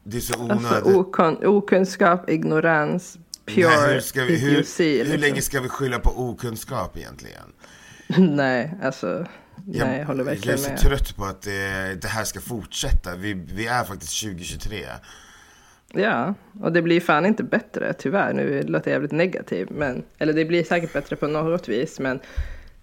Det 0.05 0.17
är 0.17 0.21
så 0.21 0.43
onödigt. 0.43 0.67
Alltså 0.67 0.95
okon, 0.95 1.47
okunskap, 1.47 2.31
ignorans, 2.31 3.19
pure 3.47 3.69
Nej, 3.69 3.95
hur, 3.95 4.01
ska 4.01 4.25
vi, 4.25 4.37
hur, 4.37 4.51
idiocy. 4.51 4.99
hur 4.99 5.05
liksom. 5.05 5.21
länge 5.21 5.43
ska 5.43 5.61
vi 5.61 5.69
skylla 5.69 5.99
på 5.99 6.11
okunskap 6.11 6.97
egentligen? 6.97 7.53
Nej, 8.37 8.75
alltså. 8.83 9.27
Nej, 9.67 9.99
jag 9.99 10.07
håller 10.07 10.25
jag 10.25 10.33
är 10.33 10.35
verkligen 10.35 10.59
så 10.59 10.71
med. 10.71 10.79
trött 10.79 11.17
på 11.17 11.25
att 11.25 11.43
det, 11.43 11.95
det 12.03 12.09
här 12.09 12.25
ska 12.25 12.41
fortsätta. 12.41 13.17
Vi, 13.17 13.35
vi 13.35 13.67
är 13.67 13.85
faktiskt 13.85 14.23
2023. 14.23 14.85
Ja, 15.93 16.35
och 16.63 16.73
det 16.73 16.83
blir 16.83 17.01
fan 17.01 17.27
inte 17.27 17.43
bättre 17.43 17.93
tyvärr. 17.93 18.33
Nu 18.33 18.63
låter 18.63 18.91
jag 18.91 18.95
jävligt 18.95 19.13
negativ, 19.13 19.69
men 19.71 20.03
eller 20.19 20.33
det 20.33 20.45
blir 20.45 20.65
säkert 20.65 20.93
bättre 20.93 21.17
på 21.17 21.27
något 21.27 21.69
vis, 21.69 22.01
men 22.01 22.21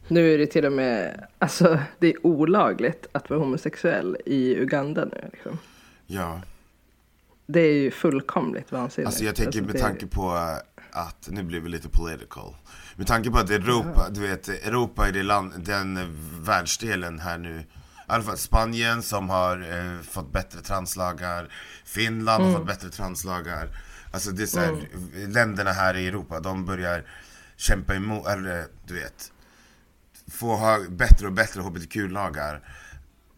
nu 0.08 0.34
är 0.34 0.38
det 0.38 0.46
till 0.48 0.66
och 0.66 0.72
med, 0.72 1.28
alltså 1.40 1.80
det 2.00 2.08
är 2.08 2.26
olagligt 2.28 3.08
att 3.12 3.30
vara 3.30 3.40
homosexuell 3.40 4.18
i 4.26 4.56
Uganda 4.56 5.06
nu. 5.06 5.30
Liksom. 5.34 5.60
Ja, 6.08 6.42
Det 7.46 7.60
är 7.60 7.74
ju 7.74 7.92
fullkomligt 7.92 8.72
vansinnigt. 8.72 9.08
alltså 9.08 9.24
jag 9.24 9.36
tänker 9.36 9.62
med 9.62 9.76
det- 9.76 9.80
tanke 9.80 10.08
på 10.08 10.32
att, 10.92 11.28
nu 11.32 11.44
blir 11.44 11.60
vi 11.60 11.70
lite 11.70 11.90
political. 11.90 12.56
Med 12.96 13.08
tanke 13.08 13.30
på 13.32 13.38
att 13.38 13.50
Europa, 13.50 14.08
du 14.10 14.22
vet, 14.22 14.48
Europa 14.50 15.08
är 15.08 15.12
det 15.12 15.24
land, 15.24 15.54
den 15.66 16.00
världsdelen 16.44 17.20
här 17.20 17.38
nu. 17.38 17.60
I 17.60 17.66
alla 18.08 18.24
fall 18.24 18.38
Spanien 18.38 19.02
som 19.04 19.30
har 19.30 19.58
eh, 19.58 20.02
fått 20.02 20.32
bättre 20.34 20.62
translagar. 20.62 21.50
Finland 21.86 22.44
har 22.44 22.54
fått 22.54 22.68
bättre 22.68 22.90
translagar. 22.90 23.70
Alltså 24.12 24.32
det 24.32 24.44
är 24.44 24.48
så 24.48 24.60
här, 24.60 24.88
länderna 25.28 25.72
här 25.72 25.98
i 25.98 26.08
Europa, 26.08 26.40
de 26.40 26.66
börjar 26.66 27.04
kämpa 27.58 27.96
emot, 27.96 28.28
eller 28.28 28.66
du 28.88 28.94
vet. 28.94 29.32
Få 30.32 30.56
ha 30.56 30.80
bättre 30.90 31.28
och 31.28 31.34
bättre 31.34 31.62
hbtq-lagar. 31.62 32.62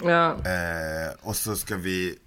Ja, 0.03 0.31
Eh, 0.45 1.13
och 1.21 1.35
så 1.35 1.55
ska 1.55 1.75
vi 1.77 2.19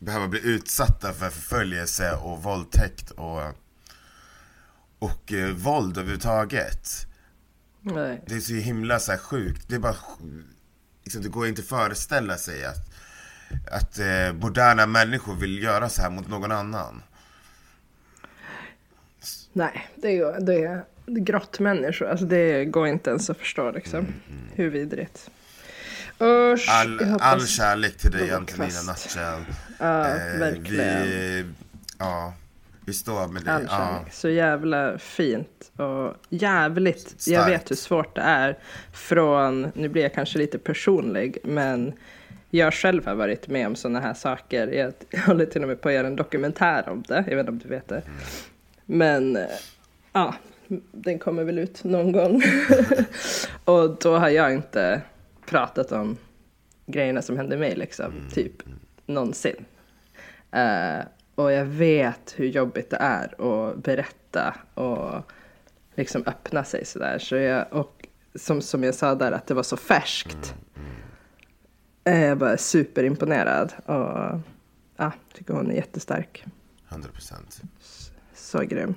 behöva 0.00 0.28
bli 0.28 0.40
utsatta 0.44 1.12
för 1.12 1.30
förföljelse 1.30 2.12
och 2.12 2.42
våldtäkt 2.42 3.10
och, 3.10 3.42
och 4.98 5.32
eh, 5.32 5.50
våld 5.50 5.98
överhuvudtaget. 5.98 7.06
nej. 7.80 8.22
Det 8.26 8.34
är 8.34 8.40
så 8.40 8.52
himla 8.52 8.98
så 8.98 9.12
här 9.12 9.18
sjukt. 9.18 9.68
Det 9.68 9.74
är 9.74 9.78
bara 9.78 9.96
liksom, 11.04 11.22
det 11.22 11.28
går 11.28 11.46
inte 11.46 11.62
att 11.62 11.68
föreställa 11.68 12.36
sig 12.36 12.64
att, 12.64 12.90
att 13.72 13.98
eh, 13.98 14.32
moderna 14.32 14.86
människor 14.86 15.34
vill 15.34 15.62
göra 15.62 15.88
så 15.88 16.02
här 16.02 16.10
mot 16.10 16.28
någon 16.28 16.52
annan. 16.52 17.02
Nej, 19.52 19.88
det 19.96 20.18
är, 20.18 20.40
det 20.40 20.64
är 20.64 20.84
grottmänniskor. 21.06 22.08
Alltså 22.08 22.26
det 22.26 22.64
går 22.64 22.86
inte 22.86 23.10
ens 23.10 23.30
att 23.30 23.38
förstå 23.38 23.70
liksom. 23.70 24.06
Hur 24.54 24.70
vidrigt. 24.70 25.30
Usch, 26.20 26.68
All, 26.70 27.16
all 27.20 27.46
kärlek 27.46 27.96
till 27.96 28.10
dig 28.10 28.30
Antonina 28.30 28.70
kvast. 28.70 29.18
Ja, 29.80 30.08
Eh, 30.08 30.38
verkligen. 30.38 31.02
Vi, 31.02 31.44
ja, 31.98 32.32
vi 32.86 32.92
står 32.92 33.26
med. 33.28 33.48
All 33.48 33.64
Ja. 33.68 34.04
Så 34.10 34.28
jävla 34.28 34.98
fint 34.98 35.72
och 35.76 36.14
jävligt. 36.28 37.14
Jag 37.26 37.42
Starkt. 37.42 37.48
vet 37.50 37.70
hur 37.70 37.76
svårt 37.76 38.14
det 38.16 38.20
är 38.20 38.58
från, 38.92 39.72
nu 39.74 39.88
blir 39.88 40.02
jag 40.02 40.14
kanske 40.14 40.38
lite 40.38 40.58
personlig, 40.58 41.38
men 41.44 41.92
jag 42.50 42.74
själv 42.74 43.06
har 43.06 43.14
varit 43.14 43.48
med 43.48 43.66
om 43.66 43.76
sådana 43.76 44.00
här 44.00 44.14
saker. 44.14 44.68
Jag 44.68 45.20
håller 45.20 45.46
till 45.46 45.62
och 45.62 45.68
med 45.68 45.80
på 45.80 45.88
att 45.88 45.94
göra 45.94 46.06
en 46.06 46.16
dokumentär 46.16 46.88
om 46.88 47.02
det. 47.08 47.24
Jag 47.28 47.36
vet 47.36 47.38
inte 47.40 47.50
om 47.52 47.58
du 47.58 47.68
vet 47.68 47.88
det. 47.88 48.02
Men 48.86 49.36
eh, 49.36 49.42
ja, 50.12 50.34
den 50.92 51.18
kommer 51.18 51.44
väl 51.44 51.58
ut 51.58 51.84
någon 51.84 52.12
gång. 52.12 52.42
och 53.64 53.96
då 54.00 54.16
har 54.18 54.28
jag 54.28 54.52
inte 54.52 55.00
pratat 55.46 55.92
om 55.92 56.16
grejerna 56.86 57.22
som 57.22 57.36
hände 57.36 57.56
mig 57.56 57.76
liksom, 57.76 58.12
typ 58.34 58.52
någonsin. 59.06 59.64
Eh, 60.52 61.04
och 61.34 61.52
jag 61.52 61.64
vet 61.64 62.34
hur 62.36 62.46
jobbigt 62.46 62.90
det 62.90 62.96
är 62.96 63.34
att 63.44 63.76
berätta 63.76 64.54
och 64.74 65.30
liksom 65.94 66.22
öppna 66.26 66.64
sig 66.64 66.84
sådär. 66.84 67.18
Så 67.18 67.36
jag, 67.36 67.72
och 67.72 68.06
som, 68.34 68.62
som 68.62 68.84
jag 68.84 68.94
sa 68.94 69.14
där, 69.14 69.32
att 69.32 69.46
det 69.46 69.54
var 69.54 69.62
så 69.62 69.76
färskt. 69.76 70.54
Eh, 72.04 72.20
Jag 72.24 72.38
bara 72.38 72.56
superimponerad 72.56 73.72
och 73.86 74.40
ja, 74.96 75.12
tycker 75.34 75.54
hon 75.54 75.70
är 75.70 75.74
jättestark. 75.74 76.44
100%. 76.88 77.62
Så 78.34 78.58
grym. 78.58 78.94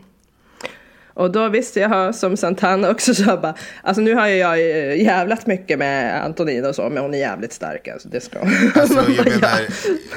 Och 1.14 1.32
då 1.32 1.49
visste 1.49 1.80
jag, 1.80 2.16
som 2.16 2.38
Santana 2.38 2.89
också 2.89 3.16
sa, 3.16 3.38
bara, 3.38 3.55
alltså 3.84 4.01
nu 4.01 4.14
har 4.14 4.28
jag 4.28 4.59
eh, 4.59 5.01
jävlat 5.01 5.47
mycket 5.47 5.80
med 5.80 6.24
Antonina 6.26 6.70
och 6.70 6.76
så, 6.76 6.89
men 6.89 7.03
hon 7.03 7.14
är 7.14 7.18
jävligt 7.18 7.53
stark. 7.53 7.88
Alltså, 7.88 8.09
det 8.09 8.22
ska 8.22 8.39
Alltså 8.76 9.11
jag 9.18 9.26
menar, 9.30 9.59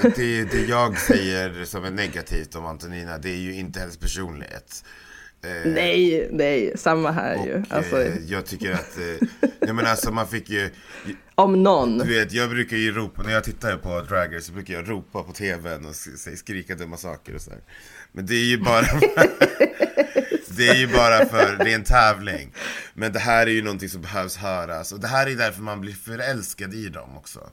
ja. 0.02 0.10
det, 0.16 0.44
det 0.44 0.64
jag 0.68 0.98
säger 0.98 1.64
som 1.64 1.84
är 1.84 1.90
negativt 1.90 2.54
om 2.54 2.66
Antonina, 2.66 3.18
det 3.18 3.30
är 3.30 3.36
ju 3.36 3.54
inte 3.54 3.80
hennes 3.80 3.96
personlighet. 3.96 4.84
Eh, 5.44 5.72
Nej, 5.72 6.28
nej, 6.32 6.72
samma 6.76 7.10
här 7.10 7.38
och 7.40 7.46
ju. 7.46 7.62
Alltså, 7.70 8.02
eh, 8.02 8.12
jag 8.26 8.46
tycker 8.46 8.72
att, 8.72 8.98
eh, 8.98 9.28
jag 9.60 9.74
menar 9.76 9.90
alltså 9.90 10.12
man 10.12 10.28
fick 10.28 10.50
ju, 10.50 10.70
om 11.34 11.62
någon. 11.62 11.98
du 11.98 12.18
vet 12.18 12.32
jag 12.32 12.50
brukar 12.50 12.76
ju 12.76 12.92
ropa, 12.92 13.22
när 13.22 13.32
jag 13.32 13.44
tittar 13.44 13.76
på 13.76 14.00
Dragger 14.00 14.40
så 14.40 14.52
brukar 14.52 14.74
jag 14.74 14.90
ropa 14.90 15.22
på 15.22 15.32
tvn 15.32 15.86
och 15.86 15.94
skrika 16.38 16.74
dumma 16.74 16.96
saker 16.96 17.34
och 17.34 17.40
sådär. 17.40 17.60
Men 18.12 18.26
det 18.26 18.34
är 18.34 18.44
ju 18.44 18.58
bara, 18.58 18.84
Det 20.56 20.68
är 20.68 20.74
ju 20.74 20.86
bara 20.86 21.26
för, 21.26 21.64
det 21.64 21.70
är 21.70 21.74
en 21.74 21.84
tävling. 21.84 22.52
Men 22.94 23.12
det 23.12 23.18
här 23.18 23.46
är 23.46 23.50
ju 23.50 23.62
någonting 23.62 23.88
som 23.88 24.00
behövs 24.02 24.36
höras. 24.36 24.92
Och 24.92 25.00
det 25.00 25.08
här 25.08 25.26
är 25.26 25.34
därför 25.34 25.62
man 25.62 25.80
blir 25.80 25.94
förälskad 25.94 26.74
i 26.74 26.88
dem 26.88 27.16
också. 27.16 27.50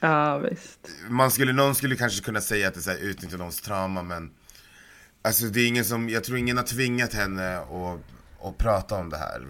Ja, 0.00 0.38
visst. 0.38 0.88
Man 1.08 1.30
skulle, 1.30 1.52
någon 1.52 1.74
skulle 1.74 1.96
kanske 1.96 2.24
kunna 2.24 2.40
säga 2.40 2.68
att 2.68 2.74
det 2.74 2.80
är 2.80 2.82
så 2.82 2.90
här, 2.90 2.98
utnyttja 2.98 3.36
någons 3.36 3.60
trauma, 3.60 4.02
men 4.02 4.30
Alltså 5.22 5.46
det 5.46 5.60
är 5.60 5.68
ingen 5.68 5.84
som, 5.84 6.08
jag 6.08 6.24
tror 6.24 6.38
ingen 6.38 6.56
har 6.56 6.64
tvingat 6.64 7.14
henne 7.14 7.58
att, 7.58 8.00
att 8.42 8.58
prata 8.58 8.94
om 8.94 9.10
det 9.10 9.16
här. 9.16 9.46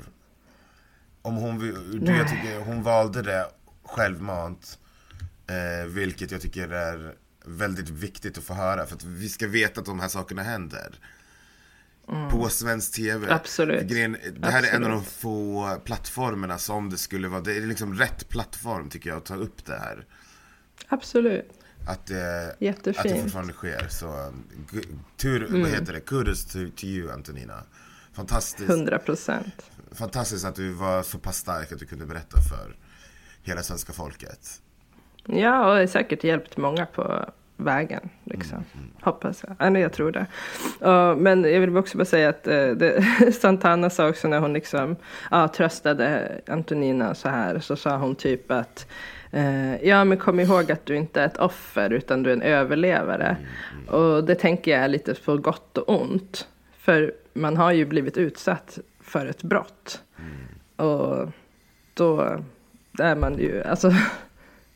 Om 1.23 1.37
hon, 1.37 1.59
det, 2.05 2.13
jag 2.13 2.29
tycker, 2.29 2.61
hon 2.61 2.83
valde 2.83 3.23
det 3.23 3.47
självmant. 3.85 4.79
Eh, 5.47 5.87
vilket 5.87 6.31
jag 6.31 6.41
tycker 6.41 6.69
är 6.69 7.15
väldigt 7.45 7.89
viktigt 7.89 8.39
att 8.39 8.45
få 8.45 8.55
höra. 8.55 8.87
För 8.87 8.95
att 8.97 9.05
vi 9.05 9.29
ska 9.29 9.47
veta 9.47 9.81
att 9.81 9.87
de 9.87 10.01
här 10.01 10.09
sakerna 10.09 10.43
händer. 10.43 10.95
På 12.31 12.49
svensk 12.49 12.95
TV. 12.95 13.33
Absolut. 13.33 13.83
Grejen, 13.83 14.17
det 14.39 14.51
här 14.51 14.63
är 14.63 14.77
en 14.77 14.85
av 14.85 14.91
de 14.91 14.97
Absolut. 14.99 15.13
få 15.21 15.77
plattformarna 15.85 16.59
som 16.59 16.91
det 16.91 16.97
skulle 16.97 17.29
vara. 17.29 17.41
Det 17.41 17.57
är 17.57 17.61
liksom 17.61 17.95
rätt 17.95 18.29
plattform 18.29 18.89
tycker 18.91 19.11
jag 19.11 19.17
att 19.17 19.25
ta 19.25 19.35
upp 19.37 19.65
det 19.65 19.79
här. 19.79 20.05
Absolut. 20.89 21.51
Att 21.89 22.07
det, 22.07 22.57
Jättefint. 22.59 22.99
att 22.99 23.03
det 23.13 23.23
fortfarande 23.23 23.53
sker. 23.53 23.87
Så, 23.89 24.07
gu- 24.71 24.99
tur, 25.17 25.49
vad 25.63 25.71
heter 25.71 25.93
det? 25.93 26.01
Kudos 26.01 26.45
to, 26.45 26.59
to 26.77 26.85
you 26.85 27.13
Antonina. 27.13 27.63
Fantastiskt, 28.13 28.71
100 28.71 28.99
procent. 28.99 29.71
fantastiskt 29.93 30.45
att 30.45 30.55
du 30.55 30.73
var 30.73 31.03
så 31.03 31.19
pass 31.19 31.37
stark 31.37 31.73
att 31.73 31.79
du 31.79 31.87
kunde 31.87 32.07
berätta 32.07 32.41
för 32.41 32.77
hela 33.43 33.63
svenska 33.63 33.93
folket. 33.93 34.61
Ja, 35.27 35.69
och 35.69 35.75
det 35.75 35.81
har 35.81 35.87
säkert 35.87 36.25
hjälpt 36.25 36.57
många 36.57 36.87
på 36.87 37.31
vägen. 37.59 38.09
Liksom. 38.25 38.65
Hoppas 39.01 39.45
jag. 39.47 39.67
Eller 39.67 39.81
jag 39.81 39.93
tror 39.93 40.13
det. 40.13 40.27
Och, 40.91 41.19
men 41.19 41.45
jag 41.45 41.61
vill 41.61 41.77
också 41.77 41.99
bara 41.99 42.05
säga 42.05 42.29
att 42.29 42.47
eh, 42.47 42.69
det, 42.69 43.05
Santana 43.41 43.91
sa 43.91 44.09
också 44.09 44.29
när 44.29 44.39
hon 44.39 44.53
liksom, 44.53 44.97
ja, 45.31 45.49
tröstade 45.49 46.31
Antonina 46.47 47.15
så 47.15 47.29
här. 47.29 47.59
Så 47.59 47.77
sa 47.77 47.97
hon 47.97 48.15
typ 48.15 48.51
att 48.51 48.87
eh, 49.31 49.85
ja, 49.89 50.05
men 50.05 50.19
kom 50.19 50.41
ihåg 50.41 50.73
att 50.73 50.87
du 50.87 50.97
inte 50.97 51.21
är 51.21 51.27
ett 51.27 51.39
offer 51.39 51.91
utan 51.91 52.23
du 52.23 52.31
är 52.31 52.35
en 52.35 52.43
överlevare. 52.43 53.37
Och 53.89 54.25
det 54.25 54.35
tänker 54.35 54.71
jag 54.71 54.81
är 54.81 54.89
lite 54.89 55.15
på 55.15 55.37
gott 55.37 55.79
och 55.79 56.01
ont. 56.01 56.49
För 56.79 57.13
man 57.33 57.57
har 57.57 57.73
ju 57.73 57.85
blivit 57.85 58.17
utsatt 58.17 58.79
för 59.01 59.27
ett 59.27 59.43
brott. 59.43 60.03
Och 60.77 61.29
då 61.95 62.41
är 62.99 63.15
man 63.15 63.39
ju, 63.39 63.63
alltså 63.63 63.93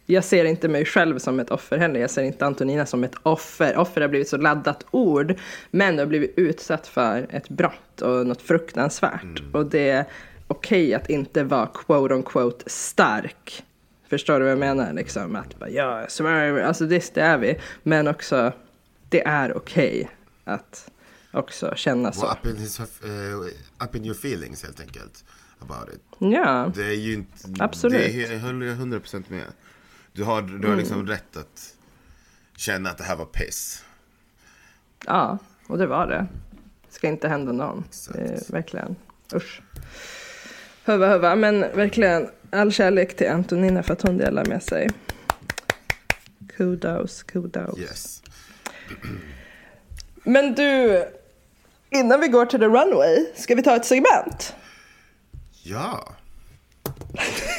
jag 0.07 0.25
ser 0.25 0.45
inte 0.45 0.69
mig 0.69 0.85
själv 0.85 1.19
som 1.19 1.41
ett 1.41 1.51
offer 1.51 1.79
heller. 1.79 2.01
Jag 2.01 2.11
ser 2.11 2.23
inte 2.23 2.47
Antonina 2.47 2.87
som 2.87 3.05
ett 3.05 3.15
offer. 3.23 3.77
Offer 3.77 4.01
har 4.01 4.09
blivit 4.09 4.29
så 4.29 4.37
laddat 4.37 4.87
ord. 4.91 5.35
Men 5.71 5.99
har 5.99 6.07
blivit 6.07 6.33
utsatt 6.37 6.87
för 6.87 7.27
ett 7.31 7.49
brott 7.49 8.01
och 8.03 8.27
något 8.27 8.43
fruktansvärt. 8.43 9.43
Och 9.53 9.67
det 9.67 9.91
är 9.91 10.05
okej 10.47 10.95
att 10.95 11.11
inte 11.11 11.45
vara 11.45 11.67
quote 11.67 12.15
on 12.15 12.23
quote 12.23 12.71
stark. 12.71 13.65
Förstår 14.09 14.39
du 14.39 14.41
vad 14.45 14.53
jag 14.53 14.59
menar? 14.59 14.93
Liksom 14.93 15.37
att 15.37 15.59
bara, 15.59 15.71
ja, 15.71 16.05
survivor. 16.09 16.61
Alltså 16.61 16.87
det, 16.87 17.15
det 17.15 17.21
är 17.21 17.39
vi. 17.39 17.59
Men 17.83 18.09
också, 18.09 18.53
det 19.09 19.27
är 19.27 19.57
okej 19.57 20.11
att 20.45 20.91
också 21.33 21.73
känna 21.77 22.13
så. 22.13 22.27
Och 22.27 22.33
up 22.33 22.47
in, 22.47 22.57
his, 22.57 22.81
eh, 22.81 22.87
up 23.87 23.95
in 23.97 24.05
your 24.05 24.15
feelings 24.15 24.63
helt 24.63 24.81
enkelt. 24.81 25.25
About 25.59 25.95
it. 25.95 26.01
Ja, 26.19 26.73
Det 26.75 26.85
är 26.85 26.93
ju 26.93 27.15
inte... 27.15 27.35
Absolut. 27.59 27.99
Det 27.99 28.25
är, 28.25 28.33
jag 28.33 28.41
håller 28.41 28.67
100% 28.75 29.25
med. 29.29 29.45
Du 30.13 30.25
har, 30.25 30.43
du 30.43 30.69
har 30.69 30.77
liksom 30.77 31.07
rätt 31.07 31.37
att 31.37 31.77
känna 32.57 32.91
att 32.91 32.99
det 32.99 33.05
här 33.05 33.17
var 33.17 33.25
piss. 33.25 33.85
ja, 35.07 35.39
och 35.67 35.79
det 35.79 35.87
var 35.87 36.07
det. 36.07 36.27
Ska 36.91 37.09
inte 37.09 37.29
hända 37.29 37.53
någon. 37.53 37.85
Det 38.13 38.51
verkligen, 38.51 38.97
usch. 39.35 39.63
Höva, 40.85 41.09
höva, 41.09 41.35
men 41.37 41.61
verkligen 41.61 42.31
all 42.51 42.73
kärlek 42.73 43.17
till 43.17 43.31
Antonina 43.31 43.83
för 43.83 43.93
att 43.93 44.03
hon 44.03 44.19
delar 44.19 44.45
med 44.45 44.63
sig. 44.63 44.91
Kudos, 46.57 47.23
kudos. 47.23 47.79
Yes. 47.79 48.23
Men 50.25 50.55
du, 50.55 51.05
innan 51.91 52.21
vi 52.21 52.29
går 52.29 52.47
till 52.47 52.61
the 52.61 52.67
runway, 52.67 53.27
ska 53.37 53.55
vi 53.55 53.63
ta 53.63 53.77
ett 53.77 53.85
segment? 53.85 54.55
Ja. 55.63 56.13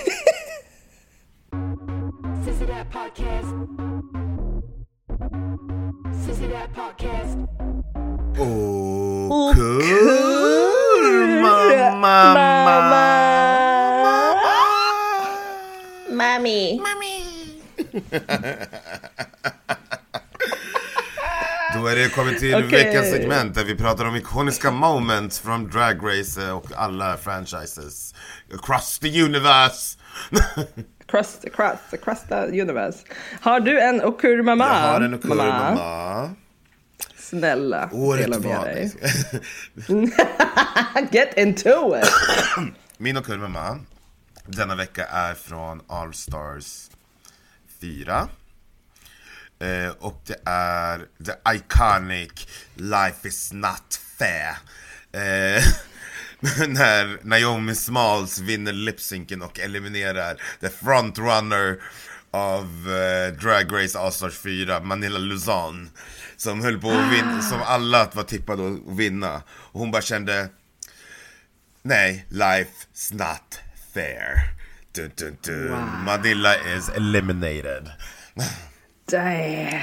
Podcast. 2.93 3.53
Sissy 6.25 6.47
That 6.47 6.69
Podcast. 6.75 7.37
Och 8.39 9.55
kul 9.55 11.41
mamma. 11.41 12.33
Mami. 16.11 16.81
Då 21.73 21.87
är 21.87 21.95
det 21.95 22.09
kommit 22.09 22.39
till 22.39 22.55
Okej. 22.55 22.67
veckans 22.67 23.09
segment 23.11 23.55
där 23.55 23.63
vi 23.63 23.75
pratar 23.75 24.05
om 24.05 24.15
ikoniska 24.15 24.71
moments 24.71 25.39
från 25.39 25.69
Drag 25.69 25.99
Race 26.03 26.51
och 26.51 26.65
alla 26.75 27.17
franchises 27.17 28.15
across 28.53 28.99
the 28.99 29.21
universe. 29.23 29.97
Cross, 31.14 31.93
across 31.93 32.24
the 32.24 32.61
universe. 32.61 33.03
Har 33.41 33.59
du 33.59 33.80
en 33.80 34.01
okur 34.01 34.41
mamma? 34.41 34.66
Jag 34.66 34.72
har 34.72 35.01
en 35.01 35.14
okur 35.14 35.36
mamma. 35.36 36.32
Snälla, 37.18 37.89
Året 37.91 38.32
dela 38.32 38.39
med 38.39 38.61
dig. 38.61 38.91
Get 41.11 41.38
into 41.38 41.97
it! 41.97 42.09
Min 42.97 43.18
okur 43.18 43.38
mamma 43.38 43.80
denna 44.45 44.76
vecka 44.76 45.05
är 45.05 45.34
från 45.34 45.82
All 45.88 46.14
Stars 46.14 46.89
4. 47.82 48.28
Eh, 49.59 49.91
och 49.99 50.22
det 50.26 50.39
är 50.45 50.97
the 51.26 51.55
iconic 51.55 52.47
Life 52.76 53.28
is 53.28 53.53
not 53.53 53.99
fair. 54.18 54.57
Eh, 55.11 55.64
när 56.67 57.19
Naomi 57.23 57.75
Smalls 57.75 58.39
vinner 58.39 58.73
lipsynken 58.73 59.41
och 59.41 59.59
eliminerar 59.59 60.41
the 60.59 60.69
frontrunner 60.69 61.79
av 62.31 62.63
eh, 62.87 63.33
Drag 63.33 63.83
Race 63.83 63.99
All 63.99 64.11
Stars 64.11 64.37
4, 64.37 64.79
Manila 64.79 65.19
Luzon. 65.19 65.89
Som 66.37 66.61
höll 66.61 66.79
på 66.79 66.91
att 66.91 67.13
vinna, 67.13 67.41
som 67.41 67.61
alla 67.61 68.09
var 68.13 68.23
tippade 68.23 68.67
att 68.67 68.97
vinna. 68.97 69.41
Och 69.47 69.79
hon 69.79 69.91
bara 69.91 70.01
kände 70.01 70.49
Nej, 71.81 72.25
life's 72.29 73.11
not 73.11 73.59
fair. 73.93 74.53
Dun, 74.95 75.11
dun, 75.15 75.37
dun. 75.41 76.03
Manila 76.05 76.55
is 76.77 76.89
eliminated. 76.89 77.91
Damn. 79.11 79.79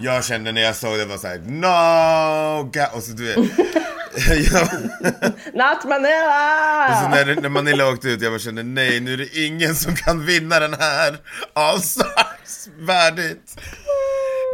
Jag 0.00 0.24
kände 0.24 0.52
när 0.52 0.60
jag 0.60 0.76
såg 0.76 0.98
det 0.98 1.04
var 1.04 1.16
såhär 1.16 1.38
no! 1.38 2.70
ga-" 2.70 2.90
Och 2.92 3.02
så 3.02 3.12
du 3.12 3.26
vet. 3.26 3.36
Not 5.54 5.84
Manila! 5.84 6.88
och 6.88 6.96
så 6.96 7.08
när, 7.08 7.40
när 7.40 7.48
Manila 7.48 7.88
åkte 7.88 8.08
ut, 8.08 8.22
jag 8.22 8.32
bara 8.32 8.38
kände 8.38 8.62
nej, 8.62 9.00
nu 9.00 9.12
är 9.12 9.16
det 9.16 9.36
ingen 9.38 9.74
som 9.74 9.96
kan 9.96 10.26
vinna 10.26 10.60
den 10.60 10.74
här 10.74 11.18
All 11.52 11.82
Stars 11.82 12.68
värdigt. 12.78 13.56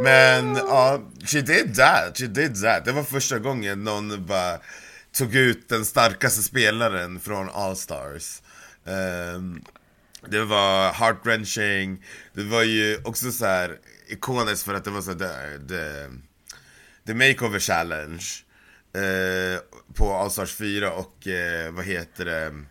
Men 0.03 0.57
ja, 0.57 1.01
she 1.27 1.41
did 1.41 1.75
that, 1.77 2.19
she 2.19 2.27
did 2.27 2.63
that. 2.63 2.85
Det 2.85 2.93
var 2.93 3.03
första 3.03 3.39
gången 3.39 3.85
någon 3.85 4.27
bara 4.27 4.59
tog 5.15 5.35
ut 5.35 5.69
den 5.69 5.85
starkaste 5.85 6.43
spelaren 6.43 7.21
från 7.21 7.51
All 7.55 7.77
Stars. 7.77 8.43
Ehm, 8.87 9.63
det 10.29 10.45
var 10.45 10.93
heart-wrenching, 10.93 11.97
det 12.33 12.43
var 12.43 12.63
ju 12.63 13.01
också 13.05 13.33
så 13.33 13.47
här 13.47 13.77
ikoniskt 14.07 14.63
för 14.63 14.75
att 14.75 14.85
det 14.85 14.91
var 14.91 15.03
så 15.03 15.15
där, 15.15 15.59
the, 15.69 16.09
the 17.07 17.15
makeover 17.15 17.59
challenge 17.59 18.25
eh, 18.95 19.61
på 19.95 20.13
Allstars 20.15 20.55
4 20.55 20.93
och 20.93 21.27
eh, 21.27 21.73
vad 21.73 21.85
heter 21.85 22.25
det 22.25 22.65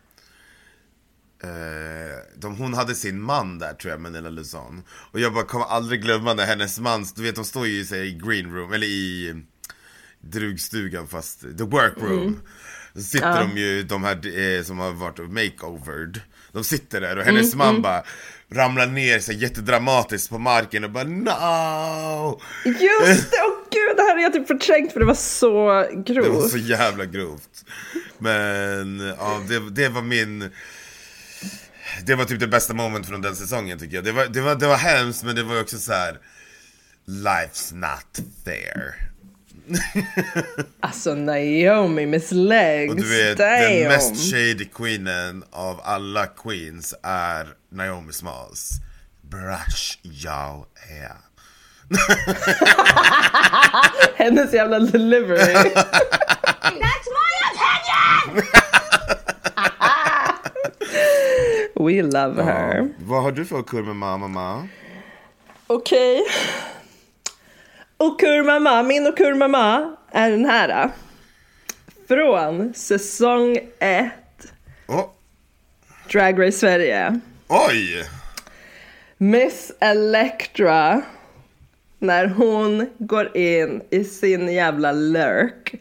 Eh, 1.45 2.19
de, 2.36 2.55
hon 2.55 2.73
hade 2.73 2.95
sin 2.95 3.21
man 3.21 3.59
där 3.59 3.73
tror 3.73 3.91
jag, 3.91 4.01
Manila 4.01 4.29
Luzon. 4.29 4.83
Och 5.11 5.19
jag 5.19 5.33
bara 5.33 5.43
kommer 5.45 5.65
aldrig 5.65 6.01
glömma 6.01 6.33
när 6.33 6.45
hennes 6.45 6.79
man, 6.79 7.05
du 7.15 7.23
vet 7.23 7.36
de 7.36 7.45
står 7.45 7.67
ju 7.67 7.73
i, 7.73 7.83
här, 7.83 8.03
i 8.03 8.11
green 8.11 8.53
room, 8.53 8.73
eller 8.73 8.88
i 8.88 9.36
drugstugan 10.19 11.07
fast, 11.07 11.41
the 11.41 11.63
workroom. 11.63 12.21
Mm. 12.21 12.39
Så 12.96 13.02
sitter 13.02 13.39
de 13.39 13.58
ju, 13.58 13.84
de 13.84 14.04
här 14.04 14.39
eh, 14.58 14.64
som 14.64 14.80
har 14.80 14.91
varit 14.91 15.18
makeovered. 15.20 16.22
De 16.52 16.64
sitter 16.64 17.02
där 17.02 17.18
och 17.18 17.24
hennes 17.24 17.56
man 17.56 17.82
bara 17.82 18.04
ramlar 18.52 18.88
ner 18.88 19.20
så 19.20 19.32
jättedramatiskt 19.32 20.30
på 20.30 20.38
marken 20.38 20.84
och 20.84 20.91
bara 20.91 21.04
no! 21.04 22.41
Just 22.66 23.32
det! 23.32 23.38
Åh 23.46 23.56
gud, 23.72 23.98
det 23.98 24.02
här 24.02 24.16
har 24.16 24.22
jag 24.22 24.34
typ 24.34 24.48
förträngt 24.48 24.93
för 24.93 25.00
det 25.00 25.06
var 25.06 25.14
så 25.14 25.68
Det 26.06 26.14
var 26.14 26.24
grovt. 26.24 26.52
så 26.52 26.58
jävla 26.58 27.06
grovt. 27.06 27.66
Men 28.18 29.00
ja, 29.20 29.41
det, 29.48 29.70
det 29.70 29.89
var 29.89 30.02
min... 30.02 30.50
Det 32.06 32.16
var 32.16 32.26
typ 32.26 32.39
det 32.39 32.48
bästa 32.48 32.74
moment 32.74 33.08
från 33.08 33.22
den 33.22 33.36
säsongen 33.36 33.80
tycker 33.80 33.96
jag. 33.96 34.04
Det 34.04 34.12
var, 34.12 34.26
det 34.26 34.41
var, 34.41 34.56
det 34.56 34.68
var 34.68 34.78
hemskt 34.78 35.24
men 35.24 35.36
det 35.36 35.43
var 35.43 35.62
också 35.62 35.78
så 35.78 35.93
här. 35.93 36.20
Life's 37.08 37.74
not 37.74 38.26
fair. 38.46 39.05
Alltså 40.80 41.16
Naomi 41.16 42.05
Miss 42.05 42.32
Legs. 42.32 42.89
Och 42.91 42.95
du 42.97 43.09
vet, 43.09 43.38
Damn. 43.38 43.59
den 43.61 43.88
mest 43.88 44.32
shady 44.32 44.66
queenen 44.66 45.43
av 45.51 45.82
alla 45.84 46.26
queens 46.28 46.93
är 47.03 47.47
Naomi 47.72 48.13
Smalls. 48.13 48.70
Brush 49.22 49.99
your 50.03 50.66
hair. 50.76 51.16
Hennes 54.16 54.53
jävla 54.53 54.80
delivery. 54.80 55.53
That's 56.63 57.07
my 57.11 57.32
opinion! 57.51 58.45
We 61.76 62.01
love 62.01 62.43
her. 62.43 62.89
Vad 62.99 63.24
har 63.24 63.32
du 63.32 63.45
för 63.45 63.63
kurva 63.63 63.93
mamma? 63.93 64.68
Okej. 65.68 66.24
Okurmama, 67.98 68.84
min 68.84 69.08
Okurmama 69.08 69.96
är 70.12 70.32
den 70.32 70.46
här. 70.46 70.89
Från 72.08 72.74
säsong 72.74 73.58
1 73.80 74.06
Oh, 74.88 75.10
Drag 76.12 76.39
Race 76.48 76.58
Sverige. 76.58 77.20
oj! 77.48 78.06
Miss 79.18 79.72
Electra. 79.80 81.02
När 82.00 82.28
hon 82.28 82.89
går 82.98 83.38
in 83.38 83.82
i 83.89 84.04
sin 84.04 84.54
jävla 84.54 84.91
lurk 84.91 85.76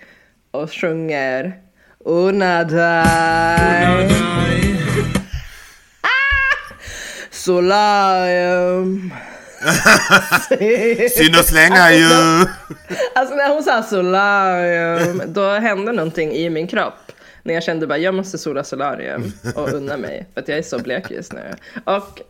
och 0.51 0.73
sjunger 0.73 1.61
Una 2.05 2.65
dai. 2.65 4.09
Solarium. 7.31 9.15
Synd 11.17 11.37
att 11.37 11.47
slänga 11.47 11.93
ju! 11.93 12.05
Alltså 13.15 13.35
när 13.35 13.49
hon 13.49 13.63
sa 13.63 13.83
solarium, 13.83 15.23
då 15.27 15.51
hände 15.51 15.93
någonting 15.93 16.33
i 16.33 16.51
min 16.51 16.67
kropp. 16.67 17.13
När 17.43 17.55
jag 17.55 17.63
kände 17.63 17.87
bara, 17.87 17.99
jag 17.99 18.15
måste 18.15 18.39
sola 18.39 18.65
solarium 18.65 19.33
och 19.55 19.69
unna 19.73 19.97
mig. 19.97 20.27
För 20.35 20.41
att 20.41 20.49
jag 20.49 20.59
är 20.59 20.63
så 20.63 20.79
blek 20.79 21.11
just 21.11 21.33
nu. 21.33 21.55
Och 21.85 22.21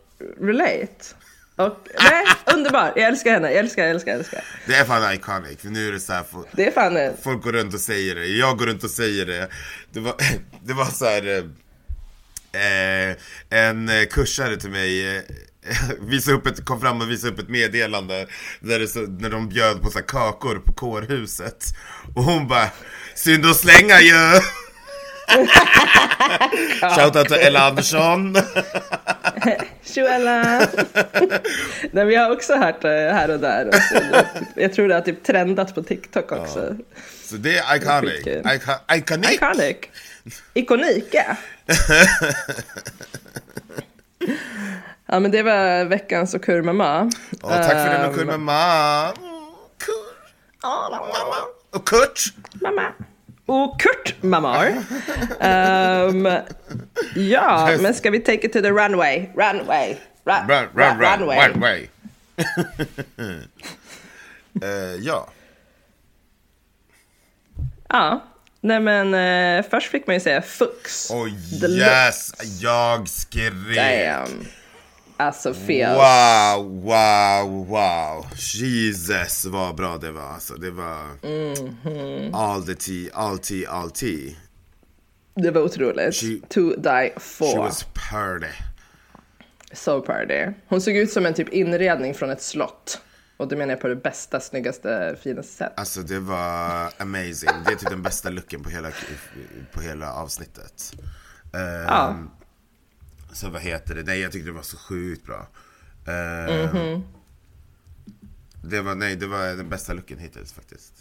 relate. 0.41 1.05
Och 1.55 1.87
nej, 1.99 2.25
underbar. 2.55 2.93
Jag 2.95 3.07
älskar 3.07 3.31
henne. 3.31 3.51
Jag 3.51 3.59
älskar, 3.59 3.83
jag 3.83 3.91
älskar, 3.91 4.11
jag 4.11 4.19
älskar. 4.19 4.43
Det 4.67 4.75
är 4.75 4.85
fan 4.85 5.13
iconic, 5.13 5.61
för 5.61 5.67
nu 5.67 5.87
är 5.87 5.91
det 5.91 5.99
så 5.99 6.13
här, 6.13 6.23
folk, 6.31 6.47
Det 6.51 6.67
är 6.67 6.71
fan 6.71 6.97
en... 6.97 7.13
folk 7.23 7.43
går 7.43 7.51
runt 7.51 7.73
och 7.73 7.79
säger 7.79 8.15
det, 8.15 8.27
jag 8.27 8.57
går 8.57 8.65
runt 8.65 8.83
och 8.83 8.89
säger 8.89 9.25
det. 9.25 9.47
Det 9.91 9.99
var, 9.99 10.13
det 10.63 10.73
var 10.73 10.85
så 10.85 11.05
här. 11.05 11.43
Eh, 12.51 13.15
en 13.49 13.89
eh, 13.89 14.05
kursare 14.05 14.57
till 14.57 14.69
mig 14.69 15.17
eh, 15.17 15.23
visade 15.99 16.37
upp 16.37 16.47
ett, 16.47 16.65
kom 16.65 16.81
fram 16.81 17.01
och 17.01 17.11
visade 17.11 17.33
upp 17.33 17.39
ett 17.39 17.49
meddelande 17.49 18.27
där 18.59 18.79
det 18.79 18.87
så, 18.87 18.99
när 18.99 19.29
de 19.29 19.49
bjöd 19.49 19.81
på 19.81 19.89
så 19.91 19.99
här 19.99 20.05
kakor 20.05 20.55
på 20.55 20.73
kårhuset. 20.73 21.65
Och 22.15 22.23
hon 22.23 22.47
bara, 22.47 22.69
synd 23.15 23.45
att 23.45 23.57
slänga 23.57 24.01
ju! 24.01 24.39
Shoutout 26.95 27.27
till 27.27 27.37
Ella 27.37 27.67
Andersson. 27.67 28.35
Tjoela! 29.83 30.67
Nej, 31.81 32.05
men 32.05 32.09
jag 32.11 32.21
har 32.21 32.31
också 32.31 32.55
hört 32.55 32.81
det 32.81 33.11
här 33.13 33.29
och 33.29 33.39
där. 33.39 33.69
Jag 34.55 34.73
tror 34.73 34.87
det 34.87 34.93
har 34.93 35.01
typ 35.01 35.23
trendat 35.23 35.75
på 35.75 35.83
TikTok 35.83 36.31
också. 36.31 36.77
Så 37.23 37.35
det 37.35 37.57
är 37.57 37.75
iconic. 37.75 38.25
Ica- 38.25 38.95
Iconic. 38.97 39.31
Iconic. 39.31 39.77
Ikonika. 40.53 41.37
Ja 45.07 45.19
men 45.19 45.31
det 45.31 45.43
var 45.43 45.85
veckans 45.85 46.33
och 46.33 46.43
kurmama. 46.43 47.11
Åh, 47.43 47.49
tack 47.49 47.71
för 47.71 47.89
den 47.89 48.01
och 48.01 48.07
Ehm, 48.07 48.13
kul 48.17 48.25
mamma. 48.27 49.03
Mm, 49.03 49.45
Kur. 49.77 50.15
Mamma. 50.91 51.35
Och 51.71 51.87
Kurt. 51.87 52.23
Mamma. 52.53 52.87
Och 53.45 53.81
Kurt 53.81 54.23
Mamar. 54.23 54.83
Ehm, 55.39 56.27
ja, 57.15 57.69
men 57.81 57.93
ska 57.93 58.09
vi 58.11 58.19
take 58.19 58.47
it 58.47 58.53
to 58.53 58.61
the 58.61 58.69
runway? 58.71 59.29
Runway. 59.35 59.97
Run, 60.23 60.47
Run, 60.47 60.67
run, 60.73 60.99
run, 60.99 61.19
runway. 61.19 61.47
run, 61.49 61.59
way. 61.61 61.87
Eh, 64.61 64.95
ja. 65.01 65.27
Ja. 67.89 68.23
Nej 68.61 68.79
men 68.79 69.13
eh, 69.13 69.65
först 69.69 69.91
fick 69.91 70.07
man 70.07 70.13
ju 70.13 70.19
säga 70.19 70.41
Fux. 70.41 71.11
Oh 71.11 71.29
yes, 71.63 72.33
jag 72.61 73.09
skrek. 73.09 73.75
Damn. 73.75 74.45
Alltså 75.17 75.53
fel. 75.53 75.95
Wow, 75.95 76.81
wow, 76.83 77.67
wow. 77.67 78.25
Jesus 78.35 79.45
vad 79.45 79.75
bra 79.75 79.97
det 79.97 80.11
var. 80.11 80.21
Alltså, 80.33 80.53
det 80.55 80.71
var 80.71 81.03
Mhm. 81.27 82.35
all 82.35 82.63
the 82.65 82.75
tea, 82.75 83.09
all 83.13 83.37
tea, 83.39 83.69
all 83.69 83.91
tea. 83.91 84.35
Det 85.35 85.51
var 85.51 85.61
otroligt. 85.61 86.13
She- 86.23 86.41
to 86.49 86.61
die 86.75 87.11
She 87.13 87.19
for. 87.19 87.57
was 87.57 87.83
party. 88.09 88.47
So 89.73 90.01
party. 90.01 90.45
Hon 90.67 90.81
såg 90.81 90.95
ut 90.97 91.11
som 91.11 91.25
en 91.25 91.33
typ 91.33 91.49
inredning 91.49 92.13
från 92.13 92.29
ett 92.29 92.41
slott. 92.41 93.01
Och 93.37 93.47
det 93.47 93.55
menar 93.55 93.71
jag 93.73 93.81
på 93.81 93.87
det 93.87 93.95
bästa, 93.95 94.39
snyggaste, 94.39 95.15
finaste 95.23 95.53
sätt. 95.53 95.73
Alltså 95.77 96.01
det 96.01 96.19
var 96.19 96.89
amazing. 96.97 97.49
Det 97.65 97.71
är 97.71 97.75
typ 97.75 97.89
den 97.89 98.01
bästa 98.01 98.29
looken 98.29 98.63
på 98.63 98.69
hela, 98.69 98.91
på 99.73 99.81
hela 99.81 100.13
avsnittet. 100.13 100.93
Ehm, 101.53 101.83
Ja. 101.87 102.15
Så 103.35 103.49
vad 103.49 103.61
heter 103.61 103.95
det? 103.95 104.03
Nej 104.03 104.19
jag 104.19 104.31
tyckte 104.31 104.49
det 104.49 104.55
var 104.55 104.61
så 104.61 104.77
sjukt 104.77 105.25
bra. 105.25 105.47
Ehm, 106.07 106.61
Mhm. 106.65 107.03
Det 108.67 108.81
var, 108.81 108.95
nej 108.95 109.15
det 109.15 109.27
var 109.27 109.45
den 109.45 109.69
bästa 109.69 109.93
looken 109.93 110.17
hittills 110.19 110.53
faktiskt. 110.53 110.93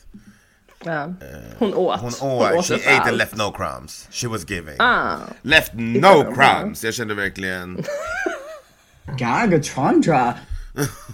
Ja. 0.85 1.15
Hon 1.59 1.75
åt. 1.75 2.01
Hon 2.01 2.31
åt, 2.31 2.67
she 2.67 2.75
upp 2.75 2.81
ate 2.87 2.91
and 2.97 3.09
allt. 3.09 3.17
left 3.19 3.37
no 3.37 3.53
crumbs. 3.57 4.09
She 4.11 4.29
was 4.29 4.51
giving. 4.51 4.77
Ah. 4.81 5.17
Left 5.43 5.73
no 5.75 6.35
crumbs. 6.35 6.85
Jag 6.85 6.95
kände 6.95 7.15
verkligen, 7.15 7.85
Gargatondra. 9.19 10.35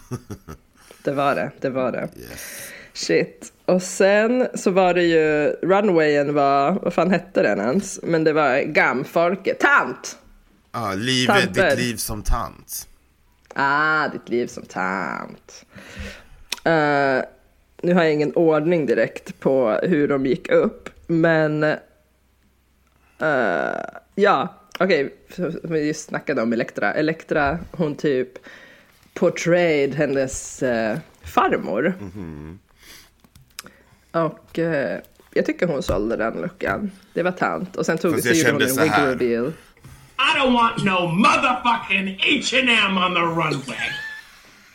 Det 1.05 1.13
var 1.13 1.35
det, 1.35 1.51
det 1.61 1.71
var 1.71 1.93
det. 1.93 2.09
Shit. 2.93 3.53
Och 3.67 3.83
sen 3.83 4.49
så 4.55 4.71
var 4.71 4.95
det 4.95 5.03
ju, 5.03 5.47
runwayen 5.63 6.35
var, 6.35 6.73
vad 6.73 6.95
fan 6.95 7.11
hette 7.11 7.43
den 7.43 7.61
ens? 7.61 8.01
Men 8.03 8.25
det 8.25 8.33
var 8.33 8.61
gamfolket, 8.63 9.61
tant! 9.61 10.19
Ah, 10.71 10.95
livet, 10.95 11.45
Tanter. 11.45 11.71
ditt 11.71 11.79
liv 11.79 11.97
som 11.97 12.23
tant. 12.23 12.89
Ah, 13.55 14.09
ditt 14.09 14.29
liv 14.29 14.47
som 14.47 14.63
tant. 14.63 15.65
Eh, 16.65 17.23
nu 17.83 17.95
har 17.95 18.03
jag 18.03 18.13
ingen 18.13 18.33
ordning 18.35 18.87
direkt 18.87 19.41
på 19.41 19.81
hur 19.83 20.09
de 20.09 20.27
gick 20.27 20.51
upp, 20.51 20.91
men 21.07 21.63
eh, 21.63 21.79
ja, 24.15 24.55
okej, 24.79 25.15
okay. 25.29 25.51
vi 25.63 25.87
just 25.87 26.09
snackade 26.09 26.43
om 26.43 26.53
Elektra. 26.53 26.95
Elektra, 26.95 27.59
hon 27.73 27.95
typ 27.95 28.39
portrayed 29.15 29.95
hennes 29.95 30.63
eh, 30.63 30.99
farmor. 31.23 31.95
Och 34.13 34.59
eh, 34.59 35.01
jag 35.35 35.47
tycker 35.47 35.67
hon 35.67 35.83
sålde 35.83 36.17
den 36.17 36.41
luckan. 36.41 36.91
Det 37.15 37.23
var 37.23 37.33
tant. 37.33 37.77
Och 37.77 37.87
sen 37.87 37.99
tog 37.99 38.15
Fast 38.15 38.23
så 38.23 38.29
jag 38.29 38.37
gjorde 38.37 38.53
hon 38.53 38.63
en 38.63 38.69
så 38.69 38.83
wig 38.83 38.91
här. 38.91 39.07
reveal. 39.07 39.53
I 40.23 40.35
don't 40.37 40.53
want 40.53 40.85
no 40.85 41.09
motherfucking 41.09 42.19
H&M 42.23 42.99
on 42.99 43.15
the 43.15 43.25
runway. 43.25 43.89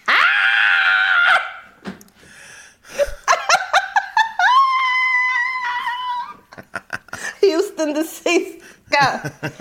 Houston 7.42 7.94
det 7.94 8.04
sista! 8.04 9.30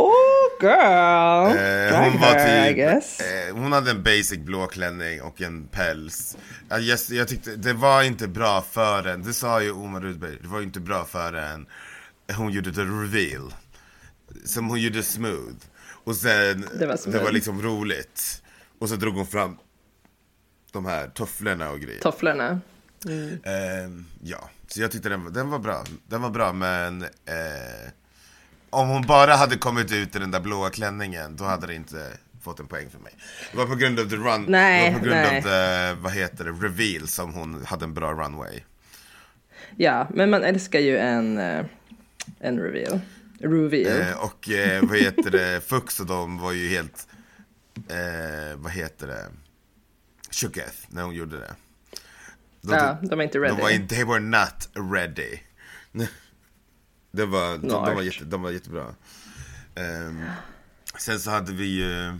Oh 0.00 0.60
girl! 0.60 1.56
Eh, 1.58 2.00
hon 2.02 2.20
var 2.20 2.34
her, 2.34 2.64
I 2.64 2.68
typ, 2.68 2.76
guess. 2.76 3.20
eh, 3.20 3.54
hon 3.56 3.72
hade 3.72 3.90
en 3.90 4.02
basic 4.02 4.38
blå 4.38 4.66
klänning 4.66 5.22
och 5.22 5.40
en 5.40 5.68
päls. 5.68 6.36
Jag, 6.68 6.80
jag, 6.80 6.98
jag 7.10 7.28
tyckte 7.28 7.56
det 7.56 7.72
var 7.72 8.02
inte 8.02 8.28
bra 8.28 8.64
förrän, 8.72 9.22
det 9.22 9.32
sa 9.32 9.62
ju 9.62 9.72
Omar 9.72 10.00
Rudberg, 10.00 10.38
det 10.42 10.48
var 10.48 10.58
ju 10.58 10.64
inte 10.64 10.80
bra 10.80 11.04
förrän 11.04 11.66
hon 12.36 12.52
gjorde 12.52 12.72
the 12.72 12.80
reveal. 12.80 13.52
Som 14.44 14.68
hon 14.68 14.80
gjorde 14.80 15.02
smooth. 15.02 15.56
Och 16.04 16.16
sen, 16.16 16.68
Det 16.78 16.86
var 16.86 17.12
det 17.12 17.18
var 17.18 17.32
liksom 17.32 17.62
roligt. 17.62 18.42
Och 18.78 18.88
så 18.88 18.96
drog 18.96 19.14
hon 19.14 19.26
fram 19.26 19.56
de 20.72 20.86
här 20.86 21.08
tofflorna 21.08 21.70
och 21.70 21.80
grejer. 21.80 22.00
Tofflorna. 22.00 22.60
Ehm, 23.44 24.04
ja, 24.22 24.50
så 24.68 24.80
jag 24.80 24.90
tyckte 24.92 25.08
den, 25.08 25.32
den 25.32 25.50
var 25.50 25.58
bra. 25.58 25.84
Den 26.06 26.22
var 26.22 26.30
bra, 26.30 26.52
men 26.52 27.02
eh, 27.02 27.90
om 28.70 28.88
hon 28.88 29.02
bara 29.06 29.34
hade 29.34 29.56
kommit 29.56 29.92
ut 29.92 30.16
i 30.16 30.18
den 30.18 30.30
där 30.30 30.40
blåa 30.40 30.70
klänningen, 30.70 31.36
då 31.36 31.44
hade 31.44 31.66
det 31.66 31.74
inte 31.74 32.12
fått 32.42 32.60
en 32.60 32.66
poäng 32.66 32.90
för 32.90 32.98
mig. 32.98 33.12
Det 33.52 33.58
var 33.58 33.66
på 33.66 33.74
grund 33.74 34.00
av 34.00 34.04
the 34.10 34.16
run, 34.16 34.44
Nej, 34.48 34.84
det 34.84 34.90
var 34.92 34.98
på 34.98 35.04
grund 35.04 35.20
nej. 35.20 35.38
av 35.38 35.42
the, 35.42 36.00
vad 36.02 36.12
heter 36.12 36.44
det, 36.44 36.50
reveal 36.50 37.08
som 37.08 37.34
hon 37.34 37.64
hade 37.64 37.84
en 37.84 37.94
bra 37.94 38.12
runway. 38.12 38.60
Ja, 39.76 40.08
men 40.14 40.30
man 40.30 40.44
älskar 40.44 40.80
ju 40.80 40.98
en, 40.98 41.38
eh, 41.38 41.64
en 42.40 42.58
reveal. 42.58 43.00
Reveal. 43.38 44.00
Eh, 44.00 44.24
och 44.24 44.50
eh, 44.50 44.84
vad 44.84 44.98
heter 44.98 45.30
det, 45.30 45.60
Fux 45.66 46.00
och 46.00 46.06
de 46.06 46.38
var 46.38 46.52
ju 46.52 46.68
helt, 46.68 47.08
eh, 47.88 48.56
vad 48.56 48.72
heter 48.72 49.06
det, 49.06 49.26
shooketh 50.30 50.76
när 50.88 51.02
hon 51.02 51.14
gjorde 51.14 51.38
det. 51.38 51.54
De, 52.60 52.72
Ja, 52.72 52.98
de 53.02 53.20
är 53.20 53.24
inte 53.24 53.38
ready. 53.38 53.56
De 53.56 53.62
var 53.62 53.88
they 53.88 54.04
were 54.04 54.20
not 54.20 54.68
ready. 54.92 55.38
Det 57.10 57.26
var, 57.26 57.58
de, 57.58 57.68
de, 57.68 57.94
var, 57.94 58.02
jätte, 58.02 58.24
de 58.24 58.42
var 58.42 58.50
jättebra. 58.50 58.94
Ehm, 59.74 60.24
sen 60.98 61.20
så 61.20 61.30
hade 61.30 61.52
vi 61.52 61.64
ju... 61.66 62.18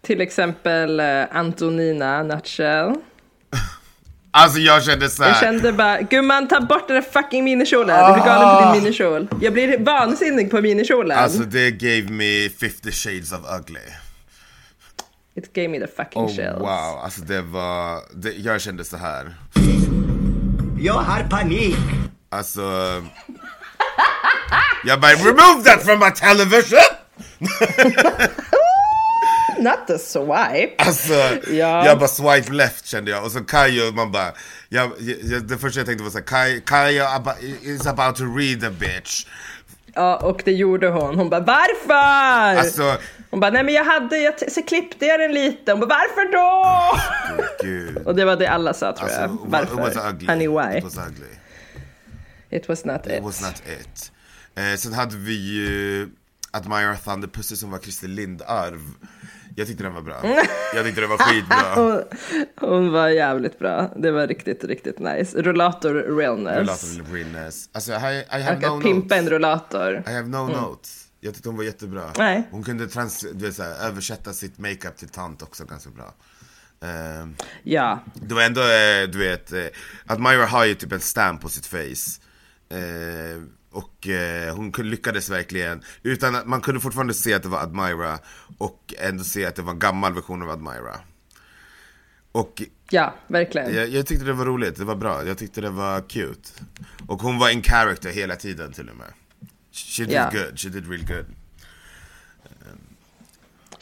Till 0.00 0.20
exempel 0.20 1.00
eh, 1.00 1.36
Antonina 1.36 2.22
Nutshell. 2.22 2.94
Alltså 4.38 4.58
jag 4.58 4.84
kände 4.84 5.08
så 5.10 5.22
här. 5.22 5.30
Jag 5.30 5.38
kände 5.40 5.72
bara, 5.72 6.00
gumman 6.02 6.48
ta 6.48 6.60
bort 6.60 6.88
den 6.88 6.94
där 6.94 7.02
fucking 7.02 7.44
minikjolen. 7.44 8.06
Du 8.06 8.12
blir 8.14 8.24
galen 8.24 8.64
på 8.66 8.72
din 8.72 8.82
minikjol. 8.82 9.28
Jag 9.40 9.52
blir 9.52 9.78
vansinnig 9.78 10.50
på 10.50 10.60
minikjolen. 10.60 11.18
Alltså 11.18 11.38
det 11.42 11.70
gave 11.70 12.02
me 12.10 12.48
50 12.48 12.92
shades 12.92 13.32
of 13.32 13.40
ugly. 13.60 13.80
It 15.36 15.52
gave 15.54 15.68
me 15.68 15.78
the 15.80 15.86
fucking 15.86 16.22
Oh, 16.22 16.28
chills. 16.28 16.58
wow, 16.60 17.00
alltså 17.04 17.20
det 17.20 17.42
var, 17.42 18.00
det, 18.14 18.32
jag 18.32 18.60
kände 18.60 18.84
så 18.84 18.96
här. 18.96 19.34
Jag 20.80 20.94
har 20.94 21.22
panik. 21.22 21.76
Alltså... 22.30 22.62
Jag 24.84 25.00
bara, 25.00 25.12
remove 25.12 25.64
that 25.64 25.82
from 25.84 25.98
my 25.98 26.10
television! 26.10 26.78
Not 29.58 29.86
the 29.86 29.98
swipe. 29.98 30.74
Alltså, 30.78 31.12
Ja. 31.50 31.86
jag 31.86 31.98
bara 31.98 32.08
swipe 32.08 32.52
left 32.52 32.86
kände 32.86 33.10
jag. 33.10 33.24
Och 33.24 33.32
så 33.32 33.40
Kayo, 33.44 33.92
man 33.92 34.12
bara... 34.12 34.32
Jag, 34.68 34.90
jag, 34.98 35.46
det 35.46 35.58
första 35.58 35.80
jag 35.80 35.86
tänkte 35.86 36.04
var 36.04 36.10
såhär, 36.10 36.24
Kayo, 36.24 36.60
Kayo 36.60 37.04
is 37.62 37.86
about 37.86 38.16
to 38.16 38.24
read 38.24 38.60
the 38.60 38.70
bitch. 38.70 39.26
Ja, 39.94 40.16
och 40.16 40.42
det 40.44 40.52
gjorde 40.52 40.88
hon. 40.88 41.14
Hon 41.14 41.30
bara, 41.30 41.40
varför? 41.40 42.58
Alltså, 42.60 42.96
Hon 43.30 43.40
bara, 43.40 43.50
nej 43.50 43.64
men 43.64 43.74
jag 43.74 43.84
hade, 43.84 44.18
jag 44.18 44.52
så 44.52 44.62
klippte 44.62 45.06
jag 45.06 45.20
den 45.20 45.32
lite. 45.32 45.72
Hon 45.72 45.80
bara, 45.80 45.88
varför 45.88 46.32
då? 46.32 46.98
gud. 47.62 47.96
Och 48.06 48.14
det 48.16 48.24
var 48.24 48.36
det 48.36 48.46
alla 48.46 48.74
sa 48.74 48.92
tror 48.92 49.04
Alltså, 49.04 49.20
jag. 49.20 49.30
it 49.34 49.40
Varför? 49.44 49.76
was 49.76 49.96
ugly. 50.12 50.26
Honey, 50.28 50.48
why? 50.48 50.78
It 50.78 50.84
was 50.84 50.96
ugly. 50.98 51.26
It 52.50 52.68
was 52.68 52.84
not 52.84 53.06
It 53.06 53.12
it. 53.12 53.22
was 53.22 53.40
not 53.42 53.62
it. 53.80 54.12
Eh, 54.56 54.76
sen 54.78 54.92
hade 54.92 55.16
vi 55.16 55.32
ju 55.54 56.08
Admire 56.50 56.96
Thunder 57.04 57.28
Pussy 57.28 57.56
som 57.56 57.70
var 57.70 57.78
Christer 57.78 58.08
Lindarw. 58.08 58.80
Jag 59.58 59.66
tyckte 59.66 59.82
den 59.84 59.94
var 59.94 60.02
bra. 60.02 60.20
Jag 60.74 60.84
tyckte 60.84 61.00
den 61.00 61.10
var 61.10 61.18
skitbra. 61.18 61.74
Hon, 61.74 62.02
hon 62.70 62.92
var 62.92 63.08
jävligt 63.08 63.58
bra. 63.58 63.90
Det 63.96 64.10
var 64.10 64.26
riktigt, 64.26 64.64
riktigt 64.64 64.98
nice. 64.98 65.42
Rullator 65.42 66.16
realness. 66.18 66.56
Relatively 66.56 67.18
realness. 67.22 67.68
Alltså, 67.72 67.92
I, 67.92 68.24
I 68.38 68.42
have 68.42 68.68
Och 68.68 68.78
no 68.78 68.82
pimpa 68.82 69.16
en 69.16 69.24
notes. 69.24 69.32
rullator. 69.32 70.02
I 70.06 70.12
have 70.12 70.28
no 70.28 70.46
notes. 70.48 71.06
Jag 71.20 71.34
tyckte 71.34 71.48
hon 71.48 71.56
var 71.56 71.64
jättebra. 71.64 72.10
Nej. 72.18 72.42
Hon 72.50 72.62
kunde 72.62 72.86
trans, 72.88 73.20
du 73.34 73.46
vet, 73.46 73.54
så 73.56 73.62
här, 73.62 73.86
översätta 73.88 74.32
sitt 74.32 74.58
makeup 74.58 74.96
till 74.96 75.08
tant 75.08 75.42
också 75.42 75.64
ganska 75.64 75.90
bra. 75.90 76.14
Ehm, 76.88 77.34
Ja, 77.62 77.98
det 78.14 78.34
var 78.34 78.42
ändå, 78.42 78.60
eh, 78.60 79.08
du 79.12 79.18
vet, 79.18 79.52
eh, 79.52 79.64
Admira 80.06 80.46
har 80.46 80.64
ju 80.64 80.74
typ 80.74 80.92
en 80.92 81.00
stamp 81.00 81.40
på 81.42 81.48
sitt 81.48 81.66
face. 81.66 82.20
Eh, 82.68 83.42
och 83.70 84.08
eh, 84.08 84.54
hon 84.56 84.70
lyckades 84.70 85.30
verkligen, 85.30 85.82
utan 86.02 86.34
att 86.34 86.46
man 86.46 86.60
kunde 86.60 86.80
fortfarande 86.80 87.14
se 87.14 87.34
att 87.34 87.42
det 87.42 87.48
var 87.48 87.58
Admira 87.58 88.18
och 88.58 88.94
ändå 88.98 89.24
se 89.24 89.46
att 89.46 89.54
det 89.56 89.62
var 89.62 89.72
en 89.72 89.78
gammal 89.78 90.14
version 90.14 90.42
av 90.42 90.50
Admira. 90.50 91.00
Och 92.32 92.62
ja, 92.90 93.14
verkligen. 93.26 93.74
jag, 93.74 93.88
jag 93.88 94.06
tyckte 94.06 94.24
det 94.24 94.32
var 94.32 94.44
roligt, 94.44 94.76
det 94.76 94.84
var 94.84 94.96
bra, 94.96 95.26
jag 95.26 95.38
tyckte 95.38 95.60
det 95.60 95.70
var 95.70 96.00
cute. 96.08 96.50
Och 97.06 97.22
hon 97.22 97.38
var 97.38 97.50
in 97.50 97.62
character 97.62 98.10
hela 98.10 98.36
tiden 98.36 98.72
till 98.72 98.88
och 98.88 98.96
med. 98.96 99.06
She 99.72 100.02
did 100.04 100.12
Ja. 100.14 100.30
good, 100.32 100.58
she 100.60 100.68
did 100.68 100.90
real 100.90 101.04
good. 101.06 101.26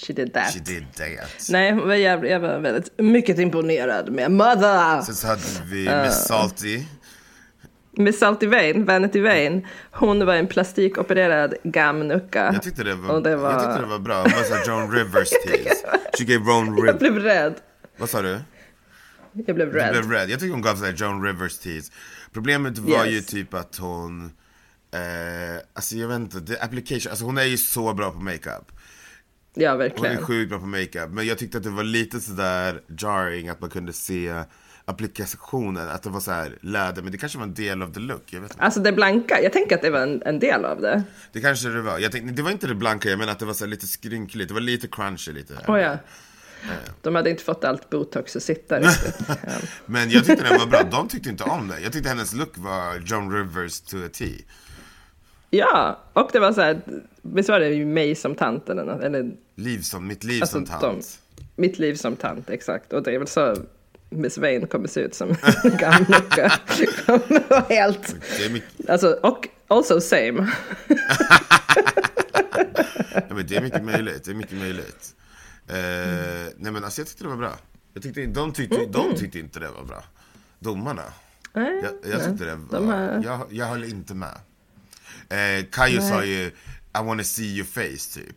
She 0.06 0.12
did 0.12 0.32
that. 0.34 0.52
She 0.52 0.58
did 0.60 0.86
that. 0.94 1.48
Nej, 1.50 2.00
jävligt, 2.00 2.32
jag 2.32 2.40
var 2.40 2.58
väldigt 2.58 2.98
mycket 2.98 3.38
imponerad 3.38 4.12
med 4.12 4.30
Mother. 4.30 5.02
Sen 5.02 5.14
så 5.14 5.26
hade 5.26 5.40
vi 5.64 6.02
Miss 6.04 6.26
Salty. 6.26 6.82
Med 7.96 8.14
Salty 8.14 8.46
Vane, 8.46 8.84
Vanity 8.84 9.20
Vane. 9.20 9.62
Hon 9.90 10.26
var 10.26 10.34
en 10.34 10.46
plastikopererad 10.46 11.54
gamnucka. 11.64 12.50
Jag 12.52 12.62
tyckte 12.62 12.84
det 12.84 12.94
var, 12.94 13.20
det 13.20 13.36
var... 13.36 13.50
jag 13.52 13.60
tyckte 13.60 13.80
det 13.80 13.86
var 13.86 13.98
bra, 13.98 14.14
hon 14.22 14.32
var 14.32 14.42
såhär 14.42 14.66
Joan 14.66 14.92
Rivers 14.92 15.30
tease. 15.46 15.98
She 16.18 16.24
gave 16.24 16.44
Joan 16.44 16.66
Jag 16.66 16.78
Rivers, 16.88 16.98
blev 16.98 17.18
rädd. 17.18 17.54
vad 17.96 18.10
sa 18.10 18.22
du? 18.22 18.38
Jag 19.46 19.56
blev 19.56 19.72
rädd. 19.72 19.90
blev 19.92 20.10
rädd. 20.10 20.30
Jag 20.30 20.40
tycker 20.40 20.52
hon 20.52 20.62
gav 20.62 20.76
såhär 20.76 20.92
Joan 20.92 21.24
Rivers 21.24 21.58
tease. 21.58 21.92
Problemet 22.32 22.78
var 22.78 23.04
ju 23.04 23.12
Yes. 23.16 23.26
typ 23.26 23.54
att 23.54 23.76
hon, 23.76 24.24
eh, 24.94 25.62
alltså 25.74 25.96
jag 25.96 26.08
vet 26.08 26.18
inte, 26.18 26.40
the 26.40 26.60
application, 26.60 27.10
alltså 27.10 27.24
hon 27.24 27.38
är 27.38 27.44
ju 27.44 27.56
så 27.56 27.94
bra 27.94 28.10
på 28.10 28.18
makeup. 28.20 28.72
Ja, 29.54 29.70
Hon 29.72 29.80
är 29.80 29.88
verkligen. 29.88 30.16
sjukt 30.18 30.50
bra 30.50 30.58
på 30.58 30.66
makeup, 30.66 31.10
men 31.10 31.26
jag 31.26 31.38
tyckte 31.38 31.58
att 31.58 31.64
det 31.64 31.70
var 31.70 31.82
lite 31.82 32.20
sådär 32.20 32.80
jarring 33.00 33.48
att 33.48 33.60
man 33.60 33.70
kunde 33.70 33.92
se 33.92 34.42
applikationen, 34.84 35.88
att 35.88 36.02
det 36.02 36.10
var 36.10 36.20
så 36.20 36.30
här 36.30 36.58
läder, 36.60 37.02
men 37.02 37.12
det 37.12 37.18
kanske 37.18 37.38
var 37.38 37.44
en 37.46 37.54
del 37.54 37.82
av 37.82 37.92
the 37.92 38.00
look, 38.00 38.22
jag 38.30 38.40
vet 38.40 38.50
inte. 38.50 38.64
Alltså 38.64 38.80
det 38.80 38.92
blanka, 38.92 39.42
jag 39.42 39.52
tänker 39.52 39.74
att 39.76 39.82
det 39.82 39.90
var 39.90 40.00
en, 40.00 40.22
en 40.26 40.38
del 40.38 40.64
av 40.64 40.80
det. 40.80 41.02
Det 41.32 41.40
kanske 41.40 41.68
det 41.68 41.82
var, 41.82 41.98
jag 41.98 42.12
tänkte, 42.12 42.32
det 42.32 42.42
var 42.42 42.50
inte 42.50 42.66
det 42.66 42.74
blanka, 42.74 43.08
jag 43.08 43.18
menar 43.18 43.32
att 43.32 43.38
det 43.38 43.44
var 43.44 43.54
så 43.54 43.66
lite 43.66 43.86
skrynkligt, 43.86 44.48
det 44.48 44.54
var 44.54 44.60
lite 44.60 44.88
crunchy 44.88 45.32
lite. 45.32 45.54
Oh, 45.68 45.80
ja. 45.80 45.98
De 47.02 47.14
hade 47.14 47.30
inte 47.30 47.42
fått 47.44 47.64
allt 47.64 47.90
botox 47.90 48.36
att 48.36 48.42
sitta 48.42 48.80
riktigt. 48.80 49.16
Ja. 49.28 49.52
Men 49.86 50.10
jag 50.10 50.24
tyckte 50.24 50.44
den 50.48 50.58
var 50.58 50.66
bra, 50.66 50.82
de 50.82 51.08
tyckte 51.08 51.28
inte 51.30 51.44
om 51.44 51.68
det. 51.68 51.80
Jag 51.80 51.92
tyckte 51.92 52.08
hennes 52.08 52.32
look 52.34 52.58
var 52.58 52.96
Joan 53.06 53.32
Rivers 53.32 53.80
to 53.80 53.96
a 53.96 54.08
T. 54.12 54.24
ja, 55.50 56.00
och 56.12 56.30
det 56.32 56.38
var 56.40 56.52
så 56.52 56.60
här, 56.60 56.80
visst 57.22 57.48
var 57.48 57.60
det 57.60 57.68
ju 57.68 57.86
mig 57.86 58.14
som 58.14 58.34
tant 58.34 58.68
eller 58.68 58.84
något? 58.84 59.02
Eller 59.02 59.30
Liv 59.56 59.78
som, 59.80 60.06
mitt 60.06 60.24
liv 60.24 60.42
Alltså, 60.42 60.56
som 60.56 60.66
tant. 60.66 60.80
de- 60.82 61.00
mitt 61.56 61.78
liv 61.78 61.94
som 61.94 62.16
tant, 62.16 62.50
exakt. 62.50 62.92
Och 62.92 63.02
det 63.02 63.14
är 63.14 63.18
väl 63.18 63.28
så 63.28 63.56
Vane 64.38 64.66
kommer 64.66 64.88
se 64.88 65.00
ut 65.00 65.14
som 65.14 65.28
en. 65.30 65.36
Kommer 67.06 67.48
vara 67.48 67.64
helt, 67.68 68.14
alltså, 68.88 69.12
och 69.22 69.48
also 69.68 70.00
same. 70.00 70.52
ja, 73.14 73.34
men 73.34 73.46
det 73.46 73.56
är 73.56 73.60
mycket 73.62 73.84
möjligt, 73.84 74.24
det 74.24 74.30
är 74.30 74.34
mycket 74.34 74.58
möjligt. 74.58 75.14
Eh, 75.68 76.52
nej 76.56 76.72
men 76.72 76.84
alltså 76.84 77.00
jag 77.00 77.08
tyckte 77.08 77.24
det 77.24 77.30
var 77.30 77.36
bra. 77.36 77.58
Jag 77.94 78.02
tyckte, 78.02 78.26
de, 78.26 78.52
tyckte, 78.52 78.86
de 78.86 79.16
tyckte 79.16 79.38
inte 79.38 79.60
det 79.60 79.68
var 79.70 79.84
bra. 79.84 80.04
Domarna. 80.58 81.02
Nej, 81.52 81.82
Jag, 81.84 82.12
jag 82.12 82.24
tyckte 82.24 82.44
det 82.44 82.54
var, 82.56 82.78
de 82.80 82.88
har- 82.88 83.22
jag, 83.24 83.46
jag 83.50 83.66
höll 83.66 83.84
inte 83.84 84.14
med. 84.14 84.34
Eh, 85.28 85.64
Kayo 85.72 86.00
sa 86.00 86.24
ju 86.24 86.46
I 86.46 86.52
wanna 87.04 87.24
see 87.24 87.44
your 87.56 87.64
face 87.66 88.20
typ. 88.20 88.36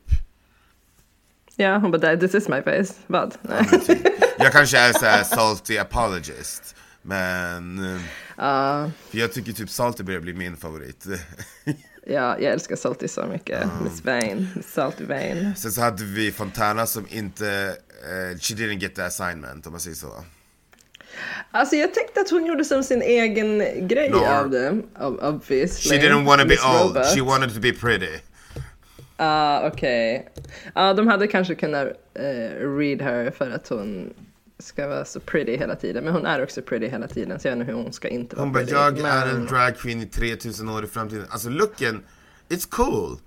Ja, 1.60 1.78
hon 1.78 1.92
bara, 1.92 2.18
this 2.18 2.36
is 2.36 2.48
my 2.48 2.62
face. 2.62 2.94
Vad? 3.08 3.36
Nej. 3.42 3.82
Typ. 3.86 4.08
Jag 4.40 4.52
kanske 4.52 4.78
är 4.78 4.94
såhär 4.94 5.24
salty 5.24 5.78
apologist. 5.78 6.76
Men, 7.02 8.00
Ja, 8.38 8.92
för 9.10 9.18
jag 9.18 9.34
tycker 9.34 9.52
typ 9.54 9.70
salty 9.70 10.04
börjar 10.04 10.20
bli 10.20 10.34
min 10.34 10.58
favorit. 10.58 11.06
ja, 12.08 12.38
jag 12.40 12.44
älskar 12.54 12.76
Salty 12.76 13.08
så 13.08 13.26
mycket. 13.26 13.68
Miss 13.84 14.06
Vane, 14.06 14.48
Miss 14.56 14.72
Salty 14.74 15.06
Vane. 15.06 15.54
Sen 15.58 15.72
så 15.72 15.82
hade 15.82 16.04
vi 16.04 16.32
Fontana 16.32 16.86
som 16.86 17.06
inte, 17.10 17.48
eh, 18.04 18.38
she 18.40 18.54
didn't 18.54 18.80
get 18.80 18.96
the 18.96 19.02
assignment 19.02 19.66
om 19.68 19.72
man 19.74 19.80
säger 19.82 19.96
så. 19.96 20.24
Alltså 21.52 21.76
jag 21.76 21.94
tyckte 21.94 22.22
att 22.22 22.30
hon 22.30 22.46
gjorde 22.46 22.66
som 22.66 22.84
sin 22.84 23.02
egen 23.02 23.58
grej 23.88 24.10
No. 24.10 24.18
av 24.26 24.50
det. 24.50 24.70
ob- 25.00 25.30
Obviously. 25.30 25.98
She 26.00 26.08
didn't 26.08 26.26
wanna 26.26 26.44
be 26.44 26.50
Miss 26.50 26.66
old, 26.66 26.96
Robot. 26.96 27.14
she 27.16 27.22
wanted 27.22 27.54
to 27.54 27.60
be 27.60 27.72
pretty. 27.74 28.20
Ah, 29.18 29.68
okej. 29.68 30.30
Ja, 30.76 30.94
de 30.94 31.08
hade 31.08 31.28
kanske 31.28 31.56
kunnat 31.56 31.88
eh, 32.14 32.70
read 32.78 33.02
her 33.02 33.32
för 33.32 33.52
att 33.52 33.68
hon 33.68 34.14
ska 34.60 34.88
vara 34.88 35.06
så 35.06 35.20
pretty 35.20 35.58
hela 35.58 35.76
tiden. 35.76 36.04
Men 36.04 36.14
hon 36.14 36.26
är 36.26 36.44
också 36.44 36.62
pretty 36.62 36.88
hela 36.88 37.08
tiden, 37.08 37.40
så 37.40 37.48
jag 37.48 37.52
vet 37.56 37.62
inte 37.62 37.72
hur 37.72 37.84
hon 37.84 37.94
ska 37.94 38.08
inte 38.08 38.36
vara 38.36 38.46
Hon 38.46 38.54
bara, 38.54 38.64
jag 38.64 38.94
men... 38.94 39.06
är 39.06 39.28
en 39.28 39.46
dragqueen 39.46 40.02
i 40.02 40.06
3000 40.06 40.70
år 40.70 40.84
i 40.84 40.88
framtiden. 40.88 41.26
Alltså 41.30 41.50
looken, 41.50 42.04
it's 42.50 42.70
cool. 42.70 43.18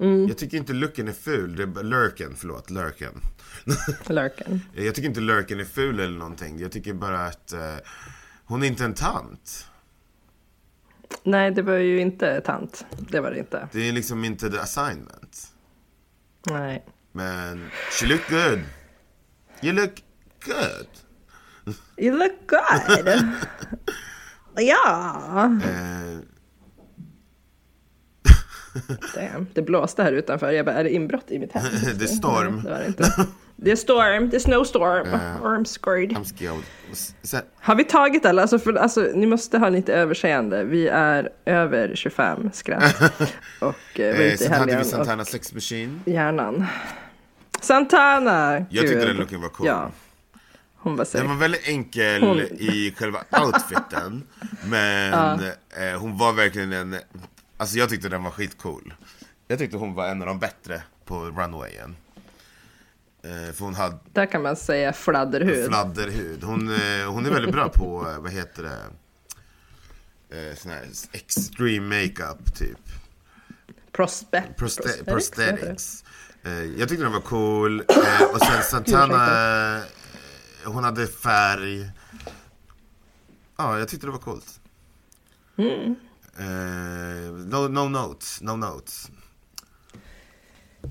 Mm. 0.00 0.28
Jag 0.28 0.38
tycker 0.38 0.56
inte 0.56 0.72
looken 0.72 1.08
är 1.08 1.12
ful, 1.12 1.56
det 1.56 1.62
är 1.62 1.82
lurken, 1.82 2.34
förlåt, 2.36 2.70
lurken. 2.70 3.20
Lurken. 4.06 4.60
jag 4.74 4.94
tycker 4.94 5.08
inte 5.08 5.20
lurken 5.20 5.60
är 5.60 5.64
ful 5.64 6.00
eller 6.00 6.18
någonting. 6.18 6.58
Jag 6.58 6.72
tycker 6.72 6.92
bara 6.94 7.26
att 7.26 7.52
eh, 7.52 7.74
hon 8.44 8.62
är 8.62 8.66
inte 8.66 8.84
en 8.84 8.94
tant. 8.94 9.66
Nej, 11.22 11.50
det 11.50 11.62
var 11.62 11.74
ju 11.74 12.00
inte 12.00 12.40
tant. 12.40 12.86
Det 12.98 13.20
var 13.20 13.30
det 13.30 13.38
inte. 13.38 13.68
Det 13.72 13.88
är 13.88 13.92
liksom 13.92 14.24
inte 14.24 14.50
the 14.50 14.58
assignment. 14.58 15.46
Nej. 16.50 16.84
Men 17.12 17.70
she 17.90 18.06
look 18.06 18.30
good. 18.30 18.60
You 19.62 19.72
look 19.72 20.02
good. 20.44 20.88
You 21.96 22.18
look 22.18 22.32
good. 22.46 23.08
ja. 24.56 25.44
Eh, 25.64 26.18
Damn. 29.14 29.46
Det 29.54 29.62
blåste 29.62 30.02
här 30.02 30.12
utanför. 30.12 30.52
Jag 30.52 30.66
bara, 30.66 30.74
är 30.74 30.84
det 30.84 30.90
inbrott 30.90 31.30
i 31.30 31.38
mitt 31.38 31.52
hem? 31.52 31.64
Det 31.98 32.04
är 32.04 32.08
storm. 32.08 32.62
Det 32.62 32.70
var 32.70 32.78
det 32.78 32.86
inte. 32.86 33.26
Det 33.56 33.70
är 33.70 33.76
storm. 33.76 34.28
Det 34.30 34.36
är 34.36 34.40
snowstorm. 34.40 35.08
Or 35.42 35.58
I'm 35.58 35.64
scared. 35.64 36.12
I'm 36.12 36.24
scared. 36.24 36.62
Så, 37.22 37.38
Har 37.60 37.74
vi 37.74 37.84
tagit 37.84 38.26
alla? 38.26 38.42
Alltså, 38.42 38.58
för, 38.58 38.74
alltså, 38.74 39.00
ni 39.14 39.26
måste 39.26 39.58
ha 39.58 39.68
lite 39.68 39.94
överseende. 39.94 40.64
Vi 40.64 40.88
är 40.88 41.28
över 41.44 41.92
25 41.94 42.50
skratt. 42.52 43.02
Och 43.60 44.00
eh, 44.00 44.14
var 44.16 44.20
eh, 44.20 44.26
ute 44.26 44.34
i 44.34 44.36
sen 44.36 44.52
hade 44.52 44.58
helgen. 44.60 44.78
vi 44.78 44.84
Santana 44.84 45.22
Och 45.22 45.28
Sex 45.28 45.54
Machine. 45.54 46.00
hjärnan. 46.06 46.66
Santana! 47.60 48.52
Jag 48.70 48.82
tyckte 48.82 48.94
Gud. 48.98 49.06
den 49.06 49.16
looken 49.16 49.40
var 49.40 49.48
cool. 49.48 49.66
Ja. 49.66 49.90
Hon 50.76 50.96
var 50.96 51.06
Den 51.12 51.28
var 51.28 51.36
väldigt 51.36 51.68
enkel 51.68 52.22
Hon- 52.22 52.38
i 52.40 52.94
själva 52.98 53.18
outfiten. 53.44 54.22
Men 54.64 55.12
eh, 55.40 55.98
hon 56.00 56.18
var 56.18 56.32
verkligen 56.32 56.72
en... 56.72 56.96
Alltså 57.56 57.78
jag 57.78 57.88
tyckte 57.88 58.08
den 58.08 58.24
var 58.24 58.30
skitcool. 58.30 58.94
Jag 59.48 59.58
tyckte 59.58 59.76
hon 59.76 59.94
var 59.94 60.08
en 60.08 60.20
av 60.22 60.26
de 60.28 60.38
bättre 60.38 60.82
på 61.04 61.24
runwayen. 61.24 61.96
Eh, 63.26 63.52
för 63.52 63.64
hon 63.64 63.74
hade 63.74 63.98
Där 64.12 64.26
kan 64.26 64.42
man 64.42 64.56
säga 64.56 64.92
fladderhud. 64.92 65.66
fladderhud. 65.68 66.44
Hon, 66.44 66.68
eh, 66.68 67.06
hon 67.12 67.26
är 67.26 67.30
väldigt 67.30 67.52
bra 67.52 67.68
på, 67.68 68.08
eh, 68.10 68.18
vad 68.22 68.32
heter 68.32 68.62
det? 68.62 68.76
Sån 70.56 70.70
här 70.70 70.82
extreme 71.12 72.02
makeup 72.02 72.54
typ. 72.54 72.78
Prospe 73.92 74.44
Proste- 74.56 75.04
prosthetics, 75.04 76.04
jag 76.78 76.88
tyckte 76.88 77.04
den 77.04 77.12
var 77.12 77.20
cool. 77.20 77.80
Och 78.32 78.40
sen 78.40 78.62
Santana, 78.62 79.82
hon 80.64 80.84
hade 80.84 81.06
färg. 81.06 81.90
Ja, 83.56 83.78
jag 83.78 83.88
tyckte 83.88 84.06
det 84.06 84.10
var 84.10 84.18
coolt. 84.18 84.60
Mm. 85.58 85.94
No, 87.50 87.68
no 87.68 87.88
notes, 87.88 88.40
no 88.40 88.56
notes. 88.56 89.10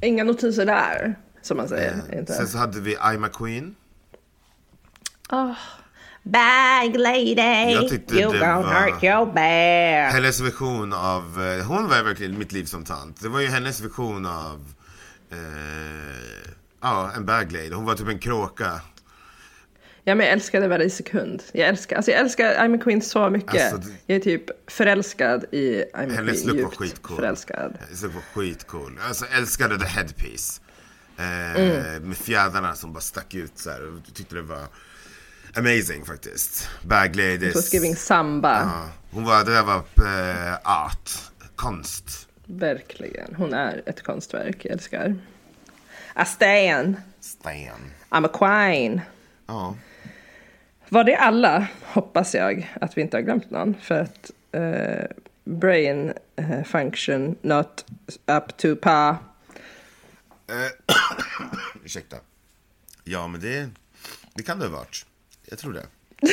Inga 0.01 0.23
notiser 0.23 0.65
där, 0.65 1.15
som 1.45 1.57
man 1.57 1.67
säger. 1.69 2.01
Eh, 2.11 2.25
sen 2.25 2.47
så 2.47 2.57
hade 2.57 2.79
vi 2.79 2.95
I'm 2.97 3.25
a 3.25 3.29
Queen. 3.33 3.75
Bag 6.23 6.97
lady, 6.99 7.71
Jag 7.73 7.89
tyckte 7.89 8.15
you 8.15 8.31
det 8.31 8.39
gon' 8.39 8.63
var- 8.63 8.91
hurt 8.91 9.03
your 9.03 9.33
bear. 9.33 10.09
Hennes 10.11 10.39
version 10.41 10.93
av, 10.93 11.23
eh, 11.43 11.65
hon 11.65 11.89
var 11.89 12.03
verkligen 12.03 12.37
mitt 12.39 12.51
liv 12.51 12.65
som 12.65 12.83
tant. 12.85 13.21
Det 13.21 13.29
var 13.29 13.39
ju 13.39 13.47
hennes 13.47 13.81
version 13.81 14.25
av, 14.25 14.73
eh, 15.31 16.51
ja, 16.81 17.11
en 17.15 17.25
bag 17.25 17.51
lady. 17.51 17.71
Hon 17.71 17.85
var 17.85 17.95
typ 17.95 18.07
en 18.07 18.19
kråka. 18.19 18.81
Ja, 20.03 20.15
men 20.15 20.25
jag 20.25 20.33
älskade 20.33 20.67
varje 20.67 20.89
sekund. 20.89 21.43
Jag 21.53 21.67
älskar, 21.69 21.95
alltså 21.95 22.11
jag 22.11 22.19
älskar 22.19 22.55
I'm 22.55 22.75
a 22.75 22.81
Queen 22.83 23.01
så 23.01 23.29
mycket. 23.29 23.73
Alltså, 23.73 23.89
det- 23.89 23.95
Jag 24.05 24.15
är 24.15 24.19
typ 24.21 24.71
förälskad 24.71 25.45
i 25.51 25.83
I'm 25.93 26.11
a 26.11 26.15
Hennes 26.15 26.41
Queen. 26.43 26.57
look 26.57 26.65
var 26.65 26.71
skitcool. 26.87 27.15
Förälskad. 27.17 27.77
Hennes 27.85 28.03
look 28.03 28.13
var 28.13 28.21
skitcool. 28.21 28.99
Alltså 29.07 29.25
jag 29.31 29.39
älskade 29.39 29.79
the 29.79 29.85
headpiece. 29.85 30.61
Eh, 31.17 31.61
Mm. 31.61 32.03
Med 32.07 32.17
fjädrarna 32.17 32.75
som 32.75 32.93
bara 32.93 32.99
stack 33.01 33.33
ut 33.33 33.57
så 33.57 33.69
här. 33.69 33.81
Jag 34.05 34.13
tyckte 34.13 34.35
det 34.35 34.41
var 34.41 34.63
amazing 35.57 36.05
faktiskt. 36.05 36.69
Bag 36.83 37.15
ladies. 37.15 37.73
Giving 37.73 37.95
samba. 37.95 38.59
Ja, 38.59 38.89
hon 39.11 39.23
var, 39.23 39.43
det 39.43 39.53
där 39.53 39.63
var 39.63 39.75
eh, 39.77 40.53
art, 40.63 41.09
konst. 41.55 42.27
Verkligen. 42.45 43.35
Hon 43.35 43.53
är 43.53 43.83
ett 43.85 44.03
konstverk. 44.03 44.65
Jag 44.65 44.71
älskar. 44.71 45.15
A 46.13 46.25
stan. 46.25 46.95
Stan. 47.19 47.91
I'm 48.09 48.25
a 48.25 48.29
queen. 48.33 49.01
Ja. 49.47 49.75
Var 50.89 51.03
det 51.03 51.15
alla? 51.15 51.67
Hoppas 51.83 52.35
jag 52.35 52.71
att 52.81 52.97
vi 52.97 53.01
inte 53.01 53.17
har 53.17 53.21
glömt 53.21 53.51
någon. 53.51 53.75
För 53.81 53.99
att 54.01 54.31
eh, 54.51 55.05
brain 55.43 56.13
eh, 56.35 56.63
function 56.63 57.35
not 57.41 57.85
up 58.25 58.57
to 58.57 58.75
par. 58.75 59.15
Eh, 60.47 60.95
ursäkta. 61.85 62.17
Ja, 63.03 63.27
men 63.27 63.41
det, 63.41 63.69
det 64.33 64.43
kan 64.43 64.59
det 64.59 64.65
ha 64.65 64.77
varit. 64.77 65.05
Jag 65.45 65.59
tror 65.59 65.73
det. 65.73 65.85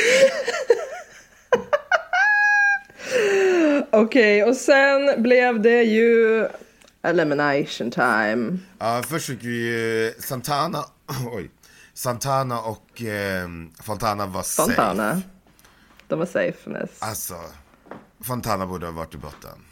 Okej, 3.91 4.45
och 4.45 4.57
sen 4.57 5.23
blev 5.23 5.61
det 5.63 5.83
ju 5.83 6.49
elimination 7.03 7.91
time. 7.91 8.59
Ja, 8.79 9.03
först 9.09 9.27
fick 9.27 9.45
vi 9.45 9.67
ju 9.67 10.15
Santana, 10.19 10.85
oj, 11.33 11.51
Santana 11.95 12.61
och 12.61 13.03
eh, 13.03 13.49
Fontana 13.83 14.27
var 14.27 14.43
safe. 14.43 14.69
Fontana. 14.69 15.23
De 16.09 16.19
var 16.19 16.27
safeness. 16.27 16.91
Alltså, 16.99 17.35
Fontana 18.21 18.67
borde 18.67 18.87
ha 18.87 18.93
varit 18.93 19.15
i 19.15 19.19
botten. 19.19 19.65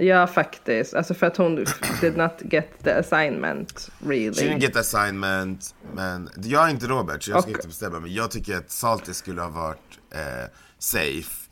Ja, 0.00 0.26
faktiskt. 0.26 0.94
Alltså 0.94 1.14
för 1.14 1.26
att 1.26 1.36
hon 1.36 1.64
did 2.00 2.16
not 2.16 2.32
get 2.40 2.70
the 2.84 2.90
assignment 2.92 3.90
She 4.00 4.08
really. 4.08 4.30
didn't 4.30 4.58
get 4.58 4.76
assignment, 4.76 5.74
men 5.94 6.30
jag 6.36 6.64
är 6.66 6.70
inte 6.70 6.86
Robert 6.86 7.22
så 7.22 7.30
jag 7.30 7.42
ska 7.42 7.50
Och- 7.50 7.56
inte 7.56 7.68
bestämma. 7.68 8.00
Men 8.00 8.14
jag 8.14 8.30
tycker 8.30 8.56
att 8.56 8.70
Salty 8.70 9.14
skulle 9.14 9.40
ha 9.42 9.48
varit 9.48 9.98
eh, 10.10 10.50
safe. 10.78 11.48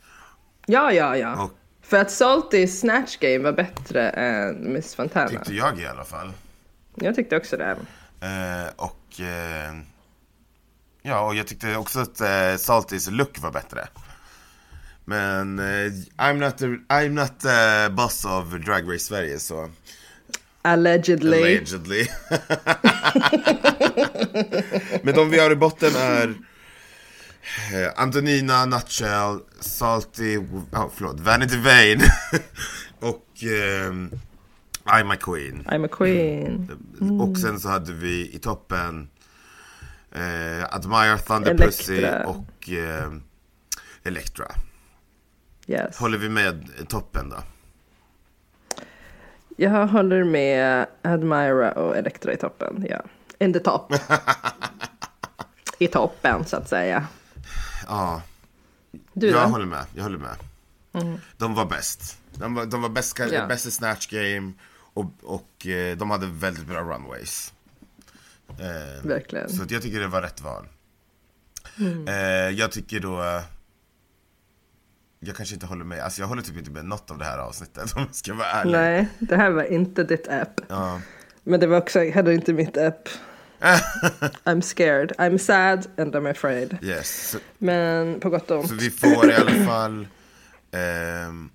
Ja, 0.65 0.91
ja, 0.91 1.17
ja. 1.17 1.43
Och- 1.43 1.51
För 1.81 1.97
att 1.97 2.11
Salty 2.11 2.67
Snatch 2.67 3.17
Game 3.17 3.39
var 3.39 3.51
bättre 3.51 4.09
än 4.09 4.73
Miss 4.73 4.95
Fontana. 4.95 5.27
Tyckte 5.29 5.53
jag 5.53 5.79
i 5.79 5.85
alla 5.85 6.03
fall. 6.03 6.31
Jag 6.95 7.15
tyckte 7.15 7.37
också 7.37 7.57
det. 7.57 7.77
Eh, 8.21 8.67
och 8.75 9.21
eh, 9.21 9.73
ja, 11.01 11.19
och 11.25 11.35
jag 11.35 11.47
tyckte 11.47 11.75
också 11.77 11.99
att 11.99 12.21
eh, 12.21 12.55
Saltys 12.57 13.09
look 13.11 13.39
var 13.39 13.51
bättre. 13.51 13.87
Men 15.09 15.59
eh, 15.59 15.91
I'm 16.19 16.33
not 16.39 16.57
the, 16.57 16.65
I'm 16.89 17.13
not 17.13 17.39
the 17.39 17.89
boss 17.95 18.25
of 18.25 18.59
Drag 18.65 18.87
Race 18.89 19.05
Sverige 19.05 19.39
så 19.39 19.69
Allegedly. 20.61 21.37
allegedly. 21.37 22.07
Men 25.03 25.15
de 25.15 25.29
vi 25.29 25.39
har 25.39 25.51
i 25.51 25.55
botten 25.55 25.95
är 25.95 26.27
eh, 27.73 27.91
Antonina, 27.95 28.65
Nutshell, 28.65 29.39
Salty, 29.59 30.37
oh, 30.37 30.89
förlåt, 30.95 31.19
Vanity 31.19 31.57
Vane 31.57 31.99
och 32.99 33.43
eh, 33.43 33.91
I'm 34.85 35.13
a 35.13 35.17
Queen. 35.21 35.63
I'm 35.65 35.85
a 35.85 35.89
queen. 35.91 36.69
Och 37.21 37.37
sen 37.37 37.59
så 37.59 37.69
hade 37.69 37.93
vi 37.93 38.29
i 38.33 38.39
toppen 38.39 39.09
eh, 40.11 40.75
Admire 40.75 41.17
Thunder 41.17 41.57
Pussy 41.57 41.97
Elektra. 41.97 42.27
och 42.27 42.69
eh, 42.69 43.11
Elektra. 44.03 44.45
Yes. 45.67 45.97
Håller 45.97 46.17
vi 46.17 46.29
med 46.29 46.67
toppen 46.87 47.29
då? 47.29 47.37
Jag 49.57 49.87
håller 49.87 50.23
med 50.23 50.87
Admira 51.01 51.71
och 51.71 51.97
Elektra 51.97 52.33
i 52.33 52.37
toppen. 52.37 52.85
Ja. 52.89 53.01
In 53.39 53.53
the 53.53 53.59
top. 53.59 53.93
I 55.79 55.87
toppen 55.87 56.45
så 56.45 56.57
att 56.57 56.69
säga. 56.69 57.07
Ja, 57.87 58.21
Du 59.13 59.27
jag 59.29 59.43
då? 59.43 59.47
håller 59.51 59.65
med. 59.65 59.85
Jag 59.95 60.03
håller 60.03 60.17
med. 60.17 60.35
De 61.37 61.55
var 61.55 61.65
bäst. 61.65 62.17
De 62.33 62.53
var, 62.55 62.65
de 62.65 62.81
var 62.81 62.89
bäst, 62.89 63.19
Ja. 63.31 63.45
bäst 63.47 63.65
i 63.65 63.71
Snatch 63.71 64.07
Game 64.07 64.53
och, 64.93 65.05
och 65.23 65.67
eh, 65.67 65.97
de 65.97 66.09
hade 66.11 66.25
väldigt 66.27 66.65
bra 66.67 66.81
runways. 66.81 67.53
Eh, 68.49 69.07
Verkligen. 69.07 69.49
Så 69.49 69.65
jag 69.69 69.81
tycker 69.81 69.99
det 69.99 70.07
var 70.07 70.21
rätt 70.21 70.41
val. 70.41 70.67
Eh, 72.07 72.13
jag 72.49 72.71
tycker 72.71 72.99
då... 72.99 73.41
eh, 75.21 75.27
Jag 75.27 75.35
kanske 75.35 75.55
inte 75.55 75.65
håller 75.65 75.85
med. 75.85 75.99
Alltså 76.03 76.21
jag 76.21 76.27
håller 76.27 76.41
typ 76.41 76.57
inte 76.57 76.71
med 76.71 76.85
något 76.85 77.11
av 77.11 77.17
det 77.17 77.25
här 77.25 77.37
avsnittet 77.37 77.93
om 77.95 78.01
jag 78.01 78.15
ska 78.15 78.33
vara 78.33 78.47
ärlig. 78.47 78.71
Nej, 78.71 79.07
det 79.19 79.35
här 79.35 79.49
var 79.49 79.63
inte 79.63 80.03
ditt 80.03 80.27
app. 80.27 80.61
Ja. 80.67 81.01
Men 81.43 81.59
det 81.59 81.67
var 81.67 81.77
också 81.77 81.99
heller 81.99 82.31
inte 82.31 82.53
mitt 82.53 82.77
app. 82.77 83.09
I'm 84.43 84.61
scared, 84.61 85.11
I'm 85.17 85.37
sad 85.37 85.87
and 85.97 86.15
I'm 86.15 86.31
afraid. 86.31 86.77
Yes. 86.81 87.29
Så, 87.29 87.37
Men 87.57 88.19
på 88.19 88.29
gott 88.29 88.51
och 88.51 88.59
ont. 88.59 88.69
så 88.69 88.75
vi 88.75 88.89
får 88.89 89.29
i 89.31 89.33
alla 89.35 89.65
fall... 89.65 90.07
ehm, 90.71 91.49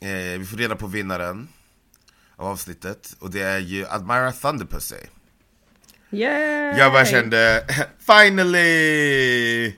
eh, 0.00 0.38
vi 0.38 0.46
får 0.50 0.56
reda 0.56 0.76
på 0.76 0.86
vinnaren 0.86 1.48
av 2.36 2.46
avsnittet. 2.46 3.16
Och 3.18 3.30
det 3.30 3.42
är 3.42 3.58
ju 3.58 3.86
Admira 3.88 4.32
Thunderpussy. 4.32 4.96
Yay! 6.10 6.78
Jag 6.78 6.92
bara 6.92 7.04
kände, 7.04 7.64
finally! 8.06 9.72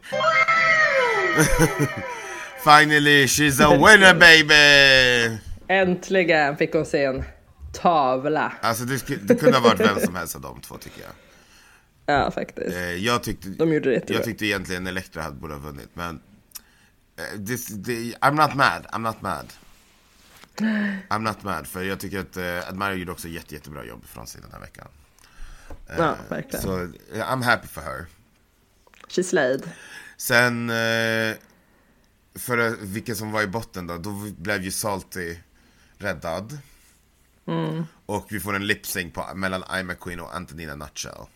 Finally, 2.65 3.27
she's 3.27 3.61
a 3.61 3.71
winner 3.71 4.15
baby! 4.15 5.39
Äntligen 5.69 6.57
fick 6.57 6.73
hon 6.73 6.87
se 6.87 7.05
en 7.05 7.25
tavla. 7.73 8.53
Alltså 8.61 8.85
det, 8.85 9.07
det 9.29 9.35
kunde 9.35 9.59
ha 9.59 9.69
varit 9.69 9.81
vem 9.81 10.01
som 10.01 10.17
helst 10.17 10.35
av 10.37 10.41
de 10.41 10.61
två 10.61 10.77
tycker 10.77 11.01
jag. 11.03 11.11
Ja, 12.07 12.31
faktiskt. 12.31 12.77
Eh, 12.77 12.95
jag, 12.95 13.23
tyckte, 13.23 13.49
De 13.49 13.73
gjorde 13.73 13.91
det 13.91 14.11
jag 14.11 14.25
tyckte 14.25 14.47
egentligen 14.47 14.87
Elektra 14.87 15.23
hade 15.23 15.37
borde 15.37 15.55
ha 15.55 15.61
vunnit 15.61 15.89
men 15.95 16.21
eh, 17.19 17.45
this, 17.47 17.67
det- 17.67 17.93
I'm 18.21 18.35
not 18.35 18.55
mad, 18.55 18.87
I'm 18.93 18.99
not 18.99 19.23
mad. 19.23 19.47
I'm 21.11 21.19
not 21.19 21.43
mad, 21.43 21.67
för 21.67 21.83
jag 21.83 22.01
tycker 22.01 22.19
att 22.19 22.37
uh, 22.37 22.69
Admira 22.69 22.95
gjorde 22.95 23.13
också 23.13 23.29
jätte, 23.29 23.55
jättebra 23.55 23.85
jobb 23.85 24.05
från 24.07 24.27
sig 24.27 24.41
den 24.41 24.51
här 24.53 24.61
veckan. 24.61 24.89
Ja, 25.99 26.17
verkligen. 26.29 26.63
Så 26.63 26.81
eh, 26.83 26.89
I'm 27.33 27.43
happy 27.43 27.69
for 27.69 27.81
her. 27.81 28.07
She 29.09 29.23
slayed. 29.25 29.63
Sen, 30.17 30.71
eh, 30.71 31.35
för 32.39 32.59
eh, 32.59 32.73
vilken 32.81 33.17
som 33.17 33.33
var 33.33 33.43
i 33.43 33.47
botten 33.47 33.87
då, 33.87 33.99
då 33.99 34.11
blev 34.37 34.63
ju 34.63 34.71
Salty 34.71 35.37
räddad. 35.99 36.59
Mm. 37.47 37.85
Och 38.07 38.27
vi 38.31 38.41
får 38.41 38.57
en 38.57 38.67
lip-sync 38.67 39.13
på, 39.13 39.27
mellan 39.35 39.63
a 39.63 39.95
Queen 40.01 40.21
och 40.21 40.35
Antonina 40.35 40.75
Nutshell. 40.75 41.27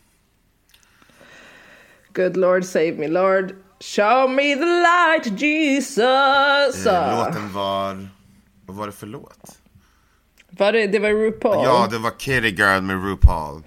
Good 2.14 2.36
Lord 2.36 2.64
save 2.64 2.92
me 2.92 3.08
Lord. 3.08 3.54
Show 3.80 4.30
me 4.30 4.54
the 4.54 4.64
light 4.64 5.40
Jesus. 5.40 6.86
Eh, 6.86 7.26
låten 7.26 7.52
var, 7.52 8.08
vad 8.66 8.76
var 8.76 8.86
det 8.86 8.92
för 8.92 9.06
låt? 9.06 9.58
Var 10.50 10.72
det, 10.72 10.86
det 10.86 10.98
var 10.98 11.10
RuPaul? 11.10 11.64
Ja, 11.64 11.88
det 11.90 11.98
var 11.98 12.10
Kitty 12.18 12.48
Girl 12.48 12.82
med 12.82 13.04
RuPaul. 13.04 13.62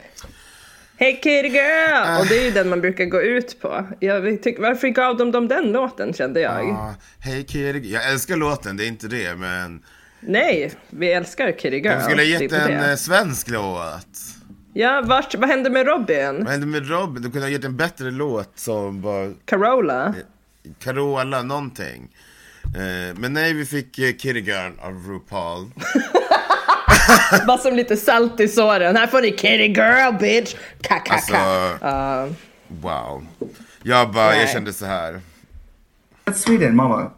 Hey 1.02 1.16
kitty 1.16 1.47
girl! 1.47 2.20
Och 2.20 2.28
det 2.28 2.38
är 2.38 2.45
ju 2.45 2.52
den 2.52 2.70
man 2.70 2.82
brukar 2.82 3.06
gå 3.06 3.22
ut 3.22 3.60
på. 3.62 3.88
Jag 3.99 4.43
tyck, 4.43 4.60
varför 4.60 4.88
gav 4.88 5.18
de 5.18 5.32
dem 5.32 5.47
den 5.47 5.72
låten 5.72 6.14
kände 6.14 6.41
jag? 6.41 6.68
Ja, 6.68 6.95
Hej 7.20 7.45
Kitty, 7.47 7.91
jag 7.91 8.12
älskar 8.12 8.36
låten, 8.38 8.78
det 8.78 8.86
är 8.86 8.88
inte 8.88 9.08
det, 9.08 9.36
men 9.36 9.84
Nej, 10.20 10.72
vi 10.89 11.12
älskar 11.12 11.52
kitty 11.52 11.78
girl. 11.78 11.97
de 11.97 12.02
skulle 12.02 12.22
ha 12.22 12.28
gett 12.28 12.52
en 12.52 12.68
det. 12.72 12.89
eh, 12.91 12.95
svensk 12.95 13.49
låt. 13.49 14.08
Ja, 14.74 15.02
vart, 15.06 15.36
vad 15.36 15.49
hände 15.49 15.70
med 15.70 15.86
Robin? 15.88 16.38
Vad 16.43 16.47
hände 16.52 16.68
med 16.68 16.89
Robin? 16.89 17.24
De 17.24 17.32
kunde 17.32 17.47
ha 17.47 17.52
gett 17.52 17.64
en 17.66 17.78
bättre 17.78 18.12
låt 18.12 18.52
som 18.60 19.02
var 19.02 19.34
Carola? 19.45 20.14
Carola 20.80 21.41
någonting. 21.43 22.10
Eh, 22.64 23.16
men 23.20 23.34
nej, 23.34 23.54
vi 23.54 23.66
fick 23.66 23.99
eh, 23.99 24.12
Kitty 24.16 24.39
Girl 24.39 24.72
av 24.82 24.93
RuPaul. 25.08 25.72
Bara 27.47 27.58
som 27.58 27.76
lite 27.76 27.97
salt 27.97 28.39
i 28.39 28.47
såren. 28.47 28.95
Här 28.95 29.08
får 29.08 29.22
ni 29.22 29.32
kitty 29.32 29.68
girl 29.68 30.14
bitch! 30.20 30.56
Kakaka. 30.82 31.14
Alltså, 31.14 31.34
Ja. 31.82 32.28
wow. 32.68 33.26
Jag 33.84 34.12
bara, 34.12 34.36
jag 34.36 34.43
Nej. 34.43 34.54
kände 34.54 34.74
så 34.74 34.86
här. 34.86 35.22
That's 36.26 36.34
Sweden, 36.34 36.76
mama. 36.76 37.12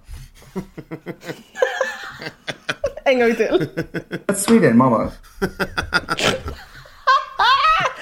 En 3.06 3.20
gång 3.20 3.36
till. 3.36 3.70
That's 4.28 4.36
Sweden, 4.36 4.78
mama. 4.78 5.12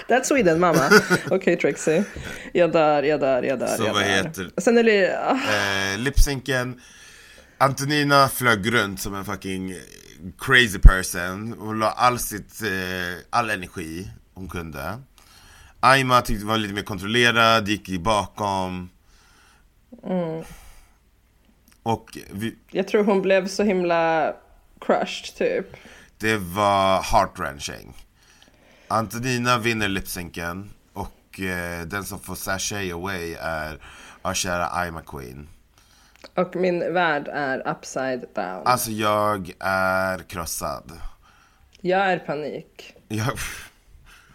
That's 0.10 0.24
Sweden 0.24 0.60
mamma. 0.60 0.90
Okej 1.30 1.56
Trixie. 1.58 2.04
Jag 2.54 2.72
dör, 2.72 3.04
jag 3.04 3.20
dör, 3.20 3.44
jag 3.44 3.60
dör. 3.60 3.68
Så 3.68 3.84
jag 3.84 3.94
vad 3.94 4.02
dör. 4.04 4.10
heter- 4.10 4.50
Sen 4.62 4.78
är 4.78 4.84
det... 4.84 5.20
ah, 5.20 5.32
Eh, 5.94 5.98
Lipsynken. 6.00 6.82
Antonina 7.58 8.28
flög 8.30 8.74
runt 8.74 9.02
som 9.02 9.16
en 9.16 9.26
fucking 9.26 9.76
crazy 10.40 10.80
person. 10.80 11.56
Hon 11.60 11.80
la 11.80 11.92
all 11.92 12.20
sitt, 12.20 12.62
eh, 12.62 13.18
all 13.30 13.50
energi 13.50 14.10
hon 14.34 14.50
kunde. 14.50 15.02
Aima 15.80 16.22
tyckte 16.22 16.46
var 16.46 16.58
lite 16.58 16.74
mer 16.74 16.82
kontrollerad, 16.84 17.68
gick 17.68 17.90
i 17.90 18.00
bakom. 18.00 18.90
Och 21.84 22.18
vi, 22.32 22.56
Jag 22.72 22.88
tror 22.88 23.04
hon 23.04 23.22
blev 23.22 23.48
så 23.48 23.64
himla 23.64 24.34
crushed 24.82 25.36
typ. 25.38 25.66
det 26.18 26.38
var 26.38 27.02
heart-wrenching. 27.02 27.94
Antonina 28.88 29.58
vinner 29.58 29.88
lipsynken 29.88 30.70
och 30.94 31.40
eh, 31.40 31.82
den 31.88 32.04
som 32.04 32.20
får 32.20 32.36
sashay 32.36 32.92
away 32.92 33.34
är 33.40 33.80
our 34.24 34.34
kära 34.34 34.68
Aima 34.68 35.02
Queen. 35.02 35.48
Och 36.36 36.56
min 36.56 36.94
värld 36.94 37.28
är 37.34 37.68
upside 37.68 38.26
down. 38.36 38.62
Alltså 38.66 38.92
jag 38.92 39.52
är 39.60 40.18
krossad. 40.20 40.92
Jag 41.82 42.12
är 42.12 42.20
panik. 42.20 42.94
Jag, 43.08 43.28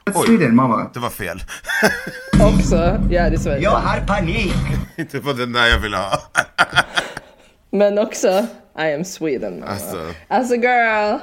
That's 0.05 0.25
Sweden, 0.27 0.55
mama. 0.57 0.91
det 0.95 1.01
var 1.01 1.11
fel. 1.11 1.43
Också, 2.41 2.77
jag 3.11 3.27
är 3.27 3.33
i 3.35 3.39
Sverige. 3.39 3.63
Jag 3.63 3.71
har 3.71 4.01
panik. 4.01 4.55
Inte 4.97 5.21
på 5.21 5.33
den 5.33 5.53
där 5.53 5.67
jag 5.67 5.79
ville 5.79 5.97
ha. 5.97 6.19
Men 7.71 7.99
också, 7.99 8.47
I 8.79 8.95
am 8.95 9.05
Sweden 9.05 9.61
mamma. 9.61 9.73
Alltså. 9.73 10.13
Alltså 10.29 10.55
girl. 10.55 11.19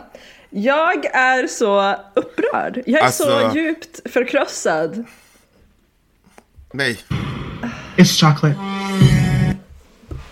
Jag 0.49 1.05
är 1.05 1.47
så 1.47 1.95
upprörd. 2.13 2.83
Jag 2.85 3.01
är 3.01 3.05
Alltså- 3.05 3.23
så 3.23 3.57
djupt 3.57 4.11
förkrossad. 4.13 5.05
Nej, 6.73 6.99
It's 7.97 8.19
chocolate. 8.29 8.59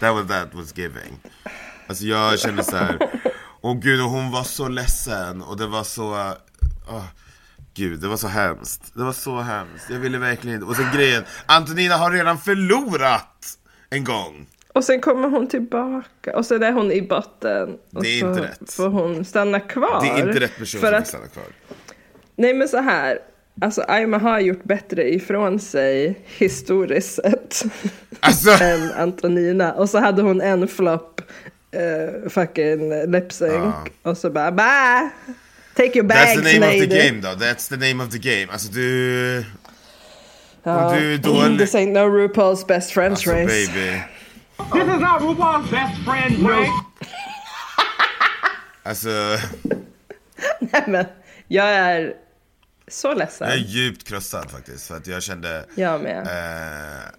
That 0.02 0.14
was 0.14 0.28
that 0.28 0.54
was 0.54 0.78
giving. 0.78 1.20
Alltså 1.88 2.04
jag 2.04 2.39
kände 2.39 2.64
så 2.64 2.76
här. 2.78 2.97
Åh 3.62 3.80
gud, 3.80 4.02
och 4.02 4.10
hon 4.10 4.32
var 4.32 4.43
så 4.43 4.68
ledsen 4.68 5.41
och 5.41 5.58
det 5.58 5.68
var 5.68 5.84
så... 5.84 6.34
åh, 6.89 7.06
gud, 7.74 7.99
det 7.99 8.08
var 8.08 8.18
så 8.18 8.28
hemskt. 8.28 8.91
Det 8.93 9.04
var 9.04 9.14
så 9.14 9.39
hemskt. 9.39 9.86
Jag 9.89 9.99
ville 9.99 10.18
verkligen 10.18 10.56
inte... 10.56 10.68
Och 10.68 10.76
så 10.76 10.84
grejen, 10.95 11.24
Antonina 11.45 11.97
har 11.97 12.12
redan 12.12 12.38
förlorat 12.38 13.58
en 13.89 14.04
gång. 14.04 14.47
Och 14.74 14.84
sen 14.84 15.02
kommer 15.02 15.30
hon 15.30 15.47
tillbaka 15.47 16.38
och 16.38 16.45
sen 16.45 16.64
är 16.64 16.72
hon 16.72 16.91
i 16.91 17.02
botten. 17.02 17.78
Och 17.95 18.04
Det 18.04 18.10
är 18.10 18.30
inte 18.30 18.41
rätt. 18.41 18.74
får 18.74 18.89
hon 18.89 19.26
stanna 19.26 19.60
kvar. 19.60 20.02
Det 20.02 20.10
är 20.10 20.28
inte 20.28 20.39
rätt 20.39 20.58
person 20.58 20.82
För 20.82 20.88
som 20.91 20.97
att, 20.99 21.08
stanna 21.08 21.28
kvar. 21.28 21.43
Nej 22.36 22.54
men 22.54 22.68
så 22.68 22.78
här. 22.78 23.20
Alltså 23.62 23.82
Aima 23.88 24.18
har 24.18 24.39
gjort 24.39 24.64
bättre 24.64 25.14
ifrån 25.14 25.60
sig 25.60 26.20
historiskt 26.38 27.16
sett. 27.16 27.64
Alltså, 28.20 28.52
än 28.64 28.91
Antonina. 28.91 29.74
Och 29.74 29.89
så 29.89 29.99
hade 29.99 30.22
hon 30.22 30.41
en 30.41 30.68
flopp. 30.68 31.22
Uh, 31.76 32.30
fucking 32.30 32.89
lip-sync. 33.12 33.76
Och 34.04 34.18
så 34.18 34.30
bara 34.30 34.52
bye! 34.52 35.10
Take 35.76 35.97
your 35.99 36.08
bags 36.08 36.20
that's 36.36 36.43
the 36.43 36.60
name 36.60 36.68
of 36.68 36.74
lady. 36.74 36.88
the 36.88 37.08
game 37.08 37.22
då. 37.22 37.28
That's 37.45 37.70
the 37.70 37.78
name 37.89 38.04
of 38.04 38.10
the 38.10 38.18
game. 38.18 38.47
Alltså 38.52 38.72
du... 38.72 39.45
Ja. 40.64 40.86
Om 40.88 40.97
du 40.97 41.14
är 41.14 41.18
dålig- 41.18 41.58
This 41.60 41.76
ain't 41.76 41.91
no 41.91 41.99
RuPaul's 41.99 42.68
best 42.68 42.91
friends 42.91 43.28
Alltså 43.28 43.32
race. 43.32 43.45
baby. 43.45 44.02
This 44.74 44.84
is 44.95 44.99
not 45.02 45.22
RuPaul's 45.22 45.72
best 45.72 46.04
friend 46.06 46.49
race. 46.49 46.72
Alltså, 48.84 49.10
Nej 50.60 50.84
men, 50.88 51.06
jag 51.47 51.66
är 51.70 52.14
så 52.92 53.14
ledsen. 53.14 53.48
jag 53.48 53.58
är 53.58 53.62
djupt 53.62 54.08
krossad 54.08 54.52
faktiskt. 54.52 54.88
För 54.88 54.98
att 54.98 55.08
jag 55.08 55.24
kände... 55.24 55.66
Jag 55.76 56.02
med. 56.02 56.28
Eh, 56.28 57.10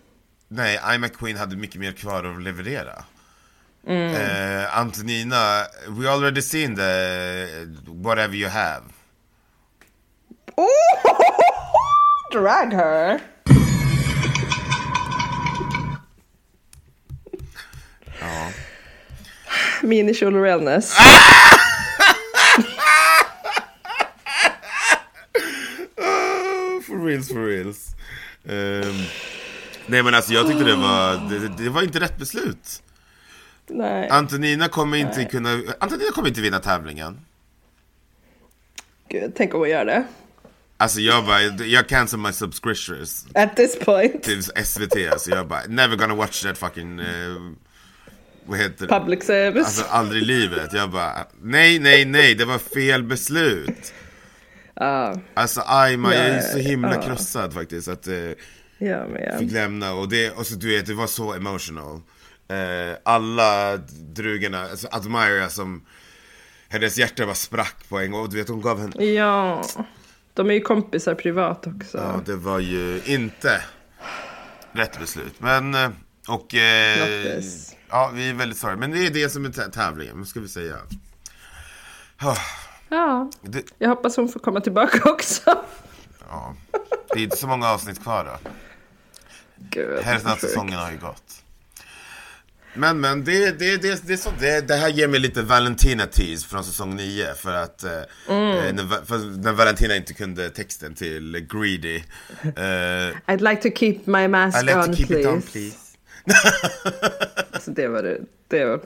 nej, 0.49 0.81
I 0.95 0.99
McQueen 0.99 1.37
hade 1.37 1.57
mycket 1.57 1.81
mer 1.81 1.93
kvar 1.93 2.25
att 2.25 2.43
leverera. 2.43 3.05
Mm. 3.87 4.15
Eh, 4.15 4.79
Antonina, 4.79 5.67
we 5.89 6.11
already 6.11 6.43
seen 6.43 6.77
the 6.77 7.47
whatever 7.87 8.35
you 8.35 8.49
have. 8.51 8.83
Drag 12.33 12.73
her. 12.73 13.21
Minikjol 19.83 20.37
och 20.37 20.43
realness. 20.43 20.97
Oh, 25.97 26.81
for 27.03 27.09
reals, 27.09 27.29
for 27.29 27.47
reals. 27.47 27.95
Ehm, 28.49 28.95
nej 29.87 30.03
men 30.03 30.15
alltså 30.15 30.33
jag 30.33 30.47
tyckte 30.47 30.65
det 30.65 30.77
var, 30.77 31.31
det, 31.31 31.65
det 31.65 31.71
var 31.71 31.83
inte 31.83 32.01
rätt 32.01 32.19
beslut. 32.19 32.83
Nej. 33.69 34.09
Antonina 34.09 34.69
kommer 34.69 34.97
inte 34.97 35.25
kunna, 35.25 35.61
Antonina 35.81 36.11
kommer 36.11 36.29
inte 36.29 36.41
vinna 36.41 36.59
tävlingen. 36.59 37.21
Gud, 39.09 39.33
tänk 39.37 39.55
om 39.55 39.61
hon 39.61 39.69
gör 39.71 39.85
det. 39.85 40.05
Alltså 40.77 41.01
jag 41.01 41.25
bara, 41.27 41.43
jag 41.65 41.89
cancel 41.89 42.19
my 42.19 42.33
subscriptions 42.33 43.27
At 43.35 43.57
this 43.57 43.79
point. 43.79 44.23
till 44.23 44.43
SVT. 44.43 44.97
Alltså 45.13 45.31
jag 45.31 45.49
bara, 45.49 45.61
never 45.69 45.97
gonna 45.97 46.15
watch 46.15 46.43
that 46.43 46.59
fucking, 46.59 47.01
eh, 47.01 47.37
vad 48.47 48.59
heter 48.59 48.87
det? 48.87 48.99
Public 48.99 49.25
service. 49.25 49.67
Alltså 49.67 49.85
aldrig 49.85 50.23
i 50.23 50.25
livet. 50.25 50.73
Jag 50.73 50.91
bara, 50.91 51.27
nej, 51.43 51.79
nej, 51.79 52.05
nej, 52.05 52.35
det 52.35 52.45
var 52.45 52.59
fel 52.59 53.03
beslut. 53.03 53.93
Ja, 54.75 55.15
Alltså 55.35 55.63
Aima, 55.67 56.15
jag 56.15 56.25
är 56.27 56.35
Ja, 56.37 56.43
så 56.43 56.59
himla 56.59 56.95
ja. 56.95 57.03
krossad 57.03 57.55
faktiskt. 57.55 57.89
Att 57.89 58.07
eh, 58.07 58.15
jag 58.79 59.11
med. 59.11 59.37
fick 59.39 59.53
lämna 59.53 59.93
och 59.93 60.09
det, 60.09 60.31
och 60.31 60.47
så 60.47 60.55
du 60.55 60.69
vet, 60.77 60.87
det 60.87 60.95
var 60.95 61.07
så 61.07 61.33
emotional. 61.35 62.01
Eh, 62.49 62.97
alla 63.05 63.77
drugorna, 64.15 64.63
alltså 64.63 64.89
Admira 64.91 65.49
som, 65.49 65.87
hennes 66.69 66.99
hjärta 66.99 67.25
bara 67.27 67.35
sprack 67.35 67.77
på 67.89 67.99
en 67.99 68.11
gång. 68.11 68.21
Och 68.23 68.31
du 68.31 68.37
vet, 68.37 68.49
hon 68.49 68.61
gav 68.61 68.81
henne, 68.81 69.05
Ja. 69.05 69.65
De 70.35 70.51
är 70.51 70.55
ju 70.55 70.61
kompisar 70.61 71.15
privat 71.15 71.67
också. 71.67 71.99
ja 71.99 72.21
det 72.27 72.37
var 72.37 72.59
ju 72.59 73.01
inte 73.05 73.63
rätt 74.73 74.99
beslut. 75.01 75.35
Men, 75.39 75.75
eh, 75.75 75.91
och, 76.29 76.55
eh, 76.55 77.43
ja 77.89 78.11
vi 78.15 78.29
är 78.31 78.35
väldigt 78.35 78.59
sorry. 78.59 78.77
Men 78.77 78.91
det 78.91 79.07
är 79.07 79.11
det 79.11 79.29
som 79.29 79.45
är 79.45 79.49
tä- 79.49 79.71
tävlingen, 79.71 80.19
vad 80.19 80.29
ska 80.29 80.41
vi 80.41 80.49
säga? 80.49 80.77
Ah, 82.19 82.37
Ja, 82.93 83.31
det, 83.43 83.63
jag 83.79 83.89
hoppas 83.89 84.17
hon 84.17 84.29
får 84.29 84.41
komma 84.41 84.61
tillbaka 84.61 85.11
också. 85.11 85.65
ja, 86.29 86.55
det 87.15 87.19
är 87.19 87.23
inte 87.25 87.37
så 87.37 87.47
många 87.47 87.69
avsnitt 87.69 88.03
kvar 88.03 88.25
då. 88.25 88.51
Gud, 89.71 90.01
Hälften 90.03 90.33
av 90.33 90.37
säsongen 90.37 90.79
har 90.79 90.91
ju 90.91 90.99
gått. 90.99 91.23
Men 92.75 93.01
men 93.01 93.25
det, 93.25 93.59
det, 93.59 93.77
det, 93.83 94.07
det, 94.07 94.17
så, 94.17 94.31
det, 94.41 94.69
det 94.69 94.75
här 94.75 94.89
ger 94.89 95.09
mig 95.09 95.21
lite 95.21 95.43
Valentina 95.43 96.07
tease 96.07 96.49
från 96.49 96.65
säsong 96.65 96.97
9 96.97 97.35
för 97.35 97.53
att 97.53 97.85
eh, 97.85 97.91
Mm. 98.29 98.59
eh, 98.59 98.75
när, 98.75 99.05
för 99.05 99.19
när 99.43 99.53
Valentina 99.53 99.97
inte 99.97 100.15
kunde 100.15 100.51
texten 100.51 100.95
till 100.95 101.47
Greedy. 101.53 101.97
Eh, 102.43 103.17
I'd 103.27 103.41
like 103.51 103.71
to 103.71 103.77
keep 103.79 103.99
my 104.05 104.29
mask 104.29 104.63
I 104.63 104.67
like 104.67 104.79
on, 104.79 104.87
to 104.87 104.93
keep 104.95 105.07
please. 105.07 105.21
it 105.21 105.27
on 105.27 105.43
please. 105.43 105.77
Så 107.61 107.71
det 107.71 107.89
var 107.89 108.03
det. 108.03 108.21
Det 108.49 108.65
var 108.65 108.81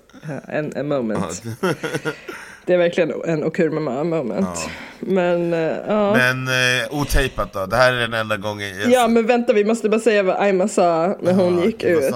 en, 0.49 0.77
en 0.77 0.89
moment. 0.89 1.43
Det 2.67 2.75
är 2.75 2.79
verkligen 2.79 3.13
en 3.25 3.45
Okurmama 3.45 4.05
moment. 4.05 4.69
Men, 5.01 5.53
eh, 5.53 5.77
ja. 5.89 6.15
Men 6.15 6.49
eh, 6.49 7.01
otejpat 7.01 7.53
då, 7.53 7.67
det 7.67 7.77
här 7.77 7.93
är 7.93 8.01
den 8.01 8.15
enda 8.15 8.37
gången 8.37 8.81
jag... 8.81 8.91
Ja 8.91 9.09
men 9.09 9.27
vänta 9.27 9.53
vi 9.53 9.65
måste 9.65 9.89
bara 9.89 10.01
säga 10.01 10.23
vad 10.23 10.37
Aima 10.37 10.69
sa 10.69 11.17
när 11.21 11.33
hon 11.33 11.63
gick 11.63 11.83
ut. 11.83 12.15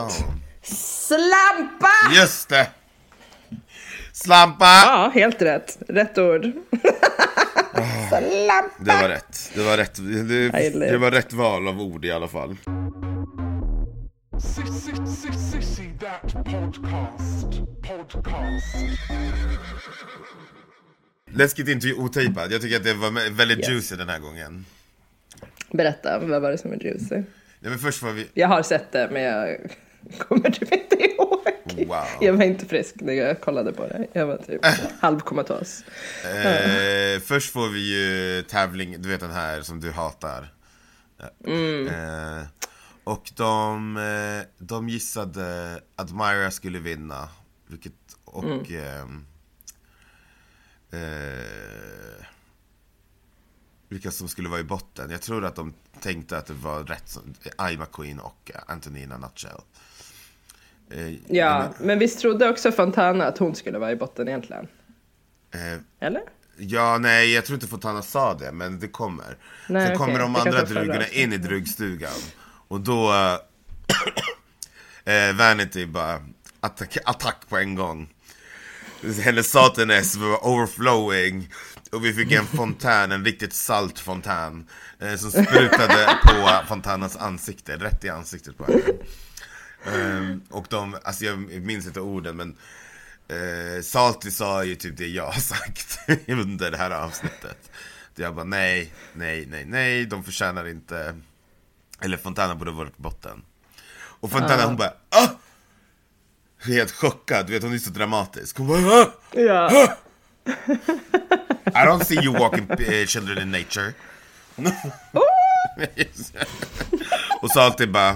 Slampa! 0.62 2.14
Just 2.20 2.48
det! 2.48 2.66
Slampa! 4.12 4.64
Ja, 4.64 5.10
helt 5.14 5.42
rätt. 5.42 5.78
Rätt 5.88 6.18
ord. 6.18 6.44
rosa 7.72 8.20
lampa. 8.20 8.70
Det 8.84 9.02
var 9.02 9.08
rätt. 9.08 9.50
Det 9.54 9.62
var 9.62 9.76
rätt. 9.76 9.96
Det. 10.28 10.90
det 10.90 10.98
var 10.98 11.10
rätt 11.10 11.32
val 11.32 11.68
av 11.68 11.80
ord 11.80 12.04
i 12.04 12.12
alla 12.12 12.28
fall. 12.28 12.56
Sissy, 14.40 15.90
that 16.00 16.32
podcast. 16.44 17.60
Podcast. 17.82 18.76
Läskigt 21.30 21.68
intervju 21.68 21.94
otejpad. 21.94 22.52
Jag 22.52 22.60
tycker 22.62 22.76
att 22.76 22.84
det 22.84 22.94
var 22.94 23.30
väldigt 23.36 23.58
Yes. 23.58 23.68
juicy 23.68 23.96
den 23.96 24.08
här 24.08 24.18
gången. 24.18 24.64
Berätta, 25.70 26.18
vad 26.18 26.42
var 26.42 26.50
det 26.50 26.58
som 26.58 26.70
var 26.70 26.78
juicy? 26.78 27.14
Ja, 27.60 27.70
men 27.70 27.78
först 27.78 28.02
var 28.02 28.12
vi... 28.12 28.26
Jag 28.34 28.48
har 28.48 28.62
sett 28.62 28.92
det, 28.92 29.08
men 29.12 29.22
jag 29.22 29.58
kommer 30.18 30.50
typ 30.50 30.72
inte 30.72 30.96
ihåg. 30.96 31.40
Wow. 31.88 32.04
Jag 32.20 32.32
var 32.32 32.44
inte 32.44 32.66
frisk 32.66 32.94
när 33.00 33.12
jag 33.12 33.40
kollade 33.40 33.72
på 33.72 33.86
det. 33.86 34.06
Jag 34.12 34.26
var 34.26 34.36
typ 34.36 34.60
halvkomatos. 35.00 35.84
Eh, 36.24 37.20
först 37.20 37.52
får 37.52 37.68
vi 37.68 37.80
ju 37.94 38.42
tävling, 38.42 39.02
du 39.02 39.08
vet 39.08 39.20
den 39.20 39.30
här 39.30 39.60
som 39.62 39.80
du 39.80 39.90
hatar. 39.90 40.52
Eh, 41.46 42.42
och 43.10 43.30
de, 43.36 43.96
eh, 43.96 44.46
de 44.58 44.88
gissade 44.88 45.80
att 45.96 46.12
Myra 46.12 46.50
skulle 46.50 46.78
vinna. 46.78 47.28
Vilket, 47.66 47.92
och... 48.24 48.70
ehm, 48.70 49.26
eh, 50.90 52.24
vilka 53.88 54.10
som 54.10 54.28
skulle 54.28 54.48
vara 54.48 54.60
i 54.60 54.64
botten. 54.64 55.10
Jag 55.10 55.22
tror 55.22 55.44
att 55.44 55.56
de 55.56 55.74
tänkte 56.00 56.38
att 56.38 56.46
det 56.46 56.52
var 56.52 56.84
rätt 56.84 57.08
som 57.08 57.22
I 57.72 57.76
McQueen 57.76 58.20
och 58.20 58.50
Antonina 58.66 59.18
Nutshell. 59.18 59.60
Eh, 60.90 61.14
Ja, 61.36 61.72
men 61.80 61.98
visst 61.98 62.20
trodde 62.20 62.48
också 62.50 62.72
Fontana 62.72 63.26
att 63.26 63.38
hon 63.38 63.54
skulle 63.54 63.78
vara 63.78 63.92
i 63.92 63.96
botten 63.96 64.28
egentligen? 64.28 64.68
eh, 65.54 66.06
Eller? 66.06 66.22
Ja, 66.56 66.98
nej, 66.98 67.32
jag 67.34 67.44
tror 67.44 67.54
inte 67.54 67.66
Fontana 67.66 68.02
sa 68.02 68.34
det, 68.34 68.52
men 68.52 68.78
det 68.80 68.88
kommer. 68.88 69.36
Nej, 69.68 69.86
Sen 69.86 69.96
kommer 69.98 70.14
okej. 70.14 70.22
de 70.22 70.36
andra 70.36 70.62
drugarna 70.64 71.08
in 71.08 71.32
i 71.32 71.36
drugstugan. 71.38 72.10
Och 72.70 72.80
då... 72.80 73.12
Eh, 73.12 73.38
eh, 75.14 75.36
Vanity 75.36 75.86
bara 75.86 76.22
attack, 76.60 76.96
attack 77.04 77.48
på 77.48 77.58
en 77.58 77.74
gång. 77.74 78.08
Hennes 79.22 79.50
satanes 79.50 80.16
var 80.16 80.46
overflowing. 80.46 81.50
Och 81.92 82.04
vi 82.04 82.12
fick 82.12 82.32
en 82.32 82.46
fontän, 82.46 83.12
en 83.12 83.24
riktigt 83.24 83.52
salt 83.52 83.98
fontän. 83.98 84.68
Eh, 84.98 85.16
som 85.16 85.30
sprutade 85.30 86.18
på 86.24 86.62
fontänens 86.68 87.16
ansikte, 87.16 87.76
rätt 87.76 88.04
i 88.04 88.08
ansiktet 88.08 88.58
på 88.58 88.64
henne. 88.64 88.82
Eh, 89.84 90.36
och 90.50 90.66
de, 90.70 90.96
alltså 91.04 91.24
jag 91.24 91.38
minns 91.38 91.86
inte 91.86 92.00
orden 92.00 92.36
men 92.36 92.56
eh, 93.28 93.82
Salty 93.82 94.30
sa 94.30 94.64
ju 94.64 94.74
typ 94.74 94.96
det 94.96 95.06
jag 95.06 95.26
har 95.26 95.40
sagt 95.40 95.98
under 96.28 96.70
det 96.70 96.76
här 96.76 96.90
avsnittet. 96.90 97.70
Där 98.14 98.22
jag 98.22 98.34
bara 98.34 98.44
nej, 98.44 98.92
nej, 99.12 99.46
nej, 99.46 99.64
nej, 99.64 100.06
de 100.06 100.24
förtjänar 100.24 100.68
inte 100.68 101.14
eller 102.02 102.16
Fontana 102.16 102.54
borde 102.54 102.70
varit 102.70 102.96
på 102.96 103.02
botten. 103.02 103.42
Och 104.20 104.30
Fontana 104.30 104.64
hon 104.66 104.76
bara 104.76 104.92
ah! 105.10 105.28
Helt 106.66 106.90
chockad, 106.92 107.46
du 107.46 107.52
vet 107.52 107.62
hon 107.62 107.74
är 107.74 107.78
så 107.78 107.90
dramatisk. 107.90 108.58
Hon 108.58 108.66
bara 108.68 109.02
ah! 109.02 109.06
Ja. 109.32 109.96
I 111.66 111.86
don't 111.86 112.04
see 112.04 112.14
you 112.24 112.38
walking 112.38 112.70
eh, 112.70 113.06
children 113.06 113.38
in 113.38 113.50
nature. 113.50 113.92
och 117.42 117.50
Salty 117.50 117.86
bara 117.86 118.12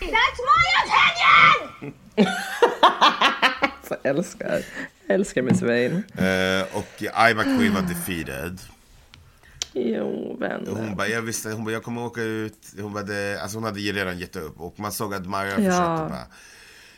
That's 0.00 0.40
my 0.50 0.64
opinion! 0.84 1.94
Så 3.88 3.96
älskar, 4.04 4.62
älskar 5.08 5.42
Miss 5.42 5.62
Wayne. 5.62 6.02
eh, 6.16 6.76
Och 6.76 7.02
I 7.02 7.34
McQueen 7.34 7.74
var 7.74 7.82
defeated. 7.82 8.60
Jo, 9.72 10.36
vänner. 10.40 10.70
Hon 10.70 10.96
bara, 10.96 11.08
jag 11.08 11.22
visste, 11.22 11.50
hon 11.52 11.64
bara, 11.64 11.72
jag 11.72 11.82
kommer 11.82 12.02
åka 12.04 12.22
ut. 12.22 12.58
Hon, 12.80 12.92
bara, 12.92 13.04
det, 13.04 13.40
alltså 13.42 13.56
hon 13.56 13.64
hade 13.64 13.80
ju 13.80 13.92
redan 13.92 14.18
gett 14.18 14.36
upp 14.36 14.60
och 14.60 14.80
man 14.80 14.92
såg 14.92 15.14
att 15.14 15.26
Maja 15.26 15.50
Ja. 15.50 15.56
försökte 15.56 16.14
bara, 16.14 16.26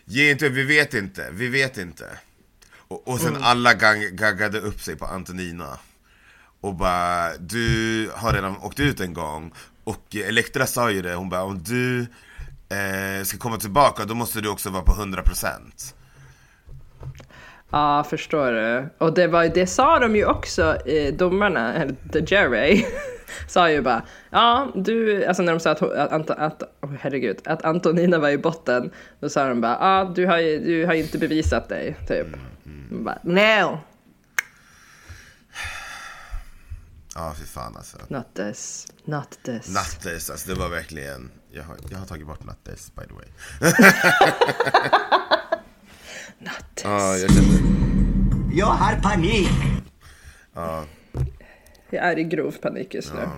ge 0.04 0.30
inte 0.30 0.46
upp, 0.46 0.52
vi 0.52 0.64
vet 0.64 0.94
inte, 0.94 1.28
vi 1.32 1.48
vet 1.48 1.78
inte. 1.78 2.06
Och, 2.76 3.08
och 3.08 3.20
sen 3.20 3.36
alla 3.40 3.74
gang, 3.74 4.16
gaggade 4.16 4.60
upp 4.60 4.80
sig 4.80 4.96
på 4.96 5.04
Antonina. 5.04 5.78
Och 6.60 6.74
bara, 6.74 7.36
du 7.36 8.10
har 8.14 8.32
redan 8.32 8.56
åkt 8.56 8.80
ut 8.80 9.00
en 9.00 9.14
gång. 9.14 9.52
Och 9.84 10.16
Elektra 10.16 10.66
sa 10.66 10.90
ju 10.90 11.02
det, 11.02 11.14
hon 11.14 11.28
bara, 11.28 11.42
om 11.42 11.62
du 11.62 12.00
eh, 12.76 13.24
ska 13.24 13.38
komma 13.38 13.56
tillbaka 13.56 14.04
då 14.04 14.14
måste 14.14 14.40
du 14.40 14.48
också 14.48 14.70
vara 14.70 14.82
på 14.82 14.92
100%. 14.92 15.94
Ja, 17.72 18.04
förstår 18.10 18.52
du. 18.52 18.88
Och 18.98 19.14
det, 19.14 19.26
var, 19.26 19.44
det 19.44 19.66
sa 19.66 19.98
de 19.98 20.16
ju 20.16 20.26
också, 20.26 20.76
eh, 20.86 21.14
domarna, 21.14 21.74
eller 21.74 21.96
The 22.12 22.34
Jerry, 22.34 22.86
sa 23.48 23.70
ju 23.70 23.82
bara, 23.82 24.02
ja 24.30 24.72
du, 24.74 25.24
alltså 25.24 25.42
när 25.42 25.52
de 25.52 25.60
sa 25.60 25.70
att, 25.70 25.82
att, 25.82 26.30
att 26.30 26.62
oh, 26.80 26.92
herregud, 27.00 27.38
att 27.44 27.64
Antonina 27.64 28.18
var 28.18 28.28
i 28.28 28.38
botten, 28.38 28.90
då 29.20 29.28
sa 29.28 29.48
de 29.48 29.60
bara, 29.60 29.78
ja 29.80 30.12
du 30.14 30.26
har 30.26 30.38
ju 30.38 30.58
du 30.58 30.86
har 30.86 30.94
inte 30.94 31.18
bevisat 31.18 31.68
dig, 31.68 31.96
typ. 32.08 32.26
De 32.90 33.04
Bara, 33.04 33.18
no, 33.22 33.78
Ja, 37.14 37.34
fy 37.38 37.44
fan 37.44 37.76
alltså. 37.76 37.98
not 38.08 38.34
this, 38.34 38.86
not 39.04 39.38
this. 39.42 39.74
Nattes, 39.74 40.30
alltså 40.30 40.48
det 40.48 40.54
var 40.54 40.68
verkligen, 40.68 41.30
jag 41.50 41.62
har, 41.62 41.76
jag 41.90 41.98
har 41.98 42.06
tagit 42.06 42.26
bort 42.26 42.44
Nattes 42.44 42.92
by 42.94 43.02
the 43.02 43.14
way. 43.14 43.26
Not 46.42 46.54
this. 46.74 46.84
Ja, 46.84 47.16
jag 47.16 47.34
kände, 47.34 47.58
Jag 48.54 48.66
har 48.66 48.96
panik! 48.96 49.48
Jag 51.90 52.04
är 52.04 52.18
i 52.18 52.24
grov 52.24 52.52
panik 52.52 52.94
just 52.94 53.14
nu. 53.14 53.28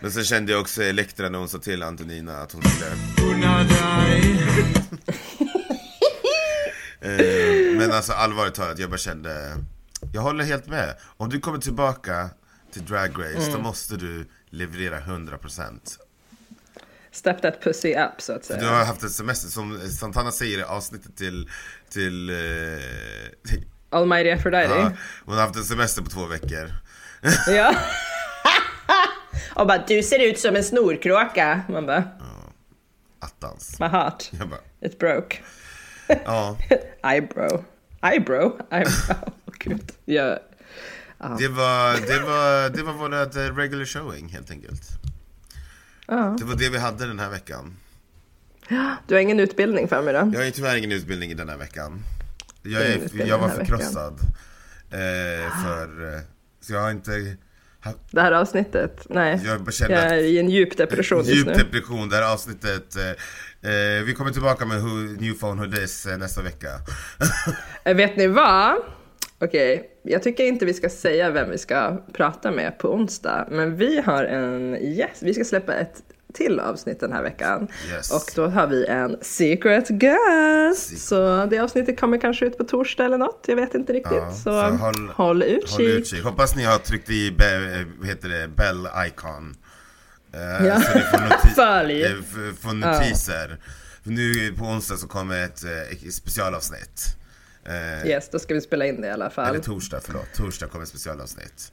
Men 0.00 0.12
sen 0.12 0.24
kände 0.24 0.52
jag 0.52 0.60
också 0.60 0.82
Elektra 0.82 1.28
när 1.28 1.38
hon 1.38 1.48
sa 1.48 1.58
till 1.58 1.82
Antonina 1.82 2.36
att 2.36 2.52
hon 2.52 2.62
skulle... 2.62 2.90
eh, 7.00 7.78
men 7.78 7.92
alltså 7.92 8.12
allvarligt 8.12 8.54
talat, 8.54 8.78
jag 8.78 8.90
bara 8.90 8.98
kände... 8.98 9.56
Jag 10.12 10.22
håller 10.22 10.44
helt 10.44 10.66
med. 10.66 10.96
Om 11.16 11.28
du 11.28 11.40
kommer 11.40 11.58
tillbaka 11.58 12.30
till 12.72 12.84
Drag 12.84 13.10
Race, 13.18 13.50
då 13.52 13.58
måste 13.58 13.96
du 13.96 14.26
leverera 14.50 15.00
100%. 15.00 15.98
Step 17.14 17.42
that 17.42 17.60
pussy 17.62 17.94
up 17.94 18.20
så 18.20 18.32
att 18.32 18.42
Du 18.42 18.46
säga. 18.54 18.68
har 18.70 18.84
haft 18.84 19.02
en 19.02 19.10
semester, 19.10 19.48
som 19.48 19.78
Santana 19.90 20.32
säger 20.32 20.58
i 20.58 20.62
avsnittet 20.62 21.16
till... 21.16 21.50
till 21.90 22.30
eh, 22.30 23.54
Almighty 23.90 24.30
Aphrodite. 24.30 24.64
ja, 24.74 24.92
hon 25.24 25.34
har 25.34 25.42
haft 25.42 25.56
en 25.56 25.64
semester 25.64 26.02
på 26.02 26.10
två 26.10 26.26
veckor. 26.26 26.70
Ja. 27.46 27.74
Och 29.54 29.66
bara, 29.66 29.84
du 29.86 30.02
ser 30.02 30.18
ut 30.30 30.38
som 30.38 30.56
en 30.56 30.64
snorkråka. 30.64 31.60
Man 31.68 31.86
bara, 31.86 32.04
Attans. 33.20 33.80
my 33.80 33.86
heart, 33.86 34.30
Jag 34.38 34.48
bara, 34.48 34.60
it 34.80 34.98
broke. 34.98 35.36
ja. 36.24 36.58
Eyebrow. 37.12 37.64
Eyebrow? 38.02 38.60
Eyebrow. 38.72 39.32
Gud. 39.58 39.92
Jag, 40.04 40.38
Det 41.38 41.48
var, 41.48 41.92
det 42.06 42.18
var, 42.22 42.68
det 42.70 42.82
var 42.82 42.92
vårat 42.92 43.36
eh, 43.36 43.40
regular 43.56 43.84
showing 43.84 44.28
helt 44.28 44.50
enkelt. 44.50 44.82
Ja. 46.06 46.36
Det 46.38 46.44
var 46.44 46.56
det 46.56 46.68
vi 46.68 46.78
hade 46.78 47.06
den 47.06 47.18
här 47.18 47.30
veckan. 47.30 47.76
du 49.06 49.14
har 49.14 49.20
ingen 49.20 49.40
utbildning 49.40 49.88
för 49.88 50.02
mig 50.02 50.14
då? 50.14 50.30
Jag 50.34 50.44
har 50.44 50.50
tyvärr 50.50 50.76
ingen 50.76 50.92
utbildning 50.92 51.30
i 51.30 51.34
den 51.34 51.48
här 51.48 51.56
veckan. 51.56 52.02
Jag, 52.62 52.82
är, 52.82 53.26
jag 53.26 53.38
var 53.38 53.48
förkrossad. 53.48 54.20
Eh, 54.90 55.62
för, 55.64 56.20
så 56.60 56.72
jag 56.72 56.80
har 56.80 56.90
inte... 56.90 57.36
Det 58.10 58.20
här 58.20 58.32
avsnittet? 58.32 59.06
Nej. 59.10 59.40
jag 59.44 59.68
Jag 59.80 59.90
är 59.90 60.14
i 60.14 60.38
en 60.38 60.50
djup 60.50 60.76
depression 60.76 61.18
just 61.18 61.30
djup 61.30 61.46
nu. 61.46 61.52
depression, 61.52 62.08
det 62.08 62.16
här 62.16 62.32
avsnittet. 62.32 62.96
Eh, 62.96 63.70
eh, 63.70 64.02
vi 64.04 64.14
kommer 64.14 64.30
tillbaka 64.30 64.66
med 64.66 64.80
who, 64.80 64.88
New 65.20 65.34
Phone 65.34 65.66
Who 65.66 65.72
This 65.72 66.06
eh, 66.06 66.18
nästa 66.18 66.42
vecka. 66.42 66.68
Eh, 67.84 67.96
Vet 67.96 68.16
ni 68.16 68.26
vad? 68.26 68.76
Okej, 69.40 69.90
jag 70.02 70.22
tycker 70.22 70.44
inte 70.44 70.64
vi 70.66 70.74
ska 70.74 70.88
säga 70.88 71.30
vem 71.30 71.50
vi 71.50 71.58
ska 71.58 72.02
prata 72.12 72.50
med 72.50 72.78
på 72.78 72.94
onsdag, 72.94 73.48
men 73.50 73.76
vi 73.76 74.00
har 74.00 74.24
en 74.24 74.78
gäst. 74.94 75.22
Vi 75.22 75.34
ska 75.34 75.44
släppa 75.44 75.74
ett 75.74 76.02
till 76.34 76.60
avsnitt 76.60 77.00
den 77.00 77.12
här 77.12 77.22
veckan. 77.22 77.68
Yes. 77.92 78.12
Och 78.12 78.32
då 78.34 78.46
har 78.46 78.66
vi 78.66 78.86
en 78.86 79.16
secret 79.20 79.88
guest. 79.88 80.82
Secret. 80.82 81.00
Så 81.00 81.46
det 81.50 81.58
avsnittet 81.58 82.00
kommer 82.00 82.18
kanske 82.18 82.46
ut 82.46 82.58
på 82.58 82.64
torsdag 82.64 83.04
eller 83.04 83.18
något. 83.18 83.44
Jag 83.48 83.56
vet 83.56 83.74
inte 83.74 83.92
riktigt. 83.92 84.12
Ja, 84.16 84.30
så 84.32 84.42
så 84.42 84.50
håll- 84.60 85.10
håll, 85.14 85.42
utkik. 85.42 85.70
Håll 85.70 85.86
utkik. 85.86 86.24
Hoppas 86.24 86.56
ni 86.56 86.62
har 86.64 86.78
tryckt 86.78 87.10
i 87.10 87.30
be, 87.38 87.54
eh, 87.80 87.86
vad 87.98 88.08
heter 88.08 88.28
det, 88.28 88.48
bell 88.48 88.88
icon. 89.06 89.54
Eh, 90.34 90.66
Ja. 90.66 90.80
Så 90.80 90.94
ni 90.98 91.00
får, 91.00 91.18
noti- 91.18 92.04
eh, 92.48 92.54
får 92.54 92.72
notiser. 92.72 93.58
För 94.02 94.10
nu 94.10 94.52
på 94.58 94.64
onsdag 94.64 94.96
så 94.96 95.08
kommer 95.08 95.44
ett 95.44 95.64
eh, 95.64 96.08
specialavsnitt. 96.10 97.16
Eh, 97.66 98.06
Yes, 98.06 98.28
då 98.28 98.38
ska 98.38 98.54
vi 98.54 98.60
spela 98.60 98.86
in 98.86 99.00
det 99.00 99.06
i 99.06 99.10
alla 99.10 99.30
fall. 99.30 99.48
Eller 99.48 99.58
torsdag, 99.58 100.00
förlåt. 100.04 100.26
Torsdag 100.36 100.66
kommer 100.66 100.84
specialavsnitt. 100.84 101.72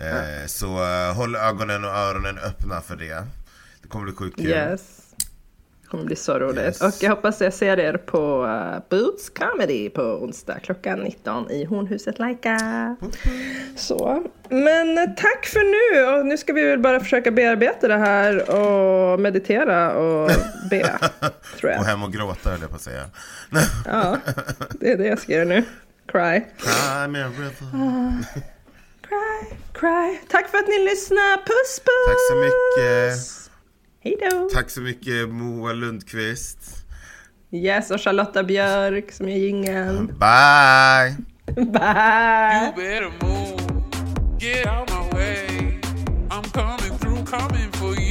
Eh, 0.00 0.46
Så 0.46 0.66
eh, 0.84 1.14
håll 1.14 1.36
ögonen 1.36 1.84
och 1.84 1.90
öronen 1.90 2.38
öppna 2.38 2.80
för 2.80 2.96
det. 2.96 3.26
Det 3.82 3.88
kommer 3.88 4.04
bli 4.04 4.14
sjukt 4.14 4.36
kul. 4.36 4.46
Yes. 4.46 5.05
Det 5.86 5.90
kommer 5.90 6.04
bli 6.04 6.16
så 6.16 6.38
roligt. 6.38 6.58
Yes. 6.58 6.80
Och 6.80 6.94
jag 7.00 7.10
hoppas 7.10 7.40
jag 7.40 7.52
ser 7.54 7.78
er 7.78 7.96
på 7.96 8.44
uh, 8.44 8.78
Boots 8.90 9.30
Comedy 9.30 9.90
på 9.90 10.02
onsdag 10.02 10.58
klockan 10.62 10.98
19 10.98 11.50
i 11.50 11.64
Hornhuset 11.64 12.18
Laika. 12.18 12.96
Så. 13.76 14.24
Men 14.48 14.98
eh, 14.98 15.04
tack 15.16 15.46
för 15.46 15.60
nu. 15.94 16.18
Och 16.18 16.26
nu 16.26 16.38
ska 16.38 16.52
vi 16.52 16.62
väl 16.64 16.78
bara 16.78 17.00
försöka 17.00 17.30
bearbeta 17.30 17.88
det 17.88 17.96
här 17.96 18.50
och 18.50 19.20
meditera 19.20 19.94
och 19.94 20.30
be. 20.70 20.80
tror 21.60 21.70
Och 21.70 21.76
jag. 21.76 21.82
hem 21.84 22.02
och 22.02 22.12
gråta 22.12 22.50
höll 22.50 22.60
jag 22.60 22.70
på 22.70 22.76
att 22.76 22.82
säga. 22.82 23.04
Ja, 23.86 24.18
det 24.80 24.92
är 24.92 24.96
det 24.96 25.06
jag 25.06 25.18
ska 25.18 25.32
göra 25.32 25.44
nu. 25.44 25.64
Cry. 26.06 26.40
Cry 26.58 27.08
me 27.08 27.22
a 27.22 27.28
river. 27.38 27.52
Cry, 29.08 29.56
cry. 29.72 30.18
Tack 30.28 30.48
för 30.48 30.58
att 30.58 30.68
ni 30.68 30.84
lyssnade. 30.84 31.36
Puss, 31.36 31.80
puss! 31.80 32.06
Tack 32.08 32.16
så 32.30 32.34
mycket. 32.36 33.45
Hej 34.06 34.16
då! 34.30 34.48
Tack 34.52 34.70
så 34.70 34.80
mycket 34.80 35.28
Moa 35.28 35.72
Lundqvist. 35.72 36.58
Yes, 37.50 37.90
och 37.90 38.00
Charlotta 38.00 38.42
Björk 38.42 39.12
som 39.12 39.28
är 39.28 39.36
jingeln. 39.36 40.06
Bye! 40.06 41.16
Bye! 41.54 42.66
You 42.66 42.72
better 42.76 43.26
move. 43.26 43.82
Get 44.38 44.66
out 44.66 44.90
my 44.90 45.18
way. 45.18 45.80
I'm 46.30 46.44
coming 46.52 46.98
through, 46.98 47.24
coming 47.24 47.72
for 47.72 48.00
you. 48.00 48.05